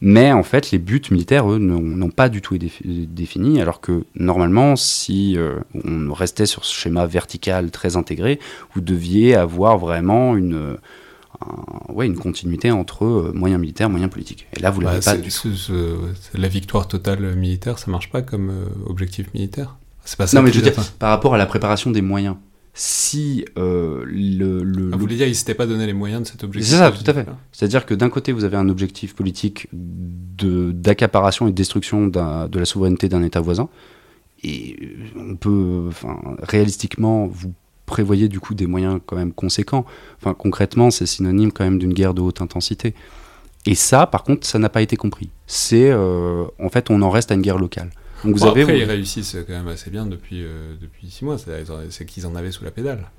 [0.00, 4.04] Mais en fait, les buts militaires, eux, n'ont pas du tout été définis, alors que
[4.14, 8.38] normalement, si euh, on restait sur ce schéma vertical très intégré,
[8.74, 10.76] vous deviez avoir vraiment une,
[11.88, 14.46] ouais, une continuité entre euh, moyens militaires, moyens politiques.
[14.56, 16.38] Et là, vous l'avez bah, pas.
[16.38, 19.76] la victoire totale militaire, ça marche pas comme euh, objectif militaire
[20.06, 20.38] c'est pas ça.
[20.38, 22.36] Non, mais je veux dire, par rapport à la préparation des moyens,
[22.72, 26.26] si euh, le, le, ah, Vous voulez dire, ils s'étaient pas donné les moyens de
[26.26, 27.26] cet objectif C'est ça, tout à fait.
[27.52, 32.64] C'est-à-dire que d'un côté, vous avez un objectif politique d'accaparation et de destruction de la
[32.64, 33.68] souveraineté d'un État voisin,
[34.42, 34.76] et
[35.16, 37.52] on peut, enfin, réalistiquement, vous
[37.86, 39.86] prévoyez du coup des moyens quand même conséquents.
[40.20, 42.94] Enfin, concrètement, c'est synonyme quand même d'une guerre de haute intensité.
[43.64, 45.30] Et ça, par contre, ça n'a pas été compris.
[45.46, 47.90] C'est, euh, en fait, on en reste à une guerre locale.
[48.24, 51.36] Donc vous avez, après, ils réussissent quand même assez bien depuis, euh, depuis six mois.
[51.38, 53.10] C'est qu'ils en avaient sous la pédale.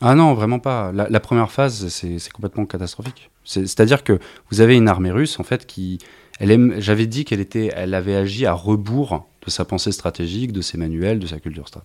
[0.00, 0.92] Ah non, vraiment pas.
[0.92, 3.30] La, première phase, c'est complètement catastrophique.
[3.44, 4.18] C'est-à-dire que
[4.50, 5.98] vous avez une armée russe, en fait, qui...
[6.38, 10.76] J'avais dit qu'elle était, elle avait agi à rebours de sa pensée stratégique, de ses
[10.76, 11.84] manuels, de sa culture strat.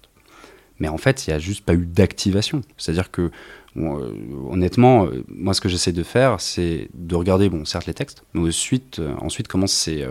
[0.79, 2.61] Mais en fait, il n'y a juste pas eu d'activation.
[2.75, 3.31] C'est-à-dire que,
[3.77, 4.13] euh,
[4.49, 8.23] honnêtement, euh, moi, ce que j'essaie de faire, c'est de regarder, bon, certes, les textes,
[8.33, 10.05] mais ensuite, ensuite comment c'est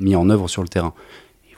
[0.00, 0.94] mis en œuvre sur le terrain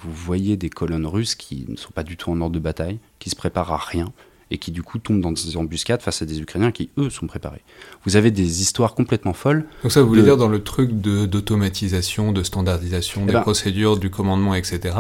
[0.01, 2.99] vous voyez des colonnes russes qui ne sont pas du tout en ordre de bataille,
[3.19, 4.13] qui se préparent à rien,
[4.51, 7.27] et qui du coup tombent dans des embuscades face à des Ukrainiens qui, eux, sont
[7.27, 7.63] préparés.
[8.05, 9.67] Vous avez des histoires complètement folles.
[9.83, 13.99] Donc ça, vous voulez dire dans le truc d'automatisation, de, standardisation eh des ben, procédures,
[13.99, 14.95] du commandement, etc.,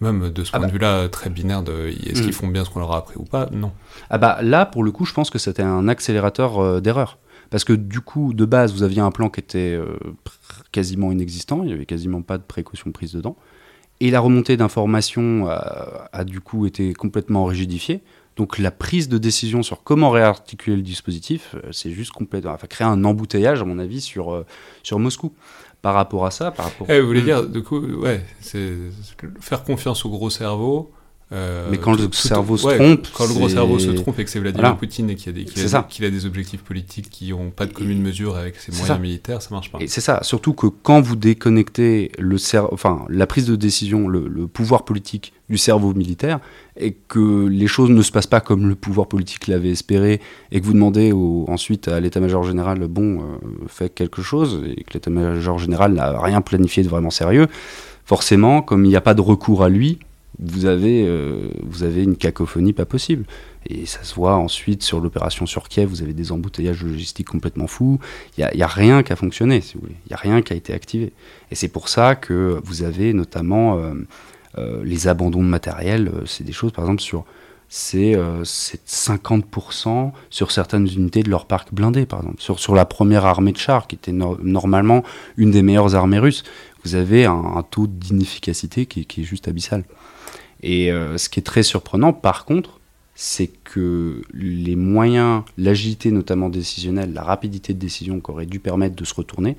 [0.00, 0.72] même de ce ah point de bah.
[0.72, 2.32] vue-là, très binaire, de est-ce qu'ils hmm.
[2.32, 3.48] font bien ce qu'on leur a appris ou pas?
[3.52, 3.72] Non.
[4.08, 7.18] Ah bah là, pour le coup, je pense que c'était un accélérateur euh, d'erreur.
[7.50, 9.98] Parce que du coup, de base, vous aviez un plan qui était euh,
[10.72, 13.36] quasiment inexistant, il n'y avait quasiment pas de précaution prise dedans.
[14.00, 18.02] Et la remontée d'informations a, du coup été complètement rigidifiée.
[18.36, 22.68] Donc la prise de décision sur comment réarticuler le dispositif, euh, c'est juste complètement, enfin
[22.68, 24.46] créer un embouteillage à mon avis sur euh,
[24.82, 25.34] sur Moscou.
[25.82, 26.86] Par rapport à ça, par rapport.
[26.90, 28.74] Eh, vous voulez dire, du coup, ouais, c'est
[29.40, 30.90] faire confiance au gros cerveau
[31.32, 33.06] euh, mais quand le cerveau se trompe.
[33.14, 36.04] Quand le gros cerveau se trompe et que c'est Vladimir Poutine et qu'il a, des,
[36.04, 39.50] a, des objectifs politiques qui n'ont pas de commune mesure avec ses moyens militaires, ça
[39.52, 39.78] marche pas.
[39.80, 42.36] Et c'est ça, surtout que quand vous déconnectez le
[42.72, 46.40] enfin, la prise de décision, le, pouvoir politique du cerveau militaire,
[46.76, 50.20] et que les choses ne se passent pas comme le pouvoir politique l'avait espéré,
[50.50, 53.24] et que vous demandez ensuite à l'état-major général, bon, euh,
[53.68, 57.46] faites quelque chose, et que l'état-major général n'a rien planifié de vraiment sérieux,
[58.04, 60.00] forcément, comme il n'y a pas de recours à lui,
[60.42, 63.24] vous avez, euh, vous avez une cacophonie pas possible.
[63.68, 67.66] Et ça se voit ensuite sur l'opération sur Kiev, vous avez des embouteillages logistiques complètement
[67.66, 67.98] fous.
[68.38, 69.96] Il n'y a, rien qui a fonctionné, si vous voulez.
[70.06, 71.12] Il n'y a rien qui a été activé.
[71.50, 73.92] Et c'est pour ça que vous avez notamment euh,
[74.58, 76.10] euh, les abandons de matériel.
[76.24, 77.24] C'est des choses, par exemple, sur
[77.72, 82.40] c'est 50% sur certaines unités de leur parc blindé, par exemple.
[82.40, 85.04] Sur, sur la première armée de chars, qui était normalement
[85.36, 86.42] une des meilleures armées russes,
[86.82, 89.84] vous avez un, taux d'inefficacité qui, qui, est juste abyssal.
[90.62, 92.80] Et euh, ce qui est très surprenant, par contre,
[93.14, 98.96] c'est que les moyens, l'agilité notamment décisionnelle, la rapidité de décision qui aurait dû permettre
[98.96, 99.56] de se retourner,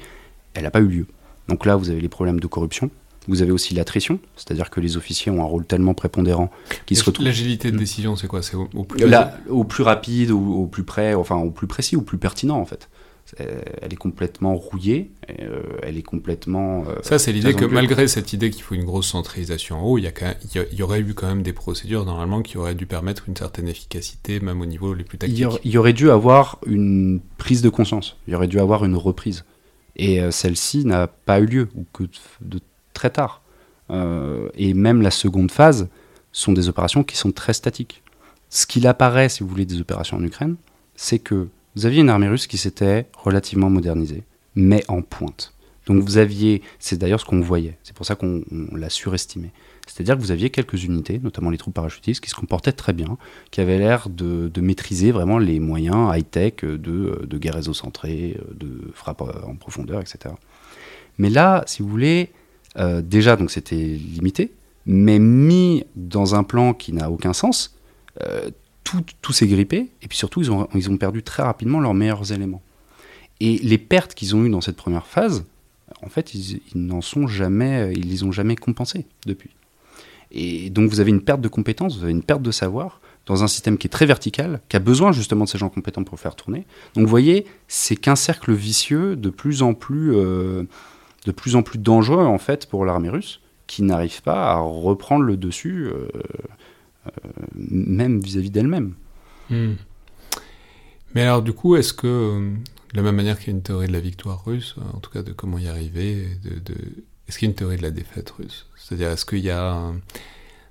[0.53, 1.05] elle n'a pas eu lieu.
[1.47, 2.89] Donc là, vous avez les problèmes de corruption.
[3.27, 6.49] Vous avez aussi l'attrition, c'est-à-dire que les officiers ont un rôle tellement prépondérant
[6.87, 7.25] qu'ils se retrouvent.
[7.25, 8.41] L'agilité de décision, c'est quoi?
[8.41, 9.05] C'est au, plus
[9.47, 12.89] au plus rapide, au, plus près, enfin au plus précis, au plus pertinent en fait.
[13.39, 16.83] Euh, elle est complètement rouillée, euh, elle est complètement...
[16.87, 19.97] Euh, ça, c'est l'idée que malgré cette idée qu'il faut une grosse centralisation en haut,
[19.97, 23.37] il y, y, aurait eu quand même des procédures normalement qui auraient dû permettre une
[23.37, 25.45] certaine efficacité, même au niveau les plus tactiques.
[25.63, 28.95] Il y, aurait dû avoir une prise de conscience, il y aurait dû avoir une
[28.95, 29.45] reprise.
[29.95, 32.03] Et celle-ci n'a pas eu lieu, ou que
[32.41, 32.59] de
[32.93, 33.41] très tard.
[33.89, 35.87] et même la seconde phase
[36.33, 38.03] sont des opérations qui sont très statiques.
[38.49, 40.55] Ce qu'il apparaît, si vous voulez, des opérations en Ukraine,
[40.95, 44.23] c'est que vous aviez une armée russe qui s'était relativement modernisée,
[44.55, 45.53] mais en pointe.
[45.87, 48.43] Donc vous aviez, c'est d'ailleurs ce qu'on voyait, c'est pour ça qu'on
[48.73, 49.51] l'a surestimé.
[49.87, 53.17] C'est-à-dire que vous aviez quelques unités, notamment les troupes parachutistes, qui se comportaient très bien,
[53.49, 59.55] qui avaient l'air de, maîtriser vraiment les moyens high-tech de, guerre réseau-centrée, de frappe en
[59.55, 60.35] profondeur, etc.
[61.17, 62.31] Mais là, si vous voulez,
[62.77, 64.53] euh, déjà, donc c'était limité,
[64.85, 67.77] mais mis dans un plan qui n'a aucun sens,
[68.21, 68.49] euh,
[68.83, 71.93] tout, tout s'est grippé, et puis surtout, ils ont, ils ont perdu très rapidement leurs
[71.93, 72.61] meilleurs éléments.
[73.39, 75.45] Et les pertes qu'ils ont eues dans cette première phase,
[76.03, 79.51] en fait, ils, n'en sont jamais, ils les ont jamais compensées depuis.
[80.31, 83.43] Et donc, vous avez une perte de compétences, vous avez une perte de savoir dans
[83.43, 86.19] un système qui est très vertical, qui a besoin justement de ces gens compétents pour
[86.19, 86.65] faire tourner.
[86.95, 90.63] Donc, vous voyez, c'est qu'un cercle vicieux de plus en plus euh,
[91.25, 95.23] de plus en plus dangereux en fait pour l'armée russe, qui n'arrive pas à reprendre
[95.23, 96.07] le dessus, euh,
[97.55, 98.93] même vis-à-vis d'elle-même.
[99.49, 99.73] Hmm.
[101.13, 102.51] Mais alors du coup, est-ce que, euh,
[102.93, 105.11] de la même manière qu'il y a une théorie de la victoire russe, en tout
[105.11, 106.27] cas de comment y arriver,
[107.27, 108.67] est-ce qu'il y a une théorie de la défaite russe?
[108.75, 109.91] C'est-à-dire, est-ce qu'il y a...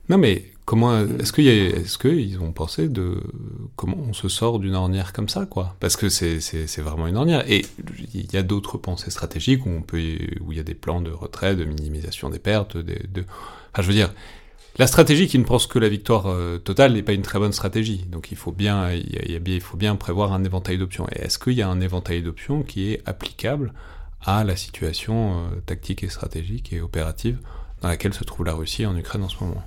[0.09, 3.21] Non mais comment est-ce qu'il est-ce qu'ils ont pensé de
[3.77, 5.77] comment on se sort d'une ornière comme ça quoi?
[5.79, 7.65] Parce que c'est vraiment une ornière et
[8.15, 11.65] il y a d'autres pensées stratégiques où il y a des plans de retrait, de
[11.65, 13.25] minimisation des pertes, de, de
[13.73, 14.13] enfin je veux dire
[14.81, 17.53] la stratégie qui ne pense que la victoire euh, totale n'est pas une très bonne
[17.53, 18.07] stratégie.
[18.11, 18.89] Donc il faut bien,
[19.99, 21.07] prévoir un éventail d'options.
[21.13, 23.75] Et est-ce qu'il y a un éventail d'options qui est applicable
[24.25, 27.39] à la situation euh, tactique et stratégique et opérative
[27.83, 29.63] dans laquelle se trouve la Russie en Ukraine en ce moment?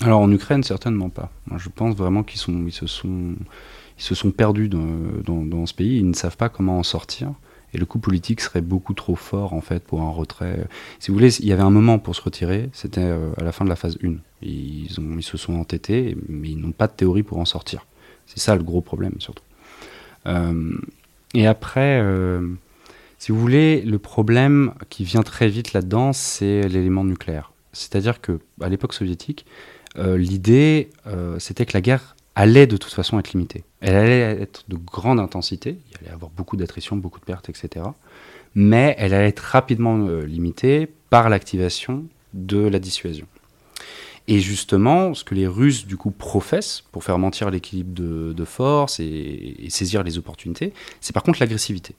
[0.00, 1.32] Alors en Ukraine, certainement pas.
[1.56, 5.98] je pense vraiment qu'ils se sont, perdus dans, ce pays.
[5.98, 7.32] Ils ne savent pas comment en sortir.
[7.72, 10.66] Et le coup politique serait beaucoup trop fort en fait pour un retrait.
[10.98, 12.68] Si vous voulez, il y avait un moment pour se retirer.
[12.72, 14.14] C'était euh, à la fin de la phase 1.
[14.42, 14.88] Ils,
[15.22, 17.86] se sont entêtés, mais ils n'ont pas de théorie pour en sortir.
[18.26, 19.44] C'est ça le gros problème surtout.
[20.26, 20.72] Euh,
[21.34, 22.48] et après, euh,
[23.18, 27.52] si vous voulez, le problème qui vient très vite là-dedans, c'est l'élément nucléaire.
[27.72, 29.46] C'est-à-dire que à l'époque soviétique,
[29.96, 30.90] l'idée,
[31.38, 33.64] c'était que la guerre allait de toute façon être limitée.
[33.80, 37.50] Elle allait être de grande intensité, il allait y avoir beaucoup d'attrition, beaucoup de pertes,
[37.50, 37.84] etc.
[38.54, 43.26] Mais elle allait être rapidement euh, limitée par l'activation de la dissuasion.
[44.26, 49.00] Et justement, ce que les Russes du coup professent pour faire mentir l'équilibre de, force
[49.00, 51.94] et, saisir les opportunités, c'est par contre l'agressivité.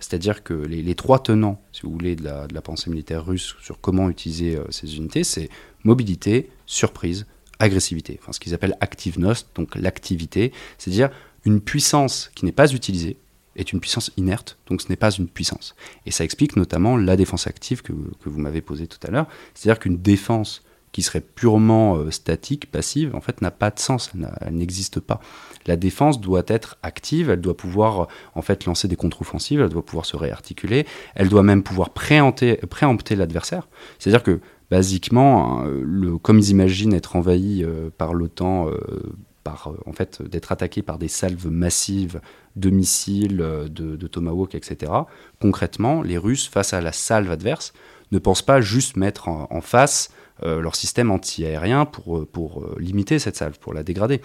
[0.00, 4.10] C'est-à-dire que les, trois tenants, si vous voulez, de la, pensée militaire russe sur comment
[4.10, 5.48] utiliser ces unités, c'est
[5.84, 7.26] mobilité, surprise,
[7.58, 8.18] agressivité.
[8.22, 11.10] Enfin, ce qu'ils appellent activenost, donc l'activité, c'est-à-dire
[11.44, 13.16] une puissance qui n'est pas utilisée
[13.56, 15.74] est une puissance inerte, donc ce n'est pas une puissance.
[16.06, 19.80] Et ça explique notamment la défense active que, vous m'avez posée tout à l'heure, c'est-à-dire
[19.80, 20.62] qu'une défense
[20.92, 24.10] qui serait purement euh, statique, passive, en fait, n'a pas de sens,
[24.40, 25.20] elle n'existe pas.
[25.66, 29.84] La défense doit être active, elle doit pouvoir en fait lancer des contre-offensives, elle doit
[29.84, 32.56] pouvoir se réarticuler, elle doit même pouvoir préempter
[33.10, 33.68] l'adversaire.
[33.98, 34.40] C'est-à-dire que
[34.70, 38.78] basiquement, hein, le, comme ils imaginent être envahis euh, par l'OTAN, euh,
[39.44, 42.20] par, euh, en fait, d'être attaqués par des salves massives
[42.56, 44.92] de missiles, de, Tomahawk, etc.
[45.40, 47.72] Concrètement, les Russes, face à la salve adverse,
[48.10, 50.10] ne pensent pas juste mettre en, face
[50.42, 54.20] leur système anti-aérien pour, pour limiter cette salve, pour la dégrader.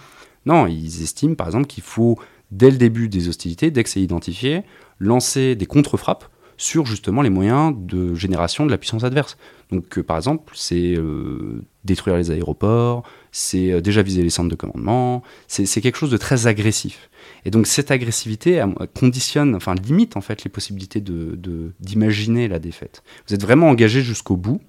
[0.46, 2.18] Non, ils estiment par exemple qu'il faut,
[2.50, 4.62] dès le début des hostilités, dès que c'est identifié,
[4.98, 6.24] lancer des contre-frappes
[6.56, 9.36] sur justement les moyens de génération de la puissance adverse.
[9.70, 13.02] Donc, euh, par exemple, c'est euh, détruire les aéroports,
[13.32, 17.10] c'est euh, déjà viser les centres de commandement, c'est quelque chose de très agressif.
[17.44, 18.64] Et donc, cette agressivité
[18.98, 23.02] conditionne, enfin, limite en fait les possibilités d'imaginer de, la défaite.
[23.26, 24.60] Vous êtes vraiment engagé jusqu'au bout,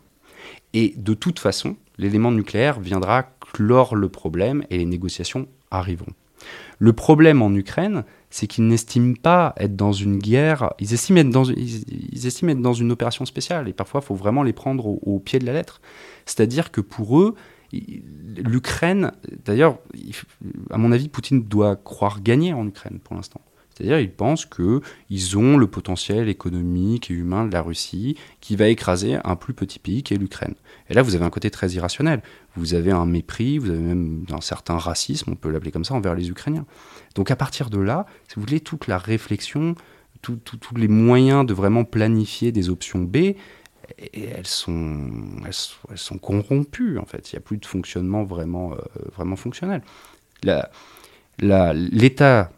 [0.74, 6.14] et de toute façon, l'élément nucléaire viendra clore le problème et les négociations arriveront.
[6.80, 11.30] Le problème en Ukraine, c'est qu'ils n'estiment pas être dans une guerre, ils estiment être
[11.30, 14.86] dans, ils, estiment être dans une opération spéciale, et parfois il faut vraiment les prendre
[14.86, 15.82] au, pied de la lettre.
[16.26, 17.36] C'est-à-dire que pour eux,
[17.72, 19.12] l'Ukraine,
[19.46, 19.78] d'ailleurs,
[20.70, 23.42] à mon avis, Poutine doit croire gagner en Ukraine pour l'instant.
[23.76, 28.70] C'est-à-dire qu'ils pensent qu'ils ont le potentiel économique et humain de la Russie qui va
[28.70, 30.56] écraser un plus petit pays qui est l'Ukraine.
[30.90, 32.22] Et là, vous avez un côté très irrationnel.
[32.56, 35.94] Vous avez un mépris, vous avez même un certain racisme, on peut l'appeler comme ça,
[35.94, 36.66] envers les Ukrainiens.
[37.16, 39.76] Donc à partir de là, si vous voulez, toute la réflexion,
[40.22, 40.40] tous
[40.76, 43.36] les moyens de vraiment planifier des options B,
[44.14, 45.12] elles sont,
[45.46, 47.32] elles, sont corrompues, en fait.
[47.32, 48.78] Il n'y a plus de fonctionnement vraiment, euh,
[49.16, 49.84] vraiment fonctionnel.
[51.40, 52.52] L'état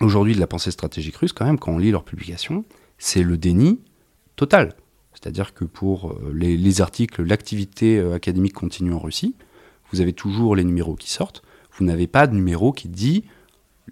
[0.00, 2.64] aujourd'hui de la pensée stratégique russe, quand même, quand on lit leurs publications,
[2.98, 3.80] c'est le déni
[4.36, 4.74] total.
[5.12, 9.34] C'est-à-dire que pour euh, les, articles, l'activité euh, académique continue en Russie,
[9.92, 11.42] vous avez toujours les numéros qui sortent.
[11.76, 13.24] Vous n'avez pas de numéro qui dit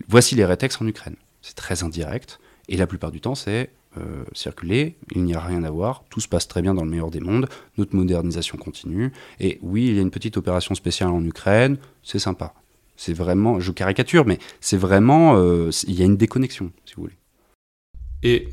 [0.08, 1.16] voici les rétextes en Ukraine.
[1.40, 2.38] C'est très indirect,
[2.68, 6.20] et la plupart du temps, c'est euh, circuler, il n'y a rien à voir, tout
[6.20, 9.94] se passe très bien dans le meilleur des mondes, notre modernisation continue, et oui, il
[9.94, 12.54] y a une petite opération spéciale en Ukraine, c'est sympa.
[13.02, 17.02] C'est vraiment, je caricature, mais c'est vraiment, euh, il y a une déconnexion, si vous
[17.02, 17.16] voulez.
[18.22, 18.48] Et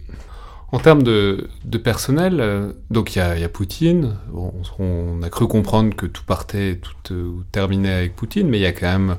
[0.72, 1.48] en termes de,
[1.84, 4.18] personnel, euh, donc il y, a Poutine,
[4.80, 8.72] on, a cru comprendre que tout partait, tout terminait avec Poutine, mais il y a
[8.72, 9.18] quand même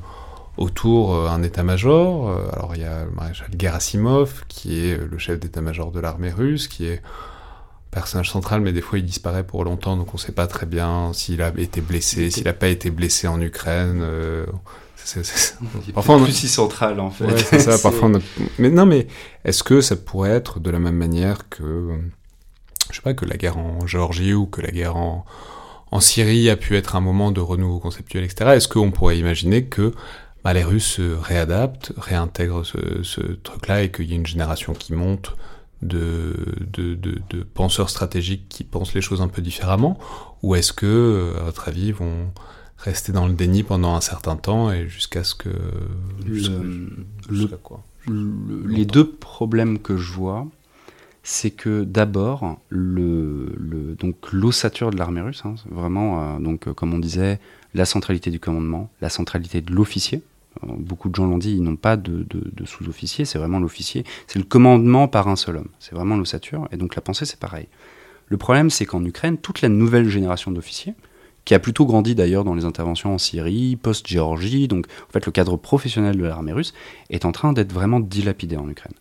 [0.57, 2.28] autour euh, un état-major.
[2.28, 6.31] Euh, alors il y a le maréchal Gerasimov, qui est le chef d'état-major de l'armée
[6.31, 7.02] russe, qui est
[7.90, 10.66] personnage central, mais des fois il disparaît pour longtemps, donc on ne sait pas très
[10.66, 14.05] bien s'il a été blessé, s'il n'a pas été blessé en Ukraine.
[15.05, 15.57] C'est,
[15.93, 17.37] parfois plus si central en fait.
[17.39, 17.79] c'est ça.
[17.83, 18.11] Parfois,
[18.59, 19.07] mais non, mais
[19.45, 21.99] est-ce que ça pourrait être de la même manière que,
[22.91, 25.25] je sais pas, que la guerre en Géorgie ou que la guerre en,
[25.91, 28.53] en Syrie a pu être un moment de renouveau conceptuel, etc.
[28.55, 29.93] Est-ce qu'on pourrait imaginer que
[30.45, 34.93] bah, les Russes se réadaptent, réintègrent ce, truc-là et qu'il y ait une génération qui
[34.93, 35.37] monte
[35.83, 36.35] de,
[36.73, 39.99] de, penseurs stratégiques qui pensent les choses un peu différemment?
[40.43, 42.31] Ou est-ce que, à votre avis, vont
[42.81, 45.51] rester dans le déni pendant un certain temps et jusqu'à ce que...
[47.62, 50.47] quoi les deux problèmes que je vois,
[51.23, 56.94] c'est que d'abord, le, donc l'ossature de l'armée russe, hein, vraiment, euh, donc, euh, comme
[56.94, 57.39] on disait,
[57.74, 60.23] la centralité du commandement, la centralité de l'officier,
[60.62, 62.27] beaucoup de gens l'ont dit, ils n'ont pas de,
[62.65, 64.05] sous-officier, c'est vraiment l'officier.
[64.27, 65.69] C'est le commandement par un seul homme.
[65.78, 66.69] C'est vraiment l'ossature.
[66.73, 67.69] Et donc la pensée, c'est pareil.
[68.27, 70.94] Le problème, c'est qu'en Ukraine, toute la nouvelle génération d'officiers,
[71.51, 74.69] qui a plutôt grandi d'ailleurs dans les interventions en Syrie, post-Géorgie.
[74.69, 76.73] Donc en fait le cadre professionnel de l'armée russe
[77.11, 78.93] est en train d'être vraiment dilapidé en Ukraine.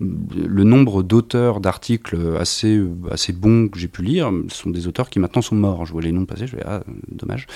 [0.00, 5.18] Le nombre d'auteurs d'articles assez, assez bons que j'ai pu lire sont des auteurs qui
[5.18, 5.84] maintenant sont morts.
[5.84, 6.80] Je vois les noms passer, je vais ah
[7.12, 7.46] dommage.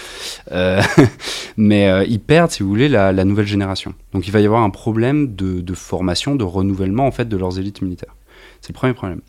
[0.51, 0.83] Euh,
[1.57, 3.95] mais euh, ils perdent, si vous voulez, la, nouvelle génération.
[4.12, 7.39] Donc il va y avoir un problème de, de formation, de renouvellement en fait de
[7.39, 8.15] leurs élites militaires.
[8.61, 9.23] C'est le premier problème.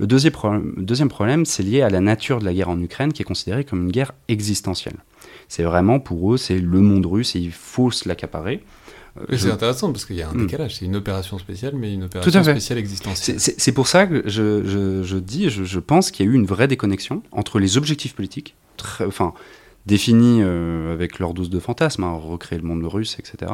[0.00, 3.12] Le deuxième problème, deuxième problème, c'est lié à la nature de la guerre en Ukraine,
[3.12, 4.96] qui est considérée comme une guerre existentielle.
[5.48, 8.62] C'est vraiment pour eux, c'est le monde russe et il faut se l'accaparer.
[9.18, 10.46] Euh, c'est intéressant parce qu'il y a un hmm.
[10.46, 10.76] décalage.
[10.76, 13.38] C'est une opération spéciale, mais une opération spéciale existentielle.
[13.38, 16.68] C'est pour ça que je, je, dis, je, pense qu'il y a eu une vraie
[16.68, 19.34] déconnexion entre les objectifs politiques, très, enfin,
[19.84, 23.52] définis euh, avec leur dose de fantasme, hein, recréer le monde russe, etc.,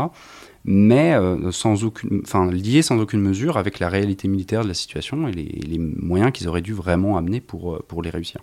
[0.66, 4.74] mais euh, sans aucune, enfin, lié sans aucune mesure avec la réalité militaire de la
[4.74, 8.40] situation et les, moyens qu'ils auraient dû vraiment amener pour, euh, pour les réussir.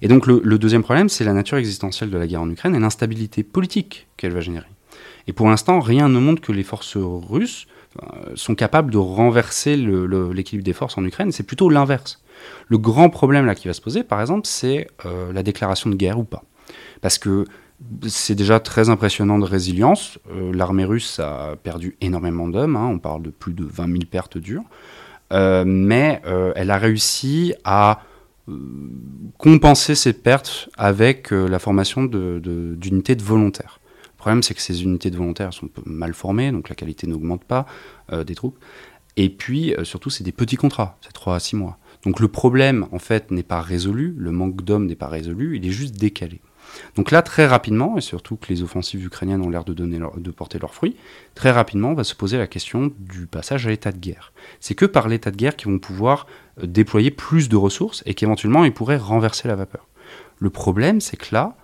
[0.00, 2.78] Et donc le, deuxième problème, c'est la nature existentielle de la guerre en Ukraine et
[2.78, 4.68] l'instabilité politique qu'elle va générer.
[5.26, 7.66] Et pour l'instant, rien ne montre que les forces russes
[8.02, 11.32] euh, sont capables de renverser l'équilibre des forces en Ukraine.
[11.32, 12.22] C'est plutôt l'inverse.
[12.68, 16.18] Le grand problème là qui va se poser, par exemple, c'est la déclaration de guerre
[16.18, 16.44] ou pas.
[17.02, 17.44] Parce que
[18.08, 20.18] c'est déjà très impressionnant de résilience.
[20.30, 22.86] Euh, l'armée russe a perdu énormément d'hommes, hein.
[22.86, 24.64] on parle de plus de 20 000 pertes dures,
[25.32, 28.02] euh, mais euh, elle a réussi à
[29.38, 33.78] compenser ces pertes avec la formation d'unités de, volontaires.
[34.14, 37.44] Le problème, c'est que ces unités de volontaires sont mal formées, donc la qualité n'augmente
[37.44, 37.64] pas
[38.26, 38.58] des troupes.
[39.16, 41.78] Et puis, surtout, c'est des petits contrats, c'est 3 à 6 mois.
[42.02, 45.64] Donc le problème, en fait, n'est pas résolu, le manque d'hommes n'est pas résolu, il
[45.64, 46.40] est juste décalé.
[46.96, 50.74] Donc là, très rapidement, et surtout que les offensives ukrainiennes ont l'air de, porter leurs
[50.74, 50.96] fruits,
[51.34, 54.32] très rapidement, on va se poser la question du passage à l'état de guerre.
[54.60, 56.26] C'est que par l'état de guerre qu'ils vont pouvoir
[56.62, 59.86] euh, déployer plus de ressources et qu'éventuellement ils pourraient renverser la vapeur.
[60.38, 61.54] Le problème, c'est que là,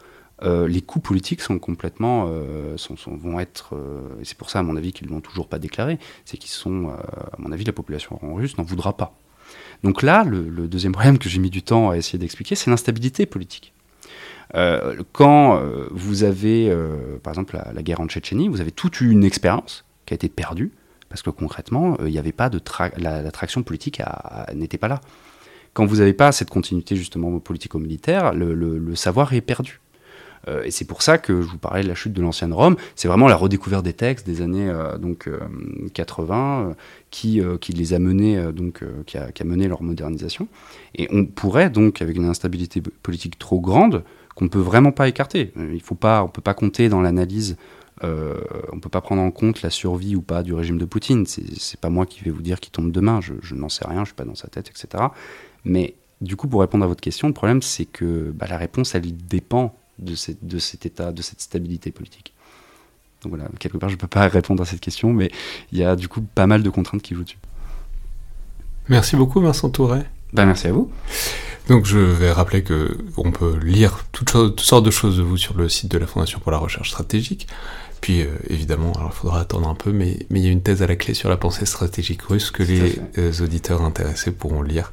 [0.42, 2.76] euh, les coûts politiques sont complètement, euh,
[3.06, 3.74] vont être,
[4.22, 6.90] c'est pour ça à mon avis qu'ils ne l'ont toujours pas déclaré, c'est qu'ils sont,
[6.90, 9.18] à mon avis, la population russe n'en voudra pas.
[9.82, 13.24] Donc là, le deuxième problème que j'ai mis du temps à essayer d'expliquer, c'est l'instabilité
[13.24, 13.72] politique.
[14.55, 19.01] Euh, quand euh, vous avez, euh, par exemple, la, guerre en Tchétchénie, vous avez toute
[19.01, 20.73] une expérience qui a été perdue,
[21.09, 22.60] parce que concrètement, il n'y avait pas de
[22.97, 24.01] la, traction politique
[24.55, 25.01] n'était pas là.
[25.73, 29.81] Quand vous n'avez pas cette continuité justement politico-militaire, le, savoir est perdu.
[30.64, 32.77] et c'est pour ça que je vous parlais de la chute de l'ancienne Rome.
[32.94, 35.28] C'est vraiment la redécouverte des textes des années donc
[35.93, 36.74] 80
[37.10, 40.48] qui, les a menés donc qui, a, mené leur modernisation.
[40.94, 44.02] Et on pourrait donc avec une instabilité politique trop grande
[44.36, 45.52] qu'on ne peut vraiment pas écarter.
[45.56, 47.56] Il faut pas, on ne peut pas compter dans l'analyse,
[48.04, 48.38] euh,
[48.70, 51.26] on ne peut pas prendre en compte la survie ou pas du régime de Poutine.
[51.26, 53.96] C'est, n'est pas moi qui vais vous dire qu'il tombe demain, je, n'en sais rien,
[53.96, 55.04] je ne suis pas dans sa tête, etc.
[55.64, 58.94] Mais du coup, pour répondre à votre question, le problème c'est que bah, la réponse,
[58.94, 62.34] elle dépend de, de cet état, de cette stabilité politique.
[63.22, 65.30] Donc voilà, quelque part, je ne peux pas répondre à cette question, mais
[65.72, 67.38] il y a du coup pas mal de contraintes qui jouent dessus.
[68.88, 70.06] Merci beaucoup, Vincent Touret.
[70.34, 70.90] Bah, merci à vous.
[71.68, 75.36] Donc je vais rappeler que on peut lire toutes, toutes, sortes de choses de vous
[75.36, 77.47] sur le site de la Fondation pour la recherche stratégique.
[78.01, 80.62] Puis euh, évidemment, alors il faudra attendre un peu, mais, mais il y a une
[80.62, 84.62] thèse à la clé sur la pensée stratégique russe que les euh, auditeurs intéressés pourront
[84.62, 84.93] lire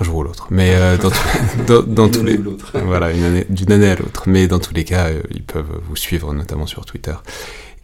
[0.00, 0.48] un jour ou l'autre.
[0.50, 1.10] Mais euh, dans,
[1.66, 2.36] dans, dans tous les
[2.84, 4.24] voilà d'une année, année, à l'autre.
[4.26, 7.14] Mais dans tous les cas, euh, ils peuvent vous suivre notamment sur Twitter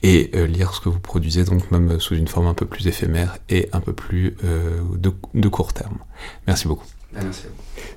[0.03, 2.89] et euh, lire ce que vous produisez, donc même sous une forme un peu plus
[2.89, 5.99] éphémère et un peu plus de, de court terme.
[6.47, 6.87] Merci beaucoup.
[7.15, 7.43] Merci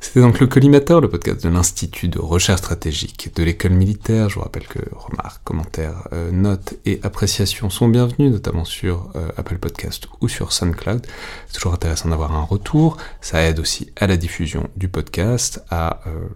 [0.02, 4.30] C'était donc le Collimateur, le podcast de l'Institut de recherche stratégique de l'école militaire.
[4.30, 9.30] Je vous rappelle que remarques, commentaires, euh, notes et appréciations sont bienvenus, notamment sur euh,
[9.38, 11.06] Apple Podcast ou sur SoundCloud.
[11.48, 12.98] C'est toujours intéressant d'avoir un retour.
[13.22, 16.28] Ça aide aussi à la diffusion du podcast, à euh,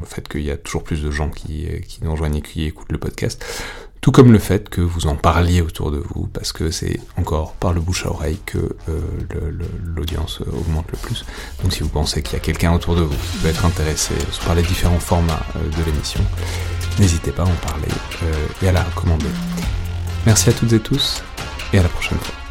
[0.00, 2.64] au fait qu'il y a toujours plus de gens qui, qui nous rejoignent et qui
[2.64, 3.44] écoutent le podcast
[4.00, 7.52] tout comme le fait que vous en parliez autour de vous, parce que c'est encore
[7.54, 8.58] par le bouche à oreille que
[8.88, 9.00] euh,
[9.84, 11.24] l'audience augmente le plus.
[11.62, 14.14] Donc si vous pensez qu'il y a quelqu'un autour de vous qui peut être intéressé
[14.44, 16.20] par les différents formats euh, de l'émission,
[16.98, 17.88] n'hésitez pas à en parler
[18.22, 19.26] euh, et à la recommander.
[20.24, 21.22] Merci à toutes et tous,
[21.72, 22.45] et à la prochaine fois.